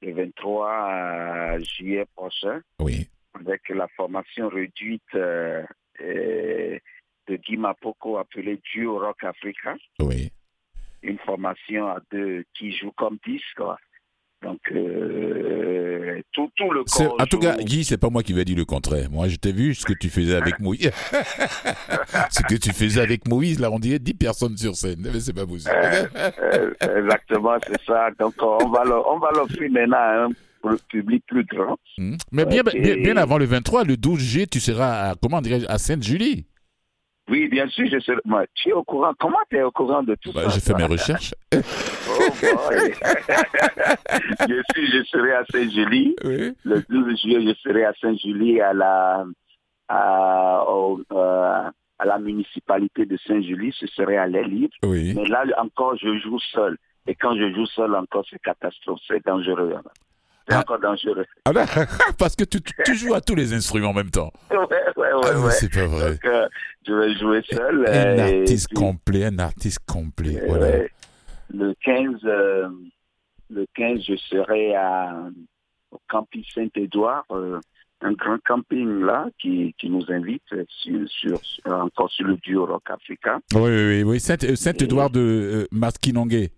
le 0.00 0.12
23 0.12 1.58
juillet 1.58 2.06
prochain 2.14 2.60
Oui. 2.80 3.08
avec 3.34 3.68
la 3.68 3.88
formation 3.88 4.48
réduite 4.48 5.02
euh, 5.14 5.62
euh, 6.00 6.78
de 7.28 7.36
Guy 7.36 7.56
Mapoko 7.56 8.18
appelée 8.18 8.60
Duo 8.72 8.98
Rock 8.98 9.24
Africa. 9.24 9.76
Oui. 10.00 10.30
Une 11.02 11.18
formation 11.18 11.86
à 11.86 12.00
deux 12.10 12.44
qui 12.54 12.72
joue 12.72 12.92
comme 12.92 13.18
10, 13.26 13.40
quoi. 13.56 13.78
Donc, 14.42 14.60
euh, 14.70 16.20
tout, 16.32 16.48
tout 16.56 16.70
le 16.70 16.84
corps 16.84 17.16
En 17.20 17.26
tout 17.26 17.40
cas. 17.40 17.56
Guy, 17.56 17.84
c'est 17.84 17.98
pas 17.98 18.08
moi 18.08 18.22
qui 18.22 18.32
vais 18.32 18.44
dire 18.44 18.56
le 18.56 18.64
contraire. 18.64 19.10
Moi, 19.10 19.26
je 19.26 19.36
t'ai 19.36 19.52
vu 19.52 19.74
ce 19.74 19.84
que 19.84 19.92
tu 19.92 20.08
faisais 20.08 20.36
avec 20.36 20.60
Moïse. 20.60 20.90
ce 22.30 22.42
que 22.42 22.54
tu 22.54 22.72
faisais 22.72 23.00
avec 23.00 23.26
Moïse, 23.26 23.58
là, 23.58 23.70
on 23.72 23.80
dirait 23.80 23.98
10 23.98 24.14
personnes 24.14 24.56
sur 24.56 24.76
scène. 24.76 25.00
Mais 25.00 25.18
c'est 25.18 25.32
pas 25.32 25.46
possible. 25.46 25.74
Euh, 25.74 26.70
exactement, 26.98 27.56
c'est 27.66 27.82
ça. 27.84 28.10
Donc, 28.18 28.34
on 28.40 28.68
va 28.68 28.84
le, 28.84 29.38
l'offrir 29.38 29.70
maintenant 29.72 29.96
à 29.96 30.26
un 30.26 30.76
public 30.88 31.24
plus 31.26 31.44
grand. 31.44 31.78
Mhm. 31.98 32.16
Mais 32.32 32.44
bien, 32.44 32.62
bien, 32.62 32.96
bien 32.96 33.16
avant 33.16 33.38
le 33.38 33.44
23, 33.44 33.84
le 33.84 33.96
12 33.96 34.20
juillet, 34.20 34.46
tu 34.46 34.60
seras 34.60 35.10
à, 35.10 35.14
comment 35.20 35.40
dirais 35.40 35.64
à 35.68 35.78
Sainte-Julie. 35.78 36.46
Oui, 37.28 37.48
bien 37.48 37.68
sûr, 37.68 37.86
je 37.90 37.98
serai. 38.00 38.18
Moi, 38.24 38.44
tu 38.54 38.70
es 38.70 38.72
au 38.72 38.82
courant. 38.84 39.12
Comment 39.18 39.38
tu 39.50 39.56
es 39.56 39.62
au 39.62 39.70
courant 39.70 40.02
de 40.02 40.14
tout 40.16 40.32
Bah, 40.32 40.44
ça 40.44 40.48
J'ai 40.50 40.60
fait 40.60 40.74
mes 40.74 40.84
recherches. 40.84 41.34
Oh 42.10 42.20
je 44.48 44.62
suis, 44.72 44.86
je 44.90 45.02
serai 45.04 45.32
à 45.34 45.44
Saint-Julie. 45.52 46.16
Oui. 46.24 46.52
Le 46.64 46.82
12 46.88 47.20
juillet, 47.20 47.40
je 47.46 47.54
serai 47.62 47.84
à 47.84 47.92
Saint-Julie 48.00 48.60
à 48.60 48.72
la, 48.72 49.24
à, 49.88 50.64
au- 50.68 51.00
euh, 51.12 51.70
à 51.98 52.04
la 52.04 52.18
municipalité 52.18 53.06
de 53.06 53.16
Saint-Julie. 53.26 53.74
Ce 53.78 53.86
serait 53.88 54.16
à 54.16 54.26
l'air 54.26 54.46
libre. 54.48 54.72
Oui. 54.84 55.14
Mais 55.14 55.26
là 55.26 55.44
encore, 55.58 55.96
je 55.96 56.18
joue 56.18 56.38
seul. 56.52 56.76
Et 57.06 57.14
quand 57.14 57.36
je 57.36 57.52
joue 57.54 57.66
seul, 57.66 57.94
encore, 57.94 58.24
c'est 58.30 58.40
catastrophe. 58.40 59.00
C'est 59.06 59.24
dangereux. 59.24 59.74
C'est 60.48 60.54
Ah. 60.54 60.60
encore 60.60 60.78
dangereux. 60.80 61.24
Ah 61.44 61.52
ben, 61.52 61.66
parce 62.18 62.34
que 62.36 62.44
tu, 62.44 62.58
tu 62.84 62.94
joues 62.94 63.14
à 63.14 63.20
tous 63.20 63.34
les 63.34 63.52
instruments 63.54 63.90
en 63.90 63.94
même 63.94 64.10
temps. 64.10 64.32
Ouais, 64.50 64.56
ouais, 64.96 65.12
ouais, 65.14 65.30
Ah, 65.34 65.40
ouais. 65.40 65.50
c'est 65.52 65.72
pas 65.72 65.86
vrai. 65.86 66.10
Donc, 66.12 66.24
euh, 66.24 66.48
je 66.86 66.92
vais 66.92 67.14
jouer 67.18 67.42
seul. 67.50 67.86
Un 67.86 67.90
euh, 67.90 68.16
et 68.16 68.40
artiste 68.40 68.68
puis- 68.68 68.76
complet, 68.76 69.24
un 69.26 69.38
artiste 69.38 69.78
complet. 69.86 70.42
Voilà. 70.46 70.66
ouais. 70.66 70.90
Le 71.54 71.74
15, 71.82 72.16
euh, 72.24 72.68
le 73.50 73.66
15, 73.74 74.00
je 74.06 74.16
serai 74.16 74.74
à, 74.74 75.14
au 75.92 76.00
camping 76.08 76.42
Saint-Édouard, 76.54 77.24
euh, 77.30 77.58
un 78.00 78.12
grand 78.12 78.38
camping 78.46 79.00
là 79.02 79.26
qui, 79.40 79.74
qui 79.78 79.88
nous 79.90 80.04
invite 80.10 80.42
sur, 80.68 81.08
sur, 81.08 81.40
sur- 81.44 81.72
encore 81.72 82.10
sur 82.10 82.26
le 82.26 82.36
duo 82.36 82.66
Rock 82.66 82.90
Africa. 82.90 83.38
Oui, 83.54 83.60
oui, 83.62 83.86
oui. 83.88 84.02
oui. 84.04 84.20
Saint- 84.20 84.54
Saint-Édouard 84.56 85.10
de 85.10 85.66
Maskinongé, 85.72 86.50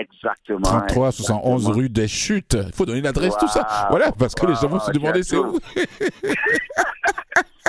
Exactement. 0.00 0.60
33 0.60 1.12
71 1.12 1.54
exactement. 1.62 1.76
rue 1.82 1.88
des 1.88 2.08
Chutes. 2.08 2.56
Il 2.66 2.72
faut 2.74 2.86
donner 2.86 3.00
l'adresse, 3.00 3.36
tout 3.38 3.48
ça. 3.48 3.60
Wow. 3.60 3.86
Voilà, 3.90 4.12
parce 4.12 4.34
que 4.34 4.46
les 4.46 4.54
gens 4.54 4.68
vont 4.68 4.74
Wow, 4.78 4.80
se 4.80 4.90
demander 4.92 5.22
c'est 5.22 5.36
où. 5.36 5.58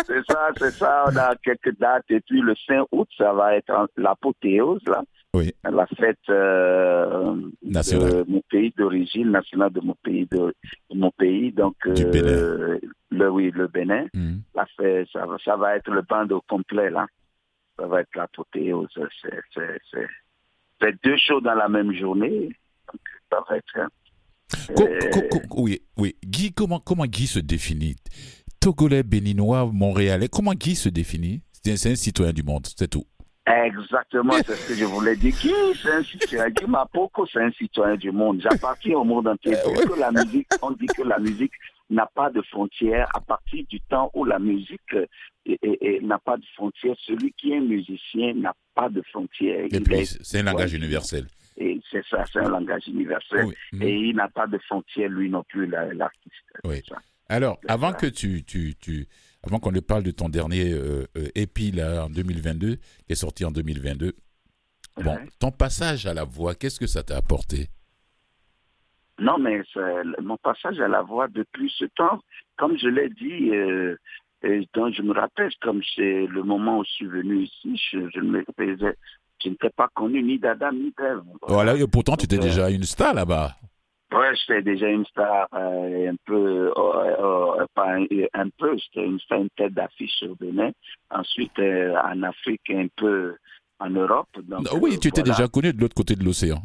C'est 0.08 0.26
ça, 0.28 0.50
c'est 0.58 0.72
ça. 0.72 1.06
On 1.08 1.16
a 1.16 1.36
quelques 1.44 1.78
dates 1.80 2.06
et 2.10 2.20
puis 2.22 2.42
le 2.42 2.56
5 2.68 2.86
août, 2.92 3.08
ça 3.18 3.34
va 3.34 3.56
être 3.56 3.88
l'apothéose 3.98 4.82
là. 4.88 5.04
Oui. 5.34 5.54
La 5.64 5.86
fête 5.88 6.18
euh, 6.30 7.36
Nationale. 7.64 8.26
de 8.26 8.26
mon 8.32 8.42
pays 8.50 8.74
d'origine, 8.78 9.32
nationale 9.32 9.72
de 9.72 9.80
mon 9.80 9.96
pays 10.04 10.28
de, 10.32 10.54
de 10.90 10.98
mon 10.98 11.12
pays. 11.12 11.52
Donc 11.54 11.76
Du 11.88 12.04
euh, 12.04 12.10
Bénin. 12.12 12.80
le 13.12 13.30
oui, 13.30 13.52
le 13.52 13.68
Bénin. 13.68 14.08
La 14.56 14.66
fête, 14.78 15.08
ça, 15.14 15.26
va- 15.26 15.38
ça 15.46 15.56
va 15.56 15.76
être 15.78 15.90
le 15.92 16.02
band 16.02 16.28
au 16.32 16.42
complet 16.42 16.90
là. 16.90 17.06
Ça 17.80 17.86
va 17.88 18.02
être 18.02 18.14
l'apothéose. 18.16 18.90
C'est 19.22 20.08
deux 21.04 21.18
shows 21.18 21.42
dans 21.42 21.54
la 21.56 21.68
même 21.70 21.94
journée. 21.94 22.50
Ça 23.32 23.40
va 23.50 23.58
être. 23.58 23.66
hein. 23.76 23.88
Co- 24.76 24.88
co- 25.12 25.40
co- 25.50 25.62
oui, 25.64 25.82
oui. 25.98 26.16
Guy, 26.26 26.52
comment, 26.52 26.80
comment 26.80 27.06
Guy 27.06 27.26
se 27.28 27.40
définit? 27.40 27.96
Togolais, 28.60 29.04
béninois, 29.04 29.70
montréalais, 29.72 30.28
comment 30.28 30.54
Guy 30.54 30.76
se 30.76 30.90
définit? 30.90 31.42
C'est 31.64 31.90
un- 31.92 31.96
citoyen 31.96 32.34
du 32.34 32.44
monde, 32.44 32.68
c'est 32.78 32.88
tout. 32.90 33.06
Exactement, 33.48 34.34
c'est 34.46 34.54
ce 34.56 34.68
que 34.70 34.76
je 34.76 34.86
voulais 34.86 35.16
dire. 35.16 35.34
Qui 35.38 35.52
c'est 35.82 35.92
un 35.92 36.04
citoyen 36.04 36.50
Guy 36.50 36.66
Mapoko, 36.68 37.26
c'est 37.32 37.42
un 37.42 37.52
citoyen 37.52 37.96
du 37.96 38.12
monde. 38.12 38.40
J'appartiens 38.42 38.98
au 38.98 39.04
monde 39.04 39.28
entier. 39.28 39.56
Euh, 39.56 39.86
que 39.88 40.00
la 40.00 40.12
musique, 40.12 40.48
on 40.62 40.72
dit 40.72 40.86
que 40.86 41.02
la 41.02 41.18
musique 41.20 41.52
n'a 41.92 42.10
pas 42.16 42.30
de 42.32 42.42
frontières. 42.42 43.08
À 43.14 43.22
partir 43.22 43.64
du 43.70 43.80
temps 43.82 44.10
où 44.14 44.26
la 44.26 44.40
musique 44.40 44.96
n'a 46.02 46.20
pas 46.20 46.38
de 46.38 46.46
frontières, 46.56 46.96
celui 47.06 47.34
qui 47.34 47.52
est 47.52 47.60
musicien 47.60 48.34
n'a 48.34 48.56
pas 48.74 48.90
de 48.90 49.02
frontières. 49.04 49.66
Et 49.72 49.80
puis, 49.80 50.06
c'est 50.06 50.40
un 50.40 50.44
langage 50.44 50.72
ouais, 50.72 50.78
universel. 50.78 51.28
Et 51.58 51.80
c'est 51.92 52.04
ça, 52.10 52.24
c'est 52.32 52.40
un 52.40 52.50
langage 52.50 52.88
universel. 52.88 53.46
Oui. 53.74 53.80
Et 53.82 53.96
il 54.10 54.16
n'a 54.16 54.30
pas 54.30 54.48
de 54.48 54.58
frontières, 54.60 55.10
lui 55.10 55.30
non 55.30 55.44
plus, 55.44 55.68
la- 55.68 55.94
l'artiste. 55.94 56.34
Oui. 56.64 56.82
Alors, 57.28 57.60
avant 57.68 57.92
ça. 57.92 57.98
que 57.98 58.08
tu, 58.08 58.44
tu, 58.44 58.76
tu 58.76 59.08
avant 59.44 59.60
qu'on 59.60 59.72
ne 59.72 59.80
parle 59.80 60.04
de 60.04 60.12
ton 60.12 60.30
dernier 60.30 60.72
euh, 60.74 61.06
euh, 61.18 61.28
épi 61.36 61.72
là 61.72 62.06
en 62.06 62.10
2022 62.10 62.76
qui 62.76 62.82
est 63.10 63.16
sorti 63.16 63.46
en 63.46 63.52
2022. 63.52 64.14
Bon, 65.04 65.18
ton 65.40 65.52
passage 65.52 66.06
à 66.06 66.14
la 66.14 66.26
voix, 66.26 66.54
qu'est-ce 66.56 66.80
que 66.80 66.88
ça 66.88 67.04
t'a 67.04 67.16
apporté? 67.18 67.70
Non, 69.20 69.38
mais 69.38 69.62
mon 70.22 70.38
passage 70.38 70.80
à 70.80 70.88
la 70.88 71.02
voix 71.02 71.28
depuis 71.28 71.72
ce 71.78 71.86
temps, 71.86 72.20
comme 72.58 72.78
je 72.78 72.88
l'ai 72.88 73.10
dit, 73.10 73.52
euh, 73.52 73.96
et 74.44 74.68
dont 74.74 74.92
je 74.92 75.02
me 75.04 75.14
rappelle, 75.14 75.52
comme 75.62 75.82
c'est 75.96 76.26
le 76.26 76.44
moment 76.44 76.80
où 76.80 76.84
je 76.84 76.92
suis 76.92 77.06
venu 77.06 77.44
ici, 77.44 77.80
je, 77.92 78.10
je 78.10 78.20
ne 78.20 78.30
me 78.32 78.46
faisais- 78.58 78.98
je 79.44 79.50
n'étais 79.50 79.70
pas 79.70 79.88
connu 79.94 80.24
ni 80.24 80.40
d'Adam 80.40 80.72
ni 80.72 80.94
d'Ève. 80.98 81.22
Voilà, 81.48 81.76
et 81.76 81.88
pourtant 81.88 82.16
tu 82.16 82.26
étais 82.26 82.38
Donc, 82.38 82.46
euh, 82.46 82.48
déjà 82.50 82.70
une 82.70 82.84
star 82.84 83.14
là-bas. 83.14 83.52
Ouais, 84.14 84.36
j'étais 84.36 84.62
déjà 84.62 84.90
une 84.90 85.06
star 85.06 85.48
euh, 85.54 86.12
un 86.12 86.16
peu, 86.26 86.72
euh, 86.76 87.60
euh, 87.60 87.66
pas 87.74 87.94
un, 87.96 88.06
un 88.34 88.50
peu, 88.58 88.76
j'étais 88.78 89.06
une, 89.06 89.20
une 89.32 89.50
tête 89.52 89.74
d'affiche 89.74 90.24
au 90.24 90.36
Bénin. 90.36 90.72
Ensuite, 91.10 91.58
euh, 91.60 91.96
en 92.04 92.22
Afrique, 92.24 92.70
un 92.72 92.88
peu 92.98 93.36
en 93.80 93.90
Europe. 93.90 94.28
Donc, 94.44 94.68
oui, 94.82 95.00
tu 95.00 95.08
étais 95.08 95.22
voilà. 95.22 95.36
déjà 95.36 95.48
connu 95.48 95.72
de 95.74 95.80
l'autre 95.80 95.96
côté 95.96 96.16
de 96.16 96.24
l'océan. 96.24 96.62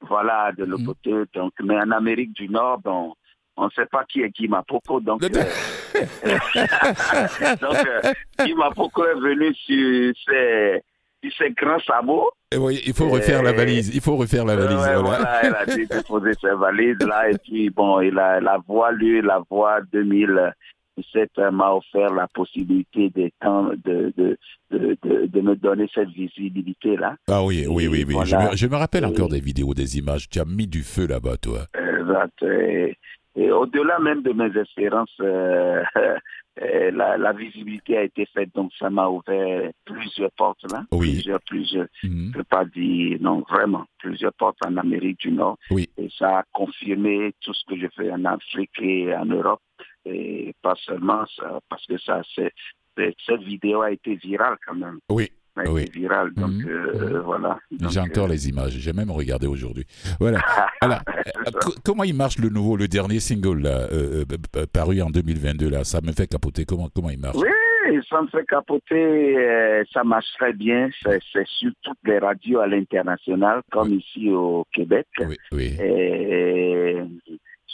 Voilà, 0.00 0.52
de 0.56 0.64
l'autre 0.64 0.82
Mhm. 0.82 0.86
côté. 0.86 1.10
Donc, 1.34 1.52
mais 1.62 1.76
en 1.76 1.90
Amérique 1.90 2.32
du 2.32 2.48
Nord, 2.48 2.78
bon, 2.84 3.14
on 3.56 3.64
ne 3.64 3.70
sait 3.70 3.86
pas 3.86 4.04
qui 4.04 4.22
est 4.22 4.30
Guy 4.30 4.46
Mapoko. 4.48 5.00
Donc, 5.00 5.22
euh, 5.24 5.28
donc 7.60 7.76
euh, 7.86 8.12
Guy 8.44 8.54
Mapoko 8.54 9.04
est 9.04 9.14
venu 9.20 9.54
sur 9.54 10.12
ses, 10.26 10.82
sur 11.22 11.32
ses 11.38 11.50
grands 11.52 11.80
sabots. 11.80 12.30
Et 12.52 12.56
oui, 12.56 12.80
il 12.86 12.94
faut 12.94 13.08
refaire 13.08 13.42
la 13.42 13.52
valise. 13.52 13.94
Il 13.94 14.00
faut 14.00 14.16
refaire 14.16 14.44
la 14.44 14.56
valise. 14.56 14.78
Ouais, 14.78 14.96
voilà. 15.02 15.40
elle 15.42 15.54
a 15.54 15.66
dû 15.66 15.86
déposer 15.86 16.32
ses 16.40 16.54
valises 16.54 16.98
là. 17.00 17.30
Et 17.30 17.36
puis, 17.38 17.68
bon, 17.70 18.00
il 18.00 18.18
a, 18.18 18.40
la 18.40 18.58
voix, 18.66 18.92
lui, 18.92 19.20
la 19.20 19.40
voix 19.50 19.80
2017 19.92 20.54
euh, 21.38 21.50
m'a 21.50 21.72
offert 21.72 22.12
la 22.14 22.26
possibilité 22.28 23.10
de, 23.10 23.30
de, 23.84 24.12
de, 24.16 24.36
de, 24.70 25.26
de, 25.26 25.40
me 25.40 25.54
donner 25.56 25.88
cette 25.94 26.10
visibilité 26.10 26.96
là. 26.96 27.16
Ah 27.28 27.44
oui, 27.44 27.66
oui, 27.68 27.88
oui, 27.88 28.04
oui. 28.06 28.14
Je, 28.24 28.36
me, 28.36 28.56
je 28.56 28.66
me 28.66 28.76
rappelle 28.76 29.04
encore 29.06 29.28
Et- 29.28 29.38
des 29.38 29.40
vidéos, 29.40 29.74
des 29.74 29.98
images. 29.98 30.28
Tu 30.28 30.40
as 30.40 30.44
mis 30.44 30.66
du 30.66 30.82
feu 30.82 31.06
là-bas, 31.06 31.36
toi. 31.38 31.60
Exact. 31.74 32.42
Et, 32.42 32.96
et 33.36 33.50
au-delà 33.52 33.98
même 34.00 34.22
de 34.22 34.32
mes 34.32 34.56
espérances, 34.60 35.14
euh, 35.20 35.82
euh, 36.62 36.90
la, 36.90 37.16
la 37.16 37.32
visibilité 37.32 37.96
a 37.96 38.02
été 38.02 38.26
faite, 38.34 38.50
donc 38.54 38.72
ça 38.78 38.90
m'a 38.90 39.08
ouvert 39.08 39.70
plusieurs 39.84 40.32
portes 40.32 40.64
là. 40.72 40.82
Oui. 40.90 41.12
Plusieurs, 41.12 41.40
plusieurs. 41.46 41.86
Mhm. 42.02 42.30
Je 42.32 42.38
peux 42.38 42.44
pas 42.44 42.64
dire, 42.64 43.18
non, 43.20 43.44
vraiment, 43.48 43.84
plusieurs 43.98 44.32
portes 44.32 44.58
en 44.66 44.76
Amérique 44.76 45.20
du 45.20 45.30
Nord. 45.30 45.56
Oui. 45.70 45.88
Et 45.98 46.08
ça 46.18 46.38
a 46.38 46.44
confirmé 46.52 47.32
tout 47.40 47.54
ce 47.54 47.64
que 47.68 47.78
je 47.80 47.86
fais 47.96 48.10
en 48.10 48.24
Afrique 48.24 48.70
et 48.80 49.14
en 49.14 49.26
Europe. 49.26 49.60
Et 50.10 50.54
pas 50.62 50.74
seulement 50.84 51.24
ça, 51.36 51.60
parce 51.68 51.84
que 51.86 51.98
ça, 51.98 52.22
c'est, 52.34 52.52
cette 53.26 53.42
vidéo 53.42 53.82
a 53.82 53.90
été 53.92 54.14
virale 54.16 54.56
quand 54.66 54.74
même. 54.74 54.98
Oui, 55.10 55.30
Oui. 55.66 55.86
virale, 55.92 56.32
donc 56.34 56.50
Mhm. 56.50 56.68
euh, 56.68 57.10
Mhm. 57.14 57.18
voilà. 57.24 57.58
J'ai 57.90 57.98
encore 58.00 58.26
euh, 58.26 58.28
les 58.28 58.48
images. 58.48 58.72
J'ai 58.78 58.92
même 58.92 59.10
regardé 59.10 59.46
aujourd'hui. 59.48 59.84
Voilà. 60.20 60.38
Alors, 60.80 61.00
euh, 61.08 61.50
comment 61.84 62.04
il 62.04 62.14
marche 62.14 62.38
le 62.38 62.48
nouveau, 62.48 62.76
le 62.76 62.86
dernier 62.86 63.18
single 63.20 63.62
là, 63.62 63.88
euh, 63.92 64.24
paru 64.72 65.02
en 65.02 65.10
2022 65.10 65.68
là? 65.68 65.82
Ça 65.84 66.00
me 66.00 66.12
fait 66.12 66.28
capoter. 66.28 66.64
Comment, 66.64 66.88
comment 66.94 67.10
il 67.10 67.18
marche? 67.18 67.36
Oui, 67.36 67.98
ça 68.08 68.22
me 68.22 68.28
fait 68.28 68.44
capoter, 68.46 69.84
ça 69.92 70.04
marche 70.04 70.26
très 70.38 70.52
bien. 70.52 70.90
C'est 71.02 71.20
sur 71.46 71.72
toutes 71.82 71.98
les 72.04 72.18
radios 72.18 72.60
à 72.60 72.66
l'international, 72.68 73.62
comme 73.72 73.94
ici 73.94 74.30
au 74.30 74.64
Québec. 74.72 75.06
Oui, 75.20 75.36
oui. 75.52 75.76
Et, 75.80 76.98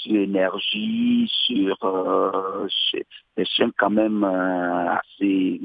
sur 0.05 0.17
Énergie, 0.17 1.31
sur 1.47 1.77
euh, 1.85 2.69
des 3.37 3.45
chaînes 3.45 3.73
quand 3.77 3.91
même 3.91 4.23
euh, 4.25 4.95
assez, 4.95 5.61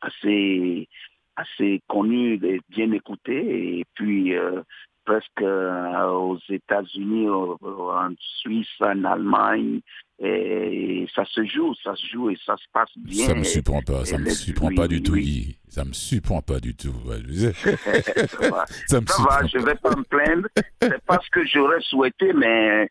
assez, 0.00 0.88
assez 1.36 1.80
connues 1.88 2.38
et 2.44 2.60
bien 2.68 2.92
écoutées. 2.92 3.78
Et 3.78 3.84
puis, 3.94 4.36
euh, 4.36 4.62
presque 5.04 5.42
euh, 5.42 6.06
aux 6.10 6.38
États-Unis, 6.48 7.28
en 7.28 8.10
Suisse, 8.40 8.68
en 8.80 9.04
Allemagne. 9.04 9.80
Et 10.22 11.06
ça 11.14 11.24
se 11.24 11.42
joue, 11.46 11.74
ça 11.82 11.96
se 11.96 12.06
joue 12.06 12.28
et 12.28 12.36
ça 12.44 12.54
se 12.58 12.64
passe 12.74 12.90
bien. 12.96 13.26
Ça 13.26 13.34
me 13.34 13.42
surprend 13.42 13.80
pas. 13.80 14.04
Ça 14.04 14.18
me 14.18 14.28
surprend 14.28 14.68
oui, 14.68 14.74
pas 14.74 14.86
du 14.86 15.02
tout, 15.02 15.12
oui. 15.12 15.56
Ça 15.68 15.82
me 15.82 15.94
surprend 15.94 16.42
pas 16.42 16.60
du 16.60 16.74
tout. 16.74 16.92
Ça 16.92 18.50
va. 18.50 18.66
ça 18.86 19.00
me 19.00 19.06
Ça 19.06 19.22
va, 19.22 19.46
je 19.46 19.58
vais 19.58 19.76
pas 19.76 19.96
me 19.96 20.02
plaindre. 20.02 20.48
C'est 20.82 21.02
pas 21.06 21.18
ce 21.24 21.30
que 21.30 21.46
j'aurais 21.46 21.80
souhaité, 21.80 22.34
mais 22.34 22.90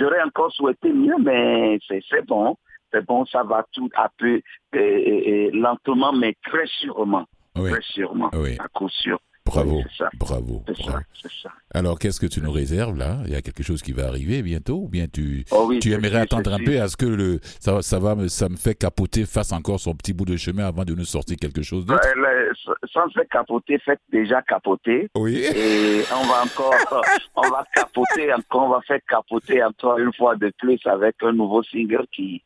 j'aurais 0.00 0.22
encore 0.22 0.50
souhaité 0.52 0.92
mieux, 0.92 1.16
mais 1.22 1.78
c'est 1.86 2.26
bon. 2.26 2.56
C'est 2.92 3.04
bon, 3.06 3.24
ça 3.26 3.44
va 3.44 3.64
tout 3.72 3.88
un 3.96 4.08
peu 4.18 4.40
et, 4.72 4.78
et- 4.78 5.44
et 5.46 5.50
lentement, 5.52 6.12
mais 6.12 6.34
très 6.44 6.66
sûrement. 6.66 7.24
Oui, 7.56 7.70
Très 7.70 7.82
sûrement. 7.82 8.30
oui. 8.32 8.56
À 8.58 8.66
coup 8.68 8.88
sûr. 8.88 9.20
Bravo, 9.54 9.76
Oui, 9.78 9.84
ça. 9.96 10.08
bravo, 10.18 10.62
ça, 10.84 11.28
ça. 11.42 11.50
Alors, 11.72 11.98
qu'est-ce 11.98 12.18
que 12.20 12.26
tu 12.26 12.40
nous 12.40 12.50
réserves 12.52 12.96
là? 12.96 13.18
Il 13.26 13.32
y 13.32 13.36
a 13.36 13.42
quelque 13.42 13.62
chose 13.62 13.82
qui 13.82 13.92
va 13.92 14.08
arriver 14.08 14.42
bientôt 14.42 14.78
ou 14.84 14.88
bien 14.88 15.06
tu, 15.12 15.44
Oh 15.50 15.66
oui, 15.68 15.78
tu 15.78 15.92
aimerais 15.92 16.20
attendre 16.20 16.52
un 16.52 16.58
peu 16.58 16.80
à 16.80 16.88
ce 16.88 16.96
que 16.96 17.06
le 17.06 17.40
ça, 17.60 17.82
ça 17.82 17.98
va 17.98 18.14
me 18.14 18.28
ça 18.28 18.48
me 18.48 18.56
fait 18.56 18.74
capoter 18.74 19.24
fasse 19.26 19.52
encore 19.52 19.78
son 19.78 19.94
petit 19.94 20.12
bout 20.12 20.24
de 20.24 20.36
chemin 20.36 20.66
avant 20.66 20.84
de 20.84 20.94
nous 20.94 21.04
sortir 21.04 21.36
quelque 21.36 21.62
chose 21.62 21.86
d'autre? 21.86 22.00
Le- 22.16 22.52
sans 22.92 23.08
faire 23.10 23.28
capoter, 23.30 23.78
faites 23.84 24.00
déjà 24.10 24.42
capoter. 24.42 25.08
Oui. 25.16 25.36
Et 25.36 26.02
on 26.12 26.26
va 26.26 26.42
encore, 26.44 26.74
on 27.36 27.42
va 27.48 27.64
capoter 27.74 28.32
encore, 28.32 28.62
on 28.64 28.70
va 28.70 28.80
faire 28.82 29.00
capoter 29.08 29.62
encore 29.62 29.98
une 29.98 30.12
fois 30.14 30.36
de 30.36 30.52
plus 30.58 30.80
avec 30.86 31.16
un 31.22 31.32
nouveau 31.32 31.62
single 31.62 32.06
qui, 32.14 32.42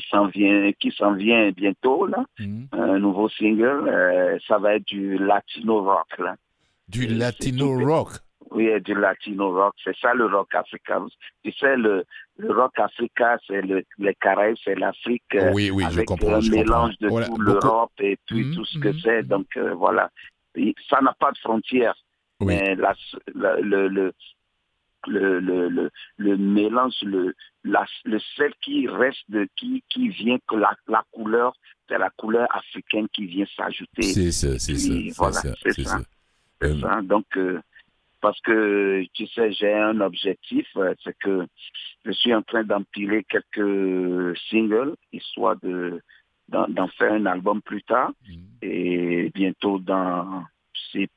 qui 0.00 0.08
s'en 0.10 0.26
vient, 0.28 0.72
qui 0.80 0.90
s'en 0.90 1.12
vient 1.12 1.50
bientôt 1.50 2.06
là. 2.06 2.24
Mhm. 2.38 2.68
Un 2.72 2.98
nouveau 2.98 3.28
single, 3.28 3.88
euh, 3.88 4.38
ça 4.48 4.56
va 4.58 4.76
être 4.76 4.86
du 4.86 5.18
latino 5.18 5.82
rock 5.82 6.18
là. 6.18 6.36
Du 6.88 7.04
Et 7.04 7.08
latino 7.08 7.66
rock? 7.84 8.10
Oui, 8.50 8.68
du 8.82 8.94
latino 8.94 9.52
rock, 9.52 9.74
c'est 9.84 9.96
ça 9.98 10.14
le 10.14 10.26
rock 10.26 10.54
africain. 10.54 11.06
Tu 11.44 11.52
sais, 11.52 11.76
le, 11.76 12.04
le 12.38 12.52
rock 12.52 12.78
africain, 12.78 13.36
c'est 13.46 13.62
le, 13.62 13.84
les 13.98 14.14
Caraïbes, 14.14 14.56
c'est 14.64 14.74
l'Afrique. 14.74 15.22
euh, 15.34 15.52
oui, 15.54 15.70
oui, 15.70 15.84
je 15.90 15.94
avec 15.96 16.06
comprends. 16.08 16.34
un 16.34 16.40
je 16.40 16.50
mélange 16.50 16.92
comprends. 16.98 17.06
de 17.06 17.08
Voilà, 17.08 17.26
tout 17.26 17.38
l'Europe 17.38 17.92
et 18.00 18.18
puis 18.26 18.44
Mhm, 18.44 18.54
tout 18.54 18.64
ce 18.64 18.78
que 18.78 18.88
mhm, 18.88 18.98
c'est. 19.02 19.22
Donc 19.28 19.46
euh, 19.56 19.74
voilà, 19.74 20.10
ça 20.90 21.00
n'a 21.02 21.14
pas 21.18 21.32
de 21.32 21.38
frontières. 21.38 21.96
Oui. 22.40 22.46
Mais 22.56 22.74
la, 22.76 22.94
la- 23.34 23.60
le, 23.60 23.88
le, 23.88 24.12
le, 25.06 25.40
le, 25.40 25.68
le, 25.68 25.90
le 26.16 26.36
mélange, 26.36 26.94
le, 27.02 27.34
la, 27.64 27.84
le 28.04 28.18
sel 28.36 28.52
qui 28.60 28.88
reste, 28.88 29.24
de, 29.28 29.48
qui, 29.56 29.82
qui 29.88 30.08
vient, 30.08 30.38
que 30.48 30.56
la, 30.56 30.74
la 30.88 31.04
couleur, 31.10 31.54
c'est 31.88 31.98
la 31.98 32.10
couleur 32.10 32.48
africaine 32.54 33.08
qui 33.08 33.26
vient 33.26 33.46
s'ajouter. 33.56 34.02
C'est 34.02 34.32
ça, 34.32 34.58
c'est 34.58 34.76
ça, 34.76 34.94
voilà, 35.16 35.32
ça, 35.32 35.54
c'est 35.62 35.84
ça. 35.84 36.00
Euh, 36.62 36.80
ça. 36.80 37.02
Donc, 37.02 37.26
euh, 37.36 37.60
parce 38.20 38.40
que, 38.40 39.04
tu 39.14 39.26
sais, 39.26 39.52
j'ai 39.52 39.74
un 39.74 40.00
objectif, 40.00 40.66
euh, 40.76 40.94
c'est 41.02 41.16
que 41.18 41.46
je 42.04 42.12
suis 42.12 42.32
en 42.34 42.42
train 42.42 42.62
d'empiler 42.62 43.24
quelques 43.24 44.36
singles, 44.48 44.94
histoire 45.12 45.56
de 45.62 46.00
d'en 46.48 46.88
faire 46.88 47.12
un 47.12 47.24
album 47.24 47.62
plus 47.62 47.82
tard. 47.82 48.12
Mhm. 48.28 48.44
Et 48.60 49.30
bientôt, 49.34 49.78
dans, 49.78 50.44
si, 50.90 51.08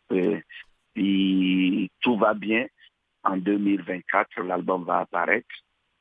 si 0.96 1.92
tout 2.02 2.18
va 2.18 2.34
bien, 2.34 2.66
en 3.26 3.38
2024, 3.38 4.42
l'album 4.44 4.84
va 4.86 5.00
apparaître. 5.00 5.48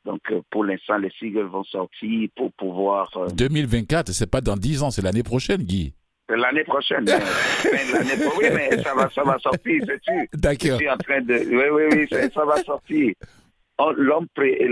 Donc, 0.04 0.20
euh, 0.30 0.42
pour 0.50 0.64
l'instant, 0.64 0.98
les 0.98 1.10
singles 1.18 1.46
vont 1.46 1.64
sortir 1.64 2.28
pour 2.36 2.52
pouvoir... 2.52 3.10
euh, 3.16 3.28
2024, 3.30 4.12
c'est 4.12 4.30
pas 4.30 4.40
dans 4.42 4.56
10 4.56 4.82
ans, 4.82 4.90
c'est 4.90 5.00
l'année 5.02 5.22
prochaine, 5.22 5.62
Guy. 5.62 5.94
c'est 6.28 6.36
l'année 6.36 6.64
prochaine. 6.64 7.04
de 7.06 7.10
l'année 7.10 8.22
pro- 8.22 8.38
oui, 8.38 8.46
mais 8.54 8.82
ça 8.82 8.94
va, 8.94 9.08
ça 9.10 9.22
va 9.24 9.38
sortir, 9.38 9.82
sais-tu 9.86 10.28
Je 10.34 10.38
D'accord. 10.38 10.76
suis 10.78 10.90
en 10.90 10.96
train 10.98 11.22
de... 11.22 11.34
Oui, 11.34 11.64
oui, 11.72 11.82
oui, 11.92 12.06
ça, 12.10 12.28
ça 12.30 12.44
va 12.44 12.56
sortir. 12.62 13.14
On- 13.78 13.92
L'homme 13.92 14.26
pré- 14.34 14.68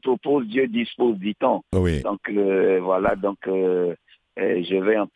propose, 0.00 0.46
Dieu 0.48 0.66
dispose, 0.66 1.16
dit-on. 1.18 1.62
Oui. 1.72 2.02
Donc, 2.02 2.20
euh, 2.28 2.80
voilà, 2.82 3.14
donc 3.14 3.38
euh, 3.46 3.94
euh, 4.38 4.62
je 4.68 4.76
vais 4.76 4.98
en 4.98 5.08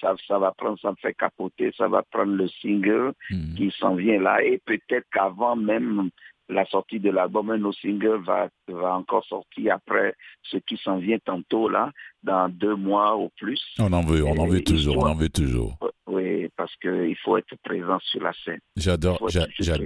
ça, 0.00 0.14
ça 0.26 0.38
va 0.38 0.52
prendre, 0.52 0.78
ça 0.80 0.90
me 0.90 0.96
fait 0.96 1.14
capoter, 1.14 1.72
ça 1.76 1.88
va 1.88 2.02
prendre 2.02 2.32
le 2.34 2.48
single 2.60 3.12
Mhm. 3.30 3.54
qui 3.56 3.72
s'en 3.78 3.94
vient 3.94 4.20
là. 4.20 4.42
Et 4.42 4.58
peut-être 4.64 5.06
qu'avant 5.12 5.56
même 5.56 6.10
la 6.50 6.66
sortie 6.66 7.00
de 7.00 7.08
l'album, 7.10 7.48
un 7.50 7.62
autre 7.64 7.78
single 7.80 8.22
va, 8.22 8.48
va 8.68 8.96
encore 8.96 9.24
sortir 9.24 9.74
après 9.76 10.14
ce 10.42 10.58
qui 10.58 10.76
s'en 10.76 10.98
vient 10.98 11.16
tantôt 11.24 11.70
là, 11.70 11.90
dans 12.22 12.50
deux 12.50 12.74
mois 12.76 13.16
ou 13.16 13.30
plus. 13.38 13.58
On 13.78 13.90
en 13.94 14.02
veut, 14.02 14.22
on 14.22 14.36
en 14.36 14.46
veut 14.46 14.62
toujours, 14.62 14.98
on 14.98 15.06
en 15.06 15.14
veut 15.14 15.30
toujours. 15.30 15.78
Oui, 16.06 16.48
parce 16.54 16.74
qu'il 16.76 17.16
faut 17.24 17.38
être 17.38 17.56
présent 17.64 17.98
sur 18.00 18.22
la 18.22 18.32
scène. 18.44 18.60
J'adore. 18.76 19.26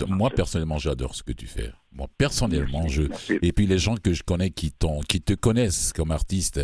Moi 0.08 0.30
personnellement, 0.30 0.78
j'adore 0.78 1.14
ce 1.14 1.22
que 1.22 1.32
tu 1.32 1.46
fais. 1.46 1.70
Moi 1.92 2.08
personnellement, 2.18 2.88
je 2.88 3.02
Merci. 3.02 3.38
et 3.40 3.52
puis 3.52 3.66
les 3.66 3.78
gens 3.78 3.94
que 3.96 4.12
je 4.12 4.22
connais 4.24 4.50
qui 4.50 4.72
qui 5.08 5.20
te 5.20 5.34
connaissent 5.34 5.92
comme 5.92 6.10
artiste, 6.10 6.60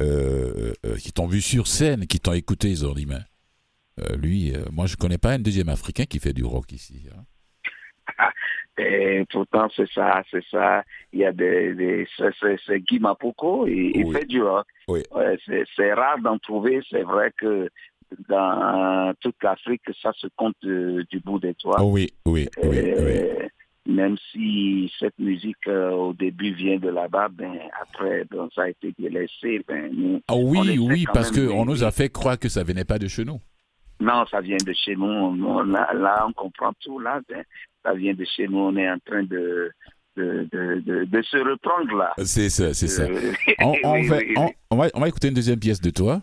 euh, 0.00 0.72
euh, 0.86 0.96
qui 0.96 1.12
t'ont 1.12 1.26
vu 1.26 1.40
sur 1.40 1.66
scène, 1.66 2.06
qui 2.06 2.20
t'ont 2.20 2.32
écouté, 2.32 2.68
ils 2.68 2.86
ont 2.86 2.92
dit 2.92 3.06
mais 3.06 3.16
euh, 4.00 4.16
lui, 4.16 4.52
moi 4.70 4.86
je 4.86 4.96
connais 4.96 5.18
pas 5.18 5.32
un 5.32 5.38
deuxième 5.38 5.68
Africain 5.68 6.04
qui 6.04 6.18
fait 6.20 6.32
du 6.32 6.44
rock 6.44 6.72
ici. 6.72 7.08
hein. 7.12 7.24
Et 8.80 9.24
pourtant, 9.30 9.68
c'est 9.74 9.90
ça, 9.90 10.22
c'est 10.30 10.44
ça. 10.52 10.84
Il 11.12 11.18
y 11.18 11.24
a 11.24 11.32
des, 11.32 11.74
des 11.74 12.06
c'est, 12.16 12.80
Guy 12.80 13.00
Mapoko, 13.00 13.66
il, 13.66 13.96
il 13.96 14.12
fait 14.12 14.24
du 14.24 14.40
rock. 14.40 14.68
Oui. 14.86 15.02
Ouais, 15.10 15.36
c'est, 15.74 15.92
rare 15.92 16.20
d'en 16.20 16.38
trouver. 16.38 16.80
C'est 16.88 17.02
vrai 17.02 17.32
que 17.36 17.68
dans 18.28 19.12
toute 19.20 19.42
l'Afrique, 19.42 19.82
ça 20.00 20.12
se 20.12 20.28
compte 20.36 20.54
du 20.62 21.20
bout 21.24 21.40
des 21.40 21.56
doigts. 21.60 21.82
Oui, 21.82 22.08
oui, 22.24 22.48
oui, 22.62 22.92
oui. 22.96 23.48
Même 23.88 24.16
si 24.30 24.92
cette 24.98 25.18
musique 25.18 25.66
euh, 25.66 25.90
au 25.92 26.12
début 26.12 26.52
vient 26.52 26.76
de 26.78 26.90
là-bas, 26.90 27.28
ben 27.32 27.58
après, 27.80 28.24
ben, 28.30 28.46
ça 28.54 28.62
a 28.64 28.68
été 28.68 28.92
délaissé. 28.98 29.64
Ben, 29.66 29.90
nous, 29.92 30.20
Ah 30.28 30.36
oui, 30.36 30.78
oui, 30.78 31.06
parce 31.12 31.30
qu'on 31.30 31.64
nous 31.64 31.82
a 31.82 31.90
fait 31.90 32.10
croire 32.10 32.38
que 32.38 32.48
ça 32.50 32.62
venait 32.62 32.84
pas 32.84 32.98
de 32.98 33.08
chez 33.08 33.24
nous. 33.24 33.40
Non, 34.00 34.24
ça 34.30 34.40
vient 34.42 34.58
de 34.64 34.72
chez 34.74 34.94
nous. 34.94 35.06
On- 35.06 35.42
on- 35.42 35.62
là, 35.62 35.90
là, 35.94 36.26
on 36.28 36.32
comprend 36.32 36.72
tout. 36.80 37.00
Là, 37.00 37.20
ben, 37.28 37.42
ça 37.82 37.94
vient 37.94 38.12
de 38.14 38.24
chez 38.36 38.46
nous. 38.46 38.58
On 38.58 38.76
est 38.76 38.90
en 38.90 38.98
train 38.98 39.22
de, 39.22 39.70
de, 40.16 40.46
de, 40.52 40.80
de, 40.84 41.04
de 41.04 41.22
se 41.22 41.38
reprendre 41.38 41.96
là. 41.96 42.12
C'est 42.24 42.50
ça, 42.50 42.74
c'est 42.74 42.88
ça. 42.88 43.04
Euh, 43.04 43.32
On, 43.60 44.02
va, 44.02 44.18
on, 44.36 44.50
on 44.70 44.76
va, 44.76 44.88
on 44.94 45.00
va 45.00 45.08
écouter 45.08 45.28
une 45.28 45.34
deuxième 45.34 45.58
pièce 45.58 45.80
de 45.80 45.90
toi. 45.90 46.20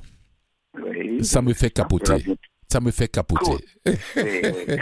oui. 0.76 1.24
Ça 1.26 1.42
me 1.42 1.54
fait 1.54 1.72
capoter. 1.72 2.14
Ça 2.72 2.80
me 2.82 2.92
fait 2.92 3.08
capoter. 3.08 3.66
Oui, 3.86 3.94
oui. 4.16 4.78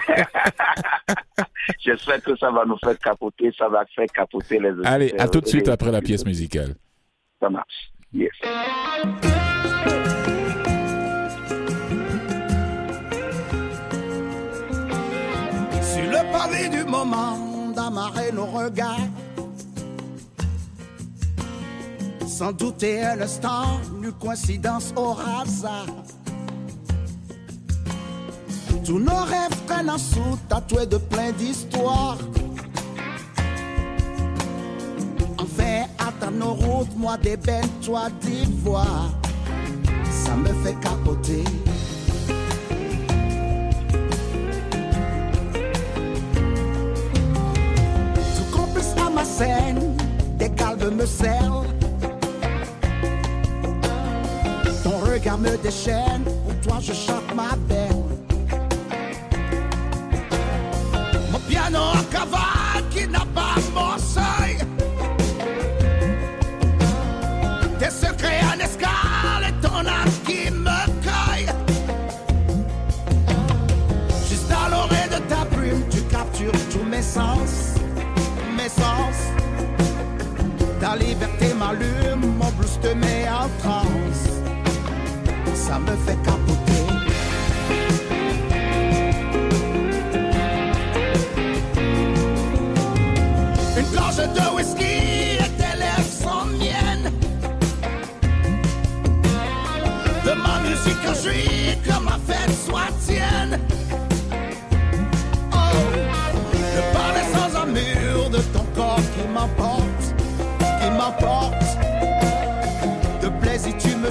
J'espère 1.80 2.22
que 2.22 2.36
ça 2.38 2.52
va 2.52 2.66
nous 2.66 2.78
faire 2.84 2.98
capoter, 2.98 3.54
ça 3.58 3.68
va 3.70 3.86
faire 3.96 4.08
capoter 4.14 4.60
les 4.60 4.72
Allez, 4.84 5.14
à 5.18 5.28
tout 5.28 5.42
de 5.42 5.48
suite 5.48 5.68
après 5.68 5.92
la 5.92 6.02
pièce 6.02 6.26
musicale. 6.26 6.76
Ça 7.40 7.50
marche. 7.50 7.92
Yes. 8.14 8.32
Sur 15.82 16.04
le 16.04 16.32
pavé 16.32 16.70
du 16.70 16.84
moment, 16.84 17.72
d'amarrer 17.76 18.32
nos 18.32 18.46
regards. 18.46 18.98
Sans 22.28 22.52
douter 22.52 23.04
un 23.04 23.22
instant, 23.22 23.80
nulle 24.02 24.14
coïncidence 24.14 24.94
au 24.96 25.12
hasard. 25.12 25.86
Tous 28.86 29.00
nos 29.00 29.24
rêves 29.24 29.58
prennent 29.66 29.90
en 29.90 29.98
sous, 29.98 30.38
tatoués 30.50 30.86
de 30.86 30.98
plein 30.98 31.32
d'histoires. 31.32 32.18
Enfin, 35.38 35.86
attends 35.98 36.32
nos 36.32 36.54
routes, 36.54 36.96
moi 36.98 37.18
d'ébène, 37.18 37.70
toi 37.82 38.10
d'ivoire. 38.22 39.12
Ça 40.12 40.36
me 40.36 40.50
fait 40.64 40.76
capoter. 40.82 41.44
Tout 48.36 48.58
complice 48.58 48.94
à 48.98 49.10
ma 49.10 49.24
scène, 49.24 49.96
des 50.38 50.50
calmes 50.50 50.96
me 50.96 51.06
serrent. 51.06 51.66
Ton 54.84 54.98
regard 55.00 55.38
me 55.38 55.56
déchaîne, 55.58 56.24
pour 56.24 56.56
toi 56.62 56.80
je 56.82 56.92
chante 56.92 57.34
ma 57.34 57.56
peine. 57.70 58.13
Piano 61.64 61.92
en 61.94 62.04
cavale 62.10 62.84
qui 62.90 63.08
n'a 63.08 63.26
pas 63.34 63.56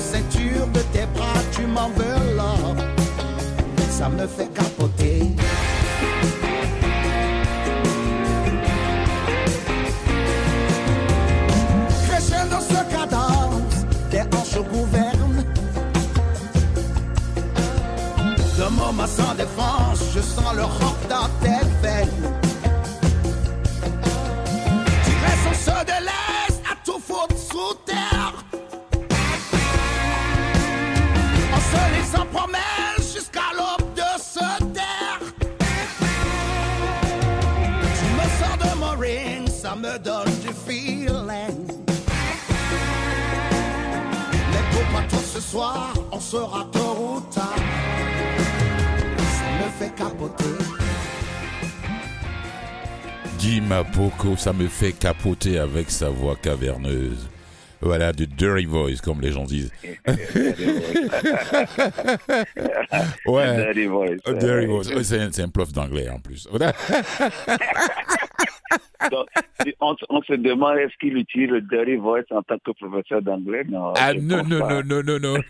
ceintures, 0.03 0.66
de 0.68 0.80
tes 0.92 1.07
bras 1.14 1.40
tu 1.53 1.62
m'enveloppes. 1.66 2.82
Ça 3.90 4.09
me 4.09 4.26
fait 4.26 4.48
capoter. 4.53 5.36
Crescendo 12.07 12.57
ce 12.61 12.80
cadence, 12.94 13.76
tes 14.11 14.22
hanches 14.22 14.64
gouvernent. 14.72 15.44
De 18.59 18.68
moment 18.68 19.07
sans 19.07 19.34
défense, 19.34 20.00
je 20.14 20.20
sens 20.20 20.55
le 20.55 20.62
rock 20.62 20.98
soir, 45.53 45.92
on 46.11 46.18
sera 46.18 46.66
tôt 46.72 46.96
ou 46.98 47.20
tard. 47.30 47.55
Ça 49.18 49.46
me 49.59 49.68
fait 49.78 49.94
capoter. 49.94 50.44
Guy 53.38 53.61
Mapoko, 53.61 54.36
ça 54.36 54.55
me 54.55 54.66
fait 54.66 54.92
capoter 54.92 55.59
avec 55.59 55.90
sa 55.90 56.09
voix 56.09 56.36
caverneuse. 56.36 57.28
Voilà, 57.82 58.12
du 58.12 58.26
dirty 58.26 58.64
voice, 58.64 59.00
comme 59.03 59.20
les 59.20 59.32
gens 59.32 59.44
disent. 59.44 59.72
Ouais. 63.26 63.57
Dirty 63.57 63.86
voice. 63.86 64.20
Dirty 64.26 64.66
voice. 64.66 65.03
C'est 65.03 65.42
un, 65.42 65.48
prof 65.48 65.72
d'anglais 65.72 66.09
en 66.09 66.18
plus. 66.18 66.48
Voilà. 66.50 66.72
Donc, 69.11 69.26
on, 69.80 69.94
on 70.09 70.22
se 70.22 70.32
demande 70.34 70.78
est-ce 70.78 70.96
qu'il 70.98 71.16
utilise 71.16 71.50
le 71.50 71.61
dirty 71.61 71.96
voice 71.96 72.22
en 72.30 72.42
tant 72.42 72.57
que 72.59 72.70
professeur 72.72 73.22
d'anglais? 73.22 73.64
Non. 73.68 73.92
Ah 73.96 74.12
non, 74.14 74.42
non, 74.44 74.61
pas. 74.61 74.82
non, 74.82 75.03
non, 75.03 75.18
non, 75.18 75.18
non. 75.20 75.40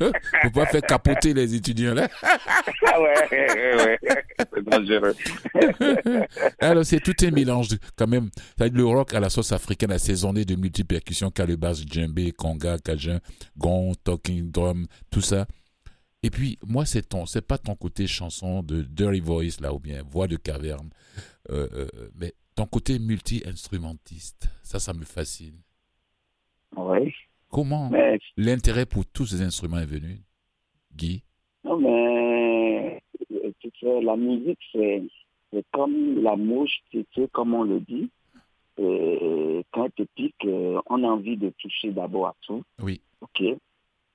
Faut 0.43 0.51
pas 0.51 0.67
faire 0.67 0.83
capoter 0.83 1.35
les 1.35 1.55
étudiants 1.55 1.95
là. 1.95 2.09
Ah 2.95 3.01
ouais, 3.01 3.15
ouais, 3.31 3.77
ouais, 3.85 3.99
c'est 4.53 4.65
dangereux. 4.69 5.15
Alors, 6.61 6.85
c'est 6.85 7.01
tout 7.01 7.15
un 7.25 7.31
mélange, 7.31 7.69
de- 7.69 7.79
quand 7.97 8.07
même. 8.07 8.29
Ça 8.59 8.67
le 8.69 8.85
rock 8.85 9.15
à 9.15 9.21
la 9.21 9.31
sauce 9.31 9.53
africaine 9.53 9.93
assaisonné 9.93 10.45
de 10.45 10.57
multi-percussions, 10.57 11.31
calebasse, 11.31 11.85
djembé, 11.87 12.33
conga, 12.33 12.77
cajun, 12.79 13.21
gong, 13.57 13.93
talking 14.05 14.51
drum, 14.51 14.87
tout 15.11 15.21
ça. 15.23 15.47
Et 16.23 16.31
puis, 16.31 16.59
moi, 16.67 16.85
c'est 16.85 17.09
ton, 17.09 17.27
c'est 17.27 17.47
pas 17.47 17.59
ton 17.59 17.75
côté 17.75 18.07
chanson 18.07 18.63
de 18.63 18.83
dirty 18.83 19.21
voice, 19.21 19.61
là, 19.61 19.75
ou 19.75 19.81
bien 19.81 20.03
voix 20.03 20.29
de 20.29 20.37
caverne, 20.37 20.91
euh, 21.51 21.69
euh, 21.73 21.89
mais 22.15 22.33
ton 22.55 22.67
côté 22.67 22.99
multi-instrumentiste. 22.99 24.49
Ça, 24.63 24.79
ça 24.79 24.93
me 24.93 25.05
fascine. 25.05 25.61
Oui. 26.77 27.13
Comment 27.51 27.91
Mais, 27.91 28.19
l'intérêt 28.37 28.87
pour 28.87 29.05
tous 29.05 29.27
ces 29.27 29.43
instruments 29.43 29.79
est 29.79 29.87
venu, 29.87 30.23
Guy? 30.95 31.23
Non, 31.65 31.79
mais 31.79 33.03
euh, 33.33 33.51
tu 33.61 33.71
sais, 33.81 34.01
la 34.01 34.17
musique, 34.17 34.59
c'est 34.73 35.03
c'est 35.53 35.67
comme 35.71 36.23
la 36.23 36.35
mouche, 36.37 36.83
tu 36.91 37.05
sais, 37.15 37.29
comme 37.31 37.55
on 37.55 37.65
le 37.65 37.81
dit. 37.81 38.11
Et 38.79 39.65
quand 39.71 39.85
elle 39.85 40.07
te 40.07 40.13
pique, 40.15 40.35
euh, 40.47 40.81
on 40.87 41.05
a 41.05 41.07
envie 41.07 41.37
de 41.37 41.51
toucher 41.51 41.91
d'abord 41.91 42.29
à 42.29 42.37
tout. 42.41 42.63
Oui. 42.83 43.03
OK. 43.21 43.43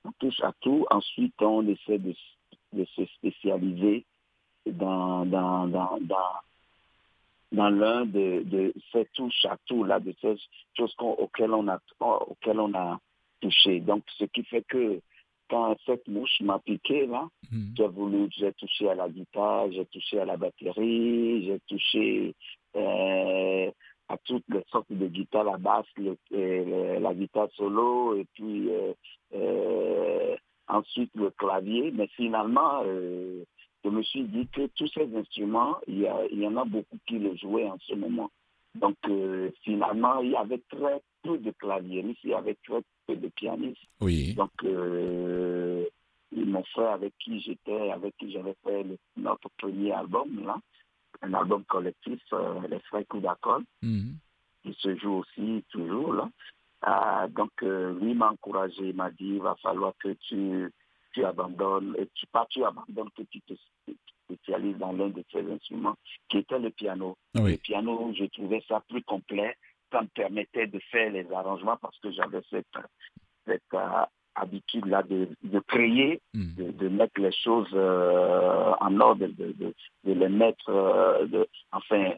On 0.08 0.12
touche 0.18 0.40
à 0.40 0.52
tout. 0.60 0.86
Ensuite, 0.90 1.34
on 1.42 1.66
essaie 1.68 1.98
de, 1.98 2.14
de 2.72 2.84
se 2.96 3.04
spécialiser 3.16 4.04
dans, 4.66 5.26
dans, 5.26 5.66
dans, 5.66 5.98
dans, 6.00 6.34
dans 7.52 7.68
l'un 7.70 8.06
de, 8.06 8.42
de 8.44 8.72
ces 8.92 9.04
touches 9.14 9.44
à 9.44 9.56
tout, 9.66 9.84
là, 9.84 10.00
de 10.00 10.14
ces 10.20 10.34
choses 10.76 10.94
qu'on- 10.94 11.12
auxquelles, 11.14 11.52
on 11.52 11.68
a, 11.68 11.78
auxquelles 12.00 12.60
on 12.60 12.72
a 12.74 12.98
touché. 13.40 13.80
Donc, 13.80 14.02
ce 14.18 14.24
qui 14.24 14.42
fait 14.44 14.62
que 14.62 15.00
quand 15.50 15.76
cette 15.86 16.06
mouche 16.08 16.40
m'a 16.40 16.58
piqué, 16.58 17.06
là, 17.06 17.28
Mhm. 17.50 17.74
j'ai 17.76 17.88
voulu, 17.88 18.28
j'ai 18.36 18.52
touché 18.54 18.88
à 18.90 18.94
la 18.94 19.08
guitare, 19.08 19.70
j'ai 19.72 19.86
touché 19.86 20.20
à 20.20 20.24
la 20.26 20.36
batterie, 20.36 21.44
j'ai 21.46 21.60
touché 21.66 22.34
euh, 22.76 23.70
à 24.08 24.16
toutes 24.18 24.44
les 24.48 24.64
sortes 24.70 24.90
de 24.92 25.06
guitares, 25.06 25.44
la 25.44 25.58
basse, 25.58 25.86
le- 25.96 26.16
euh, 26.32 26.98
la 26.98 27.14
guitare 27.14 27.48
solo, 27.52 28.14
et 28.16 28.24
puis 28.34 28.70
euh, 28.70 28.92
euh, 29.34 30.36
ensuite 30.68 31.10
le 31.14 31.30
clavier. 31.30 31.90
Mais 31.92 32.08
finalement, 32.08 32.82
euh, 32.84 33.44
je 33.84 33.90
me 33.90 34.02
suis 34.02 34.24
dit 34.24 34.46
que 34.48 34.66
tous 34.76 34.88
ces 34.88 35.08
instruments, 35.16 35.76
il 35.86 36.00
y, 36.00 36.06
a- 36.06 36.26
il 36.30 36.40
y 36.40 36.46
en 36.46 36.56
a 36.56 36.64
beaucoup 36.64 36.96
qui 37.06 37.18
les 37.18 37.36
jouaient 37.36 37.68
en 37.70 37.78
ce 37.80 37.94
moment. 37.94 38.30
Donc 38.74 38.96
euh, 39.08 39.50
finalement, 39.62 40.20
il 40.20 40.30
y 40.30 40.36
avait 40.36 40.62
très 40.70 41.00
peu 41.22 41.38
de 41.38 41.50
claviéristes, 41.52 42.20
il 42.24 42.30
y 42.30 42.34
avait 42.34 42.56
très 42.66 42.80
peu 43.06 43.16
de 43.16 43.28
pianistes. 43.28 43.82
Oui. 44.00 44.34
Donc, 44.34 44.50
euh, 44.64 45.84
mon 46.32 46.62
frère 46.64 46.90
avec 46.92 47.14
qui 47.18 47.40
j'étais, 47.40 47.90
avec 47.90 48.14
qui 48.18 48.30
j'avais 48.30 48.54
fait 48.64 48.82
le- 48.84 48.98
notre 49.16 49.48
premier 49.58 49.92
album, 49.92 50.44
là, 50.44 50.56
un 51.22 51.34
album 51.34 51.64
collectif, 51.64 52.20
euh, 52.32 52.60
Les 52.68 52.80
Frères 52.80 53.06
Koudakol, 53.08 53.64
Mhm. 53.82 54.14
qui 54.62 54.74
se 54.74 54.96
joue 54.96 55.14
aussi 55.14 55.64
toujours 55.70 56.12
là. 56.14 56.28
Ah, 56.82 57.26
donc, 57.28 57.50
euh, 57.62 57.98
lui 57.98 58.14
m'a 58.14 58.30
encouragé, 58.30 58.90
il 58.90 58.94
m'a 58.94 59.10
dit, 59.10 59.34
il 59.34 59.40
va 59.42 59.56
falloir 59.56 59.94
que 59.98 60.10
tu, 60.28 60.72
tu 61.12 61.24
abandonnes, 61.24 61.96
et 61.98 62.06
tu, 62.14 62.26
pas 62.28 62.46
tu 62.48 62.62
abandonnes, 62.64 63.10
que 63.16 63.22
tu 63.22 63.40
te 63.40 63.54
spécialises 64.24 64.76
dans 64.78 64.92
l'un 64.92 65.08
de 65.08 65.24
ces 65.32 65.44
instruments, 65.50 65.96
qui 66.28 66.38
était 66.38 66.58
le 66.58 66.70
piano. 66.70 67.16
Oui. 67.34 67.52
Le 67.52 67.56
piano, 67.58 68.12
je 68.16 68.26
trouvais 68.26 68.62
ça 68.68 68.80
plus 68.88 69.02
complet. 69.02 69.56
Ça 69.90 70.02
me 70.02 70.06
permettait 70.08 70.66
de 70.66 70.78
faire 70.90 71.10
les 71.10 71.30
arrangements 71.32 71.78
parce 71.78 71.98
que 71.98 72.12
j'avais 72.12 72.42
cette, 72.50 72.66
cette 73.46 73.62
euh, 74.38 74.42
habitude-là 74.42 75.02
de, 75.02 75.28
de 75.42 75.60
créer, 75.60 76.20
Mhm. 76.34 76.54
de, 76.56 76.70
de 76.72 76.88
mettre 76.88 77.20
les 77.20 77.32
choses 77.32 77.70
euh, 77.74 78.72
en 78.80 79.00
ordre, 79.00 79.26
de, 79.26 79.52
de, 79.52 79.74
les 80.04 80.28
mettre, 80.28 80.68
euh, 80.70 81.26
de, 81.26 81.46
enfin, 81.72 82.12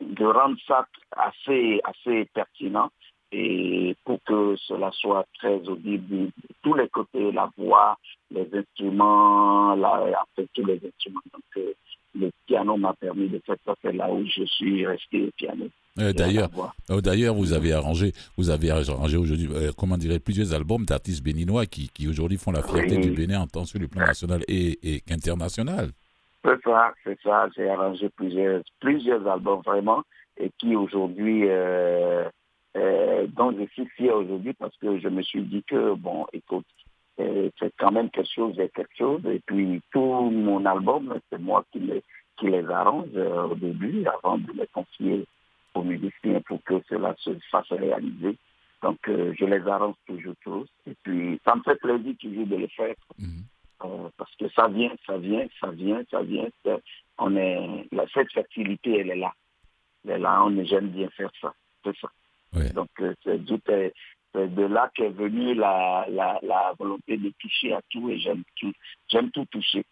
de 0.00 0.24
rendre 0.24 0.56
ça 0.66 0.86
assez, 1.16 1.80
assez 1.84 2.24
pertinent 2.34 2.90
et 3.32 3.96
pour 4.04 4.18
que 4.24 4.54
cela 4.56 4.90
soit 4.92 5.26
très 5.38 5.54
audible 5.66 6.26
de 6.26 6.30
tous 6.62 6.74
les 6.74 6.88
côtés, 6.88 7.32
la 7.32 7.50
voix, 7.56 7.96
les 8.30 8.46
instruments, 8.52 9.74
la, 9.74 10.22
enfin, 10.22 10.46
tous 10.54 10.66
les 10.66 10.80
instruments. 10.86 11.20
Donc, 11.32 11.42
euh, 11.56 11.72
le 12.14 12.30
piano 12.46 12.76
m'a 12.76 12.92
permis 12.92 13.28
de 13.28 13.40
faire 13.46 13.56
ça, 13.64 13.74
c'est 13.80 13.92
là 13.92 14.12
où 14.12 14.22
je 14.26 14.44
suis 14.44 14.86
resté 14.86 15.30
piano. 15.36 15.64
Euh, 15.98 16.12
D'ailleurs, 16.12 16.50
euh, 16.90 17.00
d'ailleurs, 17.00 17.34
vous 17.34 17.52
avez 17.54 17.72
arrangé, 17.72 18.12
vous 18.36 18.50
avez 18.50 18.70
arrangé 18.70 19.16
aujourd'hui, 19.16 19.48
euh, 19.50 19.72
comment 19.76 19.96
dirais 19.96 20.18
plusieurs 20.18 20.52
albums 20.52 20.84
d'artistes 20.84 21.22
béninois 21.22 21.64
qui, 21.66 21.88
qui 21.88 22.08
aujourd'hui 22.08 22.36
font 22.36 22.52
la 22.52 22.62
fierté 22.62 22.96
Oui. 22.96 23.00
du 23.00 23.10
Bénin 23.12 23.40
en 23.40 23.46
tant 23.46 23.64
sur 23.64 23.78
le 23.78 23.88
plan 23.88 24.04
national 24.04 24.42
et, 24.46 24.78
et 24.96 25.00
qu'international. 25.00 25.90
C'est 26.44 26.60
ça, 26.64 26.92
c'est 27.04 27.18
ça. 27.22 27.48
J'ai 27.56 27.68
arrangé 27.68 28.08
plusieurs, 28.10 28.62
plusieurs 28.80 29.26
albums 29.26 29.62
vraiment 29.64 30.02
et 30.38 30.50
qui 30.58 30.74
aujourd'hui, 30.76 31.44
euh, 32.76 33.26
dont 33.28 33.52
je 33.52 33.66
suis 33.72 33.86
fier 33.96 34.12
aujourd'hui 34.16 34.54
parce 34.54 34.76
que 34.78 34.98
je 34.98 35.08
me 35.08 35.22
suis 35.22 35.42
dit 35.42 35.62
que, 35.64 35.94
bon, 35.94 36.26
écoute, 36.32 36.66
euh, 37.20 37.50
c'est 37.58 37.72
quand 37.78 37.92
même 37.92 38.10
quelque 38.10 38.32
chose 38.34 38.58
et 38.58 38.68
quelque 38.70 38.96
chose. 38.96 39.20
Et 39.26 39.40
puis 39.44 39.82
tout 39.90 40.00
mon 40.00 40.64
album, 40.64 41.18
c'est 41.30 41.40
moi 41.40 41.64
qui 41.72 41.80
les, 41.80 42.02
qui 42.38 42.46
les 42.46 42.68
arrange 42.68 43.08
euh, 43.14 43.44
au 43.44 43.54
début 43.54 44.04
avant 44.06 44.38
de 44.38 44.52
les 44.52 44.66
confier 44.68 45.26
aux 45.74 45.82
musiciens 45.82 46.40
pour 46.46 46.62
que 46.64 46.82
cela 46.88 47.14
se 47.18 47.30
fasse 47.50 47.70
réaliser. 47.70 48.36
Donc 48.82 48.98
euh, 49.08 49.32
je 49.38 49.44
les 49.44 49.66
arrange 49.68 49.96
toujours 50.06 50.34
tous. 50.42 50.68
Et 50.86 50.94
puis 51.02 51.40
ça 51.44 51.54
me 51.54 51.62
fait 51.62 51.76
plaisir 51.76 52.14
toujours 52.20 52.46
de 52.46 52.56
le 52.56 52.68
faire. 52.68 52.94
Mhm. 53.18 53.44
Euh, 53.84 54.08
parce 54.16 54.34
que 54.36 54.48
ça 54.50 54.68
vient, 54.68 54.92
ça 55.06 55.18
vient, 55.18 55.46
ça 55.60 55.70
vient, 55.70 56.02
ça 56.10 56.22
vient. 56.22 56.48
On 57.18 57.36
est, 57.36 57.88
cette 58.14 58.32
fertilité, 58.32 58.98
elle 59.00 59.10
est 59.10 59.16
là. 59.16 59.32
Elle 60.04 60.12
est 60.12 60.18
là, 60.18 60.44
on 60.44 60.64
j'aime 60.64 60.88
bien 60.88 61.08
faire 61.10 61.30
ça. 61.40 61.52
C'est 61.84 61.96
ça. 61.98 62.08
Donc, 62.52 62.88
euh, 63.00 63.14
c'est 63.24 63.44
de 64.34 64.62
là 64.64 64.90
qu'est 64.94 65.10
venue 65.10 65.54
la, 65.54 66.06
la, 66.08 66.38
la 66.42 66.72
volonté 66.78 67.16
de 67.16 67.30
toucher 67.38 67.74
à 67.74 67.80
tout 67.90 68.08
et 68.10 68.18
j'aime 68.18 68.42
tout. 68.56 68.72
J'aime 69.08 69.30
tout 69.30 69.44
toucher. 69.46 69.84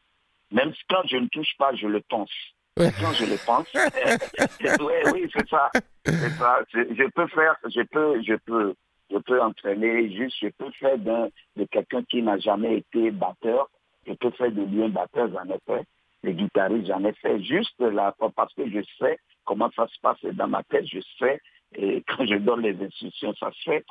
Même 0.51 0.73
quand 0.89 1.03
je 1.07 1.17
ne 1.17 1.29
touche 1.29 1.57
pas, 1.59 1.75
je 1.75 1.87
le 1.87 2.01
pense. 2.09 2.31
Ouais. 2.79 2.91
Quand 3.01 3.13
je 3.13 3.25
le 3.25 3.37
pense, 3.45 3.73
ouais, 4.85 5.03
oui, 5.13 5.31
c'est 5.35 5.49
ça. 5.49 5.71
Je, 6.07 7.09
peux 7.11 7.27
faire, 7.29 7.57
je 7.65 7.83
peux, 7.83 8.23
je 8.23 8.35
peux, 8.37 8.75
je 9.11 9.19
peux 9.19 9.41
entraîner 9.43 10.11
juste, 10.17 10.37
je 10.41 10.49
peux 10.49 10.71
faire 10.73 10.99
de 10.99 11.65
quelqu'un 11.71 12.03
qui 12.05 12.23
n'a 12.23 12.39
jamais 12.39 12.79
été 12.79 13.11
batteur, 13.11 13.69
je 14.07 14.13
peux 14.15 14.31
faire 14.31 14.53
de 14.53 14.63
lui 14.63 14.85
un 14.85 14.89
batteur, 14.89 15.29
j'en 15.33 15.53
ai 15.55 15.59
fait. 15.67 15.85
Les 16.23 16.35
guitaristes, 16.35 16.87
j'en 16.87 17.05
ai 17.05 17.13
fait 17.15 17.43
juste 17.43 17.81
là, 17.81 18.15
parce 18.37 18.55
que 18.55 18.69
je 18.69 18.81
sais 18.99 19.19
comment 19.45 19.71
ça 19.75 19.87
se 19.89 19.99
passe 20.01 20.23
dans 20.23 20.49
ma 20.49 20.63
tête, 20.65 20.87
je 20.87 21.01
sais, 21.19 21.41
et 21.77 22.03
quand 22.07 22.27
je 22.27 22.37
donne 22.37 22.61
les 22.63 22.77
instructions, 22.85 23.35
ça 23.35 23.51
se 23.53 23.63
fait. 23.71 23.85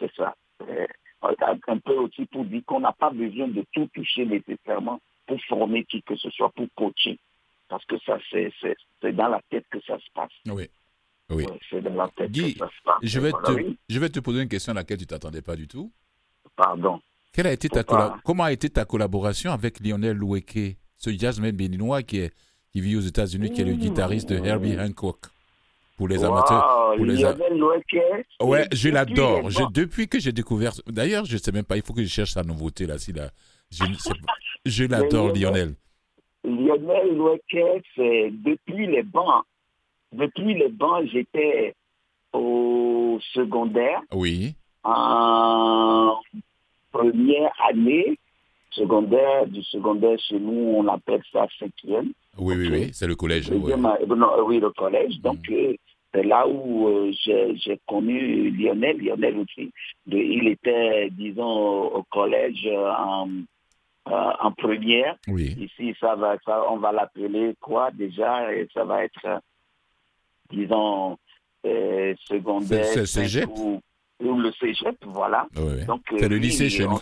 C'est 0.00 0.12
ça. 0.14 0.34
Euh, 0.62 0.86
un 1.68 1.78
peu 1.78 1.94
aussi 1.94 2.26
pour 2.26 2.44
dire 2.44 2.62
qu'on 2.66 2.80
n'a 2.80 2.92
pas 2.92 3.10
besoin 3.10 3.48
de 3.48 3.64
tout 3.72 3.86
toucher 3.94 4.26
nécessairement 4.26 5.00
pour 5.26 5.40
former 5.44 5.84
qui 5.84 6.02
que 6.02 6.16
ce 6.16 6.28
soit, 6.30 6.50
pour 6.50 6.66
coacher. 6.76 7.18
Parce 7.68 7.84
que 7.86 7.96
ça, 8.04 8.18
c'est 8.30 8.52
dans 9.12 9.28
la 9.28 9.40
tête 9.50 9.64
que 9.70 9.80
ça 9.86 9.98
se 9.98 10.04
passe. 10.14 10.30
Oui. 10.46 10.68
Oui. 11.30 11.44
Ouais, 11.46 11.58
c'est 11.70 11.80
dans 11.80 11.94
la 11.94 12.08
tête 12.08 12.30
Guy, 12.30 12.52
que 12.52 12.58
ça 12.58 12.66
se 12.68 12.82
passe. 12.84 12.96
Je 13.02 13.18
vais, 13.20 13.30
Voilà, 13.30 13.46
te, 13.48 13.52
oui. 13.52 13.78
je 13.88 13.98
vais 13.98 14.10
te 14.10 14.20
poser 14.20 14.42
une 14.42 14.48
question 14.48 14.72
à 14.72 14.74
laquelle 14.74 14.98
tu 14.98 15.06
t'attendais 15.06 15.40
pas 15.40 15.56
du 15.56 15.66
tout. 15.66 15.90
Pardon. 16.56 17.00
Quelle 17.32 17.46
a 17.46 17.52
été 17.52 17.68
ta 17.70 17.80
Faut 17.80 17.86
pas. 17.86 18.08
colla- 18.10 18.20
Comment 18.24 18.44
a 18.44 18.52
été 18.52 18.68
ta 18.68 18.84
collaboration 18.84 19.50
avec 19.50 19.80
Lionel 19.80 20.16
Loueke, 20.18 20.76
ce 20.98 21.10
jazzman 21.10 21.52
béninois 21.56 22.02
qui, 22.02 22.18
est, 22.18 22.34
qui 22.70 22.82
vit 22.82 22.96
aux 22.96 23.00
États-Unis, 23.00 23.50
qui 23.50 23.62
est 23.62 23.64
le 23.64 23.72
guitariste 23.74 24.28
de 24.28 24.36
Herbie 24.44 24.78
Hancock? 24.78 25.20
Pour 25.96 26.08
les 26.08 26.24
amateurs. 26.24 26.94
Pour 26.96 27.04
les 27.04 27.24
a- 27.24 27.36
Ouais, 28.42 28.66
je 28.72 28.88
l'adore. 28.88 29.48
Je-. 29.50 29.62
Depuis 29.72 30.08
que 30.08 30.18
j'ai 30.18 30.32
découvert. 30.32 30.72
D'ailleurs, 30.86 31.24
je 31.24 31.36
sais 31.36 31.52
même 31.52 31.64
pas, 31.64 31.76
il 31.76 31.82
faut 31.82 31.92
que 31.94 32.02
je 32.02 32.08
cherche 32.08 32.32
sa 32.32 32.42
nouveauté 32.42 32.86
là. 32.86 32.98
Si 32.98 33.12
là 33.12 33.28
je. 33.70 33.84
Je 34.66 34.84
l'adore, 34.84 35.32
Lionel. 35.34 35.74
Lionel 36.44 37.14
Loueke, 37.16 37.82
c'est 37.94 38.30
depuis 38.32 38.86
les 38.86 39.02
bancs. 39.02 39.44
Depuis 40.12 40.54
les 40.54 40.68
bancs, 40.68 41.06
j'étais 41.12 41.74
au 42.32 43.18
secondaire, 43.32 44.00
Oui. 44.12 44.54
en 44.82 46.16
première 46.92 47.52
année 47.68 48.18
secondaire. 48.70 49.46
Du 49.46 49.62
secondaire, 49.64 50.18
chez 50.28 50.38
nous, 50.38 50.74
on 50.76 50.88
appelle 50.88 51.22
ça 51.32 51.46
cinquième. 51.58 52.12
Oui, 52.38 52.54
oui, 52.58 52.68
oui. 52.70 52.90
C'est 52.92 53.06
le 53.06 53.14
collège. 53.16 53.48
ouais. 53.50 53.72
Euh, 53.72 53.76
non, 53.76 54.30
euh, 54.38 54.42
oui, 54.42 54.58
le 54.60 54.70
collège. 54.70 55.18
Donc, 55.20 55.38
euh, 55.50 55.72
c'est 55.72 55.78
là 56.22 56.46
où 56.46 56.86
euh, 56.88 57.12
j'ai 57.24 57.80
connu 57.88 58.50
Lionel. 58.50 58.98
Lionel 58.98 59.38
aussi. 59.38 59.72
De- 60.06 60.16
il 60.18 60.48
était, 60.48 61.08
disons, 61.10 61.86
au, 61.92 62.02
collège 62.04 62.68
en, 62.68 63.28
euh, 64.08 64.30
en 64.40 64.52
première. 64.52 65.16
Oui. 65.28 65.56
Ici, 65.58 65.94
ça 65.98 66.14
va, 66.14 66.36
ça, 66.44 66.70
on 66.70 66.76
va 66.76 66.92
l'appeler 66.92 67.54
quoi 67.60 67.90
déjà? 67.90 68.52
Et 68.54 68.68
ça 68.72 68.84
va 68.84 69.04
être, 69.04 69.40
disons, 70.50 71.16
euh, 71.66 72.14
secondaire. 72.28 72.84
C'est- 72.84 73.06
c'est 73.06 73.06
cinq 73.06 73.22
cégep. 73.24 73.48
Ou, 73.58 73.80
ou 74.20 74.38
le 74.38 74.52
cégep, 74.52 74.96
voilà. 75.06 75.46
Ouais, 75.56 75.62
ouais. 75.62 75.84
Donc, 75.86 76.02
C'est 76.16 76.28
le 76.28 76.36
lycée 76.36 76.70
chez 76.70 76.86
nous. 76.86 76.98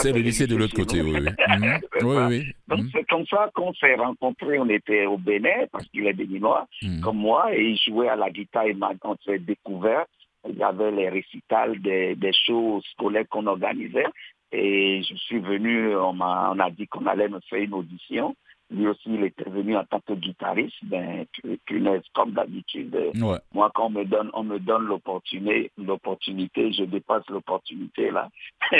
C'est 0.00 0.12
le 0.12 0.20
lycée 0.20 0.46
de 0.46 0.56
l'autre 0.56 0.74
côté, 0.74 1.00
oui. 1.02 1.12
Oui, 1.16 1.20
Mhm. 1.48 1.80
Oui, 2.02 2.16
oui. 2.28 2.46
Donc 2.68 2.80
Mhm. 2.80 2.90
c'est 2.92 3.08
comme 3.08 3.26
ça 3.26 3.50
qu'on 3.54 3.72
s'est 3.74 3.94
rencontrés. 3.96 4.58
On 4.58 4.68
était 4.68 5.06
au 5.06 5.18
Bénin 5.18 5.66
parce 5.72 5.84
qu'il 5.88 6.06
est 6.06 6.12
béninois 6.12 6.66
Mhm. 6.82 7.00
comme 7.00 7.16
moi 7.18 7.54
et 7.54 7.62
il 7.70 7.76
jouait 7.76 8.08
à 8.08 8.16
la 8.16 8.30
guitare. 8.30 8.66
Et 8.66 8.76
on 9.04 9.16
s'est 9.24 9.38
découvert. 9.40 10.04
Il 10.48 10.56
y 10.56 10.62
avait 10.62 10.90
les 10.90 11.08
récitals 11.08 11.80
des, 11.80 12.14
des 12.14 12.32
shows 12.32 12.80
scolaires 12.92 13.26
qu'on 13.28 13.46
organisait. 13.46 14.06
Et 14.52 15.02
je 15.02 15.14
suis 15.16 15.38
venu, 15.38 15.96
on, 15.96 16.12
m'a- 16.12 16.50
on 16.54 16.58
a 16.58 16.70
dit 16.70 16.86
qu'on 16.86 17.06
allait 17.06 17.28
me 17.28 17.40
faire 17.48 17.60
une 17.62 17.74
audition. 17.74 18.36
Lui 18.72 18.86
aussi, 18.88 19.02
il 19.06 19.22
était 19.24 19.48
venu 19.50 19.76
en 19.76 19.84
tant 19.84 20.00
que 20.00 20.14
guitariste. 20.14 20.74
Ben, 20.84 21.26
punaise, 21.66 22.02
comme 22.14 22.32
d'habitude, 22.32 22.94
Ouais. 23.20 23.38
moi, 23.52 23.70
quand 23.74 23.86
on 23.86 23.90
me 23.90 24.04
donne, 24.04 24.30
on 24.32 24.44
me 24.44 24.58
donne 24.58 24.84
l'opportunité, 24.86 25.70
l'opportunité, 25.78 26.72
je 26.72 26.84
dépasse 26.84 27.28
l'opportunité 27.28 28.10
là. 28.10 28.28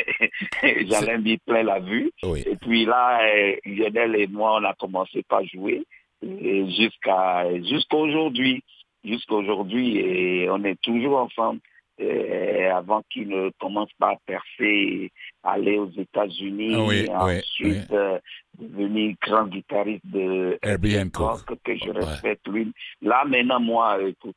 J'allais 0.63 1.19
m'y 1.19 1.37
plein 1.39 1.63
la 1.63 1.81
vue. 1.81 2.11
Oui. 2.23 2.43
Et 2.47 2.57
puis 2.57 2.85
là, 2.87 3.21
euh, 3.23 3.57
Lionel 3.67 4.17
et 4.17 4.27
moi, 4.27 4.59
on 4.61 4.65
a 4.65 4.75
commencé 4.75 5.23
par 5.23 5.45
jouer 5.47 5.85
jusqu'à 6.23 7.47
jusqu'à 7.63 7.97
aujourd'hui, 7.97 8.63
jusqu'à 9.05 9.35
aujourd'hui, 9.35 9.99
et 9.99 10.49
on 10.51 10.63
est 10.65 10.81
toujours 10.81 11.19
ensemble. 11.19 11.61
Et 11.99 12.65
avant 12.67 13.03
qu'il 13.11 13.29
ne 13.29 13.51
commence 13.61 13.93
par 13.99 14.17
percer, 14.27 15.11
aller 15.43 15.79
aux 15.79 15.91
États-Unis, 15.91 16.75
Ah 16.75 16.83
oui, 16.85 16.97
et 16.97 17.09
oui, 17.09 17.39
ensuite 17.39 17.89
oui. 17.91 17.97
euh, 17.97 18.19
devenir 18.59 19.15
grand 19.21 19.47
guitariste 19.47 20.07
de 20.07 20.59
Hancock. 20.65 21.45
que 21.63 21.77
je 21.77 21.91
Ouais. 21.91 22.01
respecte 22.05 22.49
lui. 22.49 22.73
Là 23.03 23.25
maintenant, 23.27 23.61
moi, 23.61 24.01
écoute, 24.03 24.37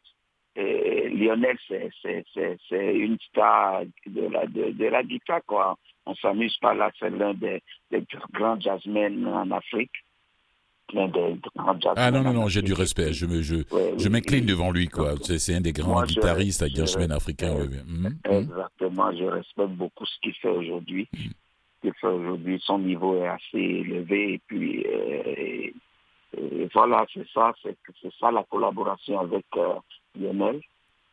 euh, 0.57 1.09
Lionel, 1.09 1.57
c'est 1.67 1.91
une 2.71 3.17
star 3.29 3.83
de 4.05 4.21
la, 4.27 4.45
de, 4.47 4.71
de 4.71 4.85
la 4.85 5.03
guitare, 5.03 5.41
quoi. 5.45 5.75
On 6.05 6.13
s'amuse 6.15 6.55
pas 6.57 6.73
là, 6.73 6.91
c'est 6.99 7.09
l'un 7.09 7.33
des, 7.33 7.61
des 7.89 8.03
grands 8.31 8.59
jazzmen 8.59 9.25
en 9.27 9.49
Afrique. 9.51 9.91
L'un 10.93 11.07
des 11.07 11.37
grands 11.55 11.73
jazzmen. 11.79 11.93
Ah 11.97 12.11
non, 12.11 12.21
non, 12.21 12.33
non, 12.33 12.47
j'ai 12.47 12.61
du 12.61 12.73
respect. 12.73 13.13
Je 13.13 13.25
me, 13.25 13.41
je, 13.41 13.55
Ouais, 13.71 13.93
je 13.97 14.05
oui, 14.05 14.09
m'incline 14.09 14.41
oui. 14.41 14.45
devant 14.47 14.71
lui, 14.71 14.87
quoi. 14.87 15.15
C'est 15.23 15.39
c'est 15.39 15.55
un 15.55 15.61
des 15.61 15.73
grands 15.73 15.93
moi, 15.93 16.05
guitaristes, 16.05 16.67
je- 16.69 16.75
jazzmen 16.75 17.11
africains. 17.11 17.53
euh, 17.55 17.67
oui. 17.69 17.77
Mhm, 17.87 18.01
mhm. 18.25 18.31
Exactement, 18.43 19.11
je 19.15 19.23
respecte 19.25 19.71
beaucoup 19.71 20.05
ce 20.05 20.19
qu'il 20.21 20.33
fait 20.35 20.49
aujourd'hui. 20.49 21.07
Ce 21.13 21.19
qu'il 21.81 21.93
fait 21.99 22.07
aujourd'hui, 22.07 22.61
son 22.65 22.79
niveau 22.79 23.15
est 23.17 23.27
assez 23.27 23.57
élevé. 23.59 24.33
Et 24.33 24.41
puis, 24.47 24.85
euh, 24.85 25.23
et- 25.37 25.73
et 26.37 26.69
voilà, 26.73 27.05
c'est 27.13 27.27
ça, 27.33 27.53
c'est 27.63 27.75
c'est 28.01 28.13
ça 28.19 28.29
la 28.31 28.43
collaboration 28.43 29.19
avec 29.19 29.45
euh, 29.57 29.73
Lionel, 30.19 30.59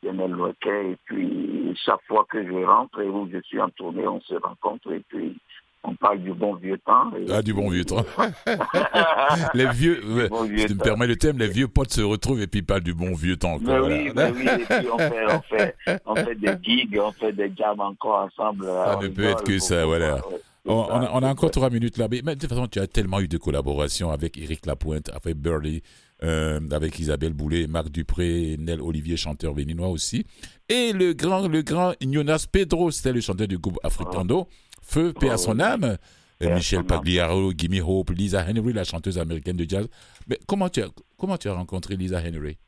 Lionel 0.03 0.33
Loquet. 0.33 0.93
Et 0.93 0.97
puis, 1.05 1.77
chaque 1.85 2.03
fois 2.09 2.27
que 2.29 2.45
je 2.45 2.65
rentre 2.65 3.01
et 3.01 3.09
où 3.09 3.29
je 3.33 3.41
suis 3.43 3.61
en 3.61 3.71
tournée, 3.71 4.07
on 4.07 4.21
se 4.21 4.35
rencontre 4.35 4.93
et 4.93 5.01
puis 5.09 5.37
on 5.85 5.95
parle 5.97 6.23
du 6.23 6.33
bon 6.33 6.55
vieux 6.55 6.79
temps. 6.79 7.11
Et- 7.17 7.31
Ah, 7.33 7.43
du 7.43 7.53
bon 7.53 7.69
vieux 7.69 7.85
temps. 7.85 8.05
les 9.55 9.67
vieux, 9.71 10.01
ouais, 10.15 10.29
bon 10.29 10.45
vieux 10.45 10.59
si 10.59 10.67
tu 10.67 10.75
me 10.75 10.79
permets 10.83 11.07
le 11.07 11.17
thème, 11.17 11.39
les 11.39 11.49
vieux 11.49 11.69
potes 11.69 11.93
se 11.93 12.01
retrouvent 12.01 12.41
et 12.43 12.47
puis 12.47 12.63
parlent 12.63 12.83
du 12.83 12.95
bon 12.95 13.15
vieux 13.15 13.37
temps. 13.37 13.59
quoi, 13.59 13.75
Mais 13.75 13.79
voilà. 13.79 13.97
oui, 13.97 14.13
mais 14.15 14.31
oui, 14.31 14.63
et 14.63 14.65
puis 14.81 14.89
on 14.93 14.99
fait, 14.99 15.27
on 15.29 15.41
fait, 15.43 15.77
on 16.07 16.15
fait 16.15 16.35
des 16.35 16.53
gigs, 16.63 16.99
on 17.03 17.13
fait 17.13 17.33
des 17.33 17.53
jams 17.57 17.81
encore 17.81 18.29
ensemble. 18.33 18.67
Ça 18.67 18.99
ne 19.03 19.09
peut 19.09 19.25
être 19.25 19.43
que 19.45 19.59
ça, 19.59 19.85
voilà. 19.87 20.19
On, 20.65 20.75
on 20.75 21.01
a, 21.01 21.11
on 21.13 21.23
a 21.25 21.29
encore 21.29 21.51
trois 21.51 21.71
minutes 21.71 21.99
là, 21.99 22.07
mais, 22.09 22.21
mais 22.25 22.37
de 22.37 22.41
toute 22.41 22.49
façon, 22.49 22.69
tu 22.69 22.79
as 22.79 22.87
tellement 22.87 23.19
eu 23.21 23.27
de 23.27 23.37
collaborations 23.37 24.11
avec 24.13 24.39
Eric 24.39 24.65
Lapointe, 24.67 25.11
avec 25.13 25.37
Burley, 25.37 25.83
euh, 26.23 26.61
avec 26.71 27.01
Isabelle 27.01 27.33
Boulet, 27.33 27.67
Marc 27.67 27.89
Dupré, 27.91 28.55
Nel 28.61 28.81
Olivier, 28.81 29.17
chanteur 29.17 29.55
béninois 29.55 29.89
aussi, 29.89 30.25
et 30.69 30.93
le 30.93 31.15
grand, 31.15 31.49
le 31.49 31.63
grand 31.63 31.95
Jonas 32.01 32.47
Pedro, 32.51 32.93
c'était 32.93 33.13
le 33.13 33.21
chanteur 33.21 33.49
du 33.49 33.59
groupe 33.59 33.81
Africando, 33.83 34.47
Feu, 34.83 35.13
paix 35.13 35.31
à 35.31 35.37
son 35.39 35.59
âme, 35.61 35.97
euh, 36.43 36.55
Michel. 36.55 36.85
Pagliaro, 36.85 37.53
Gimme 37.57 37.81
Hope, 37.87 38.11
Lisa 38.11 38.45
Henry, 38.49 38.73
la 38.73 38.85
chanteuse 38.85 39.19
américaine 39.19 39.57
de 39.57 39.69
jazz. 39.69 39.89
Mais 40.29 40.39
comment 40.47 40.69
tu 40.69 40.83
as, 40.83 40.89
comment 41.17 41.37
tu 41.39 41.49
as 41.49 41.55
rencontré 41.55 41.97
Lisa 41.97 42.19
Henry? 42.19 42.59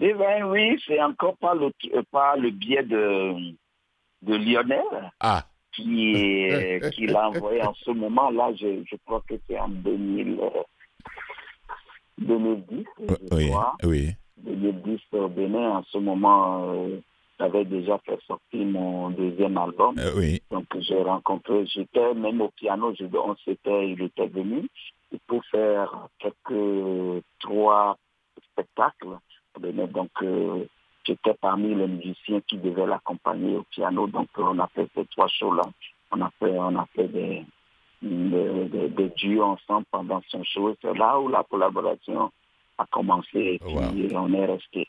Eh 0.00 0.12
ben 0.12 0.44
oui, 0.44 0.78
c'est 0.86 1.00
encore 1.02 1.36
pas 1.38 1.54
le, 1.54 1.70
euh, 1.94 2.02
pas 2.10 2.36
le 2.36 2.50
biais 2.50 2.82
de, 2.82 3.32
de 4.22 4.34
Lionel 4.36 4.82
Ah, 5.20 5.46
qui, 5.74 6.12
est- 6.14 6.90
qui 6.94 7.06
l'a 7.06 7.28
envoyé 7.28 7.62
en 7.62 7.72
ce 7.74 7.90
moment-là. 7.92 8.52
Je, 8.60 8.82
je 8.90 8.96
crois 9.06 9.22
que 9.28 9.34
c'est 9.46 9.58
en 9.58 9.68
2000, 9.68 10.38
euh, 10.40 10.48
2010, 12.18 12.84
je 12.98 13.14
oui, 13.36 13.48
crois. 13.48 13.76
oui. 13.84 14.10
2010 14.38 15.00
au 15.12 15.28
Bénin. 15.28 15.78
En 15.78 15.82
ce 15.84 15.98
moment, 15.98 16.68
euh, 16.74 17.00
j'avais 17.38 17.64
déjà 17.64 17.98
fait 17.98 18.18
sortir 18.26 18.66
mon 18.66 19.10
deuxième 19.10 19.56
album. 19.58 19.94
euh, 19.98 20.12
oui, 20.16 20.40
Donc 20.50 20.66
j'ai 20.80 21.02
rencontré, 21.02 21.66
j'étais 21.66 22.14
même 22.14 22.40
au 22.40 22.48
piano, 22.48 22.92
je, 22.98 23.04
on 23.16 23.36
s'était, 23.44 23.90
il 23.90 24.02
était 24.02 24.26
venu 24.28 24.68
pour 25.26 25.44
faire 25.46 26.08
quelques 26.18 27.22
trois 27.40 27.96
spectacles. 28.52 29.18
Donc 29.60 30.10
euh, 30.22 30.64
j'étais 31.04 31.34
parmi 31.34 31.74
les 31.74 31.86
musiciens 31.86 32.40
qui 32.46 32.58
devaient 32.58 32.86
l'accompagner 32.86 33.56
au 33.56 33.62
piano. 33.70 34.06
Donc 34.06 34.28
on 34.36 34.58
a 34.58 34.66
fait 34.68 34.88
ces 34.94 35.04
trois 35.06 35.28
shows-là. 35.28 35.62
On 36.12 36.20
a 36.20 36.30
fait, 36.38 36.50
on 36.58 36.76
a 36.76 36.86
fait 36.94 37.08
des, 37.08 37.44
des, 38.02 38.64
des- 38.68 38.88
des 38.88 39.08
duos 39.10 39.42
ensemble 39.42 39.86
pendant 39.90 40.22
son 40.28 40.42
show. 40.44 40.74
C'est 40.82 40.94
là 40.96 41.18
où 41.18 41.28
la 41.28 41.42
collaboration 41.44 42.30
a 42.78 42.86
commencé 42.86 43.38
et 43.38 43.58
puis 43.58 43.74
Wow. 43.74 44.18
on 44.20 44.32
est 44.34 44.46
resté. 44.46 44.86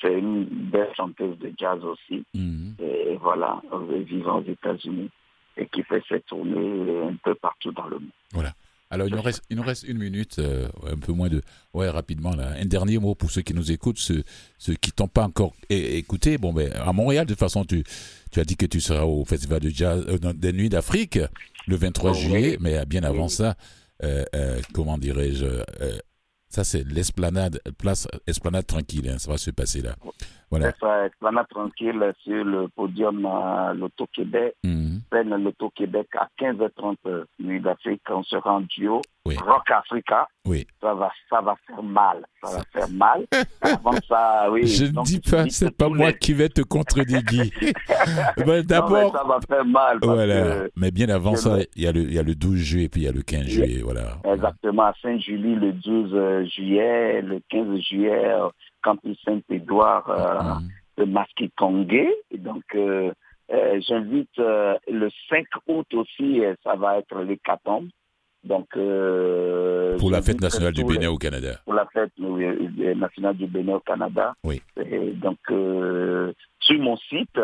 C'est 0.00 0.12
une 0.18 0.44
belle 0.44 0.88
chanteuse 0.96 1.38
de 1.38 1.52
jazz 1.58 1.78
aussi 1.84 2.24
Mhm. 2.34 2.74
et 2.80 3.16
voilà, 3.20 3.60
vivant 4.06 4.38
aux 4.40 4.44
États-Unis 4.50 5.10
et 5.56 5.66
qui 5.66 5.82
fait 5.82 6.02
ses 6.08 6.20
tournées 6.20 7.06
un 7.08 7.14
peu 7.22 7.34
partout 7.34 7.72
dans 7.72 7.86
le 7.86 7.98
monde. 7.98 8.08
Voilà. 8.32 8.52
Alors, 8.90 9.08
il 9.08 9.14
nous 9.14 9.22
reste, 9.22 9.42
il 9.48 9.56
nous 9.56 9.62
reste 9.62 9.84
une 9.88 9.96
minute, 9.98 10.38
euh, 10.38 10.68
un 10.86 10.98
peu 10.98 11.12
moins 11.12 11.30
de. 11.30 11.40
Ouais, 11.72 11.88
rapidement, 11.88 12.34
là. 12.36 12.52
Un 12.60 12.66
dernier 12.66 12.98
mot 12.98 13.14
pour 13.14 13.30
ceux 13.30 13.40
qui 13.40 13.54
nous 13.54 13.72
écoutent, 13.72 13.96
ceux, 13.98 14.22
ceux 14.58 14.74
qui 14.74 14.92
t'ont 14.92 15.08
pas 15.08 15.24
encore 15.24 15.54
écouté. 15.70 16.36
Bon, 16.36 16.52
ben, 16.52 16.70
à 16.74 16.92
Montréal, 16.92 17.24
de 17.24 17.32
toute 17.32 17.40
façon, 17.40 17.64
tu, 17.64 17.82
tu 18.30 18.38
as 18.40 18.44
dit 18.44 18.54
que 18.56 18.66
tu 18.66 18.80
seras 18.80 19.04
au 19.04 19.24
Festival 19.24 19.60
de 19.60 19.70
Jazz, 19.70 20.04
euh, 20.08 20.32
des 20.34 20.52
Nuits 20.52 20.68
d'Afrique, 20.68 21.18
le 21.66 21.76
23 21.76 22.10
Oh, 22.10 22.14
oui. 22.14 22.20
juillet, 22.20 22.58
mais 22.60 22.84
bien 22.84 23.02
avant 23.02 23.24
Oui. 23.24 23.30
ça, 23.30 23.54
euh, 24.04 24.24
comment 24.74 24.98
dirais-je, 24.98 25.46
ça, 26.52 26.64
c'est 26.64 26.84
l'esplanade, 26.84 27.60
place 27.78 28.06
Esplanade 28.26 28.66
Tranquille, 28.66 29.08
hein, 29.08 29.18
ça 29.18 29.30
va 29.30 29.38
se 29.38 29.50
passer 29.50 29.80
là. 29.80 29.96
Voilà. 30.58 31.06
Esplanade 31.06 31.48
tranquille 31.48 32.12
sur 32.22 32.44
le 32.44 32.68
podium 32.68 33.24
à 33.26 33.72
l'Auto-Québec, 33.74 34.54
Mhm. 34.64 35.00
peine 35.10 35.34
l'Auto-Québec 35.42 36.08
à 36.18 36.28
15h30 36.38 36.98
euh, 37.06 37.24
Nuit 37.40 37.60
d'Afrique. 37.60 38.02
On 38.10 38.22
sera 38.22 38.52
en 38.54 38.60
duo. 38.60 39.00
Oui. 39.24 39.36
Rock 39.36 39.70
Africa, 39.70 40.26
Oui. 40.46 40.66
ça 40.80 40.94
va, 40.94 41.10
ça 41.30 41.40
va 41.40 41.54
faire 41.66 41.82
mal. 41.82 42.24
Ça 42.42 42.56
va 42.58 42.64
faire 42.72 42.88
mal. 42.90 43.24
Avant 43.62 43.92
ça, 44.08 44.50
oui. 44.50 44.66
Je 44.66 44.86
ne 44.86 45.02
dis 45.04 45.20
pas, 45.20 45.44
c'est 45.48 45.70
pas 45.76 45.88
moi 45.88 46.08
les- 46.08 46.18
qui 46.18 46.32
vais 46.34 46.48
te 46.48 46.62
contredire, 46.62 47.22
Guy. 47.22 47.52
Ben, 48.46 48.62
D'abord, 48.62 49.12
ça 49.12 49.22
va 49.24 49.38
faire 49.48 49.64
mal. 49.64 49.98
Voilà. 50.02 50.42
que, 50.66 50.70
Mais 50.76 50.90
bien 50.90 51.08
avant 51.08 51.36
ça, 51.36 51.58
il 51.76 51.82
y, 51.84 51.86
a 51.86 51.92
le, 51.92 52.00
il 52.00 52.12
y 52.12 52.18
a 52.18 52.22
le 52.22 52.34
12 52.34 52.56
juillet 52.58 52.86
et 52.86 52.88
puis 52.88 53.02
il 53.02 53.04
y 53.04 53.08
a 53.08 53.12
le 53.12 53.22
15 53.22 53.46
juillet. 53.46 53.80
Voilà. 53.82 54.18
Exactement, 54.24 54.82
à 54.82 54.94
Saint-Julie 55.00 55.54
le 55.54 55.72
12 55.72 56.10
euh, 56.14 56.44
juillet, 56.46 57.22
le 57.22 57.40
15 57.48 57.78
juillet, 57.80 58.24
euh, 58.24 58.48
Campus 58.82 59.18
Saint-Édouard 59.24 60.08
euh, 60.10 60.42
Mhm. 60.60 60.68
de 60.98 61.04
donc, 62.38 62.62
euh, 62.74 63.10
euh, 63.52 63.80
j'invite 63.86 64.38
euh, 64.38 64.76
le 64.90 65.08
5 65.28 65.46
août 65.68 65.86
aussi, 65.94 66.40
ça 66.62 66.74
va 66.76 66.98
être 66.98 67.18
l'hécatombe. 67.22 67.88
Donc, 68.44 68.66
Pour 70.00 70.10
la 70.10 70.20
fête 70.20 70.40
nationale 70.40 70.72
du 70.72 70.82
les- 70.82 70.88
Bénin 70.98 71.10
au 71.10 71.16
Canada. 71.16 71.60
Pour 71.64 71.74
la 71.74 71.86
fête 71.86 72.10
nationale 72.18 73.36
du 73.36 73.46
Bénin 73.46 73.74
au 73.74 73.80
Canada. 73.80 74.34
Oui. 74.44 74.60
Et 74.84 75.12
donc, 75.12 75.38
sur 75.46 76.78
mon 76.80 76.96
site 76.96 77.38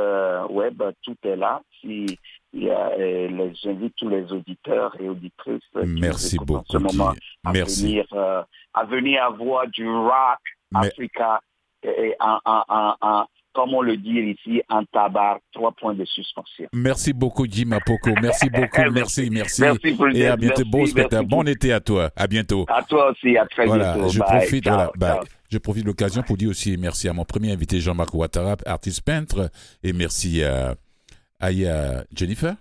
web, 0.51 0.83
tout 1.05 1.17
est 1.25 1.37
là. 1.37 1.63
Si, 1.81 2.19
les- 2.53 3.55
j'invite 3.63 3.95
tous 3.97 4.09
les 4.09 4.25
auditeurs 4.33 4.97
et 5.01 5.09
auditrices 5.09 5.63
qui 5.73 6.01
Merci 6.01 6.37
beaucoup. 6.39 6.65
ce 6.69 6.79
moment 6.79 7.13
à 7.45 7.53
Merci. 7.53 7.87
venir, 7.87 8.05
euh, 8.15 8.43
à 8.75 8.85
venir 8.85 9.23
avoir 9.23 9.69
du 9.69 9.89
rock 9.89 10.41
Mais- 10.73 10.87
Africa 10.89 11.41
et 11.83 12.15
en, 12.21 12.39
en, 12.45 13.27
comme 13.55 13.75
on 13.75 13.83
le 13.83 13.97
dit 13.97 14.11
ici, 14.37 14.63
en 14.69 14.85
tabac, 14.85 15.41
trois 15.53 15.73
points 15.73 15.95
de 15.95 16.05
suspension. 16.05 16.67
Merci 16.73 17.13
beaucoup, 17.13 17.45
Guy 17.47 17.65
Mapoko. 17.65 18.11
Merci 18.21 18.51
beaucoup. 18.51 18.91
merci, 18.93 19.31
merci. 19.31 19.63
Merci 19.63 19.97
Et 20.15 20.27
à 20.27 20.37
merci, 20.37 20.41
bientôt. 20.41 20.65
Bon 20.71 20.79
merci 20.79 20.91
spectacle. 20.93 21.27
Bon 21.27 21.47
été 21.49 21.73
à 21.73 21.81
toi. 21.81 22.11
À 22.15 22.27
bientôt. 22.27 22.67
À 22.69 22.83
toi 22.83 23.11
aussi, 23.11 23.37
à 23.37 23.47
très 23.47 23.67
Voilà, 23.67 23.95
bientôt. 23.95 24.09
je 24.11 24.19
Bye. 24.21 24.29
profite, 24.29 24.65
Ciao, 24.65 24.91
voilà, 24.99 25.15
ciao. 25.17 25.25
je 25.51 25.59
profite 25.59 25.83
de 25.83 25.89
l'occasion 25.89 26.23
pour 26.23 26.37
dire 26.37 26.51
aussi 26.51 26.77
merci 26.77 27.09
à 27.09 27.13
mon 27.13 27.25
premier 27.25 27.51
invité 27.53 27.81
Jean-Marc 27.81 28.13
Ouattara, 28.15 28.57
artiste 28.67 29.03
peintre, 29.03 29.51
et 29.83 29.93
merci 29.93 30.45
à, 30.45 30.75
à, 31.41 31.47
à 31.49 32.05
Jennifer, 32.15 32.55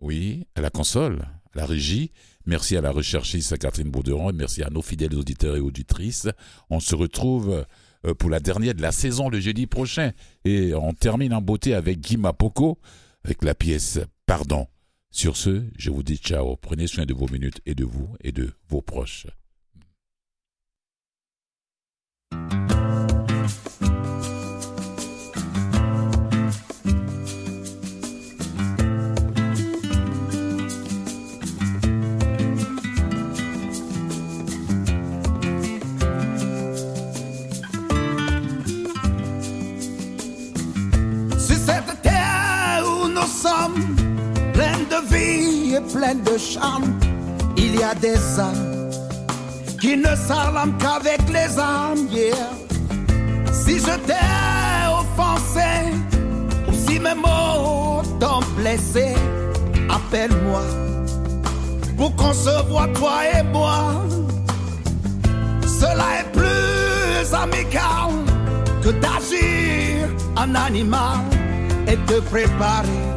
oui, 0.00 0.46
à 0.54 0.60
la 0.60 0.70
console, 0.70 1.20
à 1.54 1.58
la 1.58 1.66
régie, 1.66 2.12
merci 2.48 2.76
à 2.76 2.80
la 2.80 2.90
recherchiste 2.90 3.56
Catherine 3.58 3.90
Bauderon, 3.90 4.30
et 4.30 4.32
merci 4.32 4.62
à 4.62 4.70
nos 4.70 4.82
fidèles 4.82 5.14
auditeurs 5.14 5.56
et 5.56 5.60
auditrices. 5.60 6.28
On 6.70 6.80
se 6.80 6.94
retrouve 6.94 7.64
euh, 8.06 8.14
pour 8.14 8.30
la 8.30 8.40
dernière 8.40 8.74
de 8.74 8.82
la 8.82 8.90
saison 8.90 9.28
le 9.28 9.38
jeudi 9.38 9.66
prochain, 9.66 10.12
et 10.44 10.74
on 10.74 10.94
termine 10.94 11.34
en 11.34 11.42
beauté 11.42 11.74
avec 11.74 12.00
Guy 12.00 12.16
Mapoko, 12.16 12.78
avec 13.24 13.44
la 13.44 13.54
pièce 13.54 14.00
Pardon. 14.26 14.66
Sur 15.10 15.36
ce, 15.36 15.64
je 15.76 15.90
vous 15.90 16.02
dis 16.02 16.16
ciao, 16.16 16.56
prenez 16.56 16.86
soin 16.86 17.06
de 17.06 17.14
vos 17.14 17.28
minutes 17.28 17.60
et 17.64 17.74
de 17.74 17.84
vous 17.84 18.14
et 18.22 18.32
de 18.32 18.50
vos 18.68 18.82
proches. 18.82 19.26
De 46.14 46.38
charme, 46.38 46.98
il 47.56 47.78
y 47.78 47.82
a 47.82 47.94
des 47.94 48.16
âmes 48.38 48.90
qui 49.80 49.96
ne 49.96 50.14
s'arment 50.16 50.76
qu'avec 50.78 51.20
les 51.28 51.58
armes. 51.58 52.08
yeah. 52.10 52.34
Si 53.52 53.78
je 53.78 53.94
t'ai 54.06 54.14
offensé, 54.90 55.92
ou 56.66 56.72
si 56.72 56.98
mes 56.98 57.14
mots 57.14 58.02
t'ont 58.18 58.40
blessé, 58.56 59.14
appelle-moi 59.90 60.62
pour 61.96 62.14
qu'on 62.16 62.32
toi 62.94 63.18
et 63.38 63.42
moi. 63.42 64.02
Cela 65.66 66.20
est 66.20 66.32
plus 66.32 67.34
amical 67.34 68.10
que 68.82 68.90
d'agir 68.90 70.08
en 70.36 70.54
animal 70.54 71.20
et 71.86 71.96
te 71.96 72.20
préparer 72.20 73.07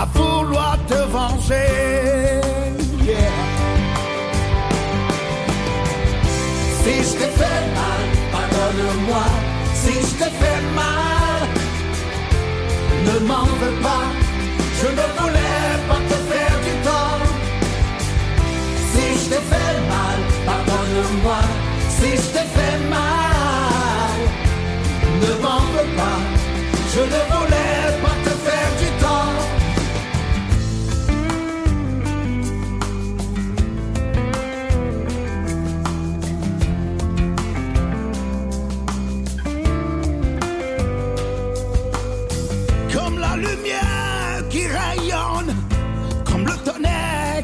à 0.00 0.04
vouloir 0.14 0.78
te 0.86 1.00
venger. 1.16 2.40
Si 6.80 6.94
je 7.06 7.12
t'ai 7.18 7.30
fait 7.40 7.62
mal, 7.78 8.04
pardonne-moi. 8.32 9.26
Si 9.82 9.92
je 10.06 10.12
t'ai 10.18 10.32
fait 10.40 10.62
mal, 10.80 11.42
ne 13.08 13.16
m'en 13.28 13.46
veux 13.60 13.76
pas. 13.86 14.06
Je 14.80 14.88
ne 14.98 15.06
voulais 15.18 15.70
pas 15.88 16.00
te 16.10 16.18
faire 16.30 16.56
du 16.66 16.74
tort. 16.88 17.28
Si 18.92 19.04
je 19.20 19.24
t'ai 19.30 19.42
fait 19.52 19.76
mal, 19.94 20.18
pardonne-moi. 20.48 21.40
Si 21.96 22.10
je 22.22 22.28
t'ai 22.34 22.46
fait 22.56 22.78
mal, 22.96 24.18
ne 25.22 25.32
m'en 25.42 25.62
veux 25.74 25.90
pas. 26.00 26.20
Je 26.94 27.00
ne 27.00 27.20
voulais 27.30 27.37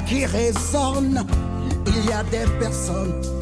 qui 0.06 0.26
résonne, 0.26 1.24
il 1.86 2.06
y 2.06 2.12
a 2.12 2.22
des 2.24 2.50
personnes 2.58 3.33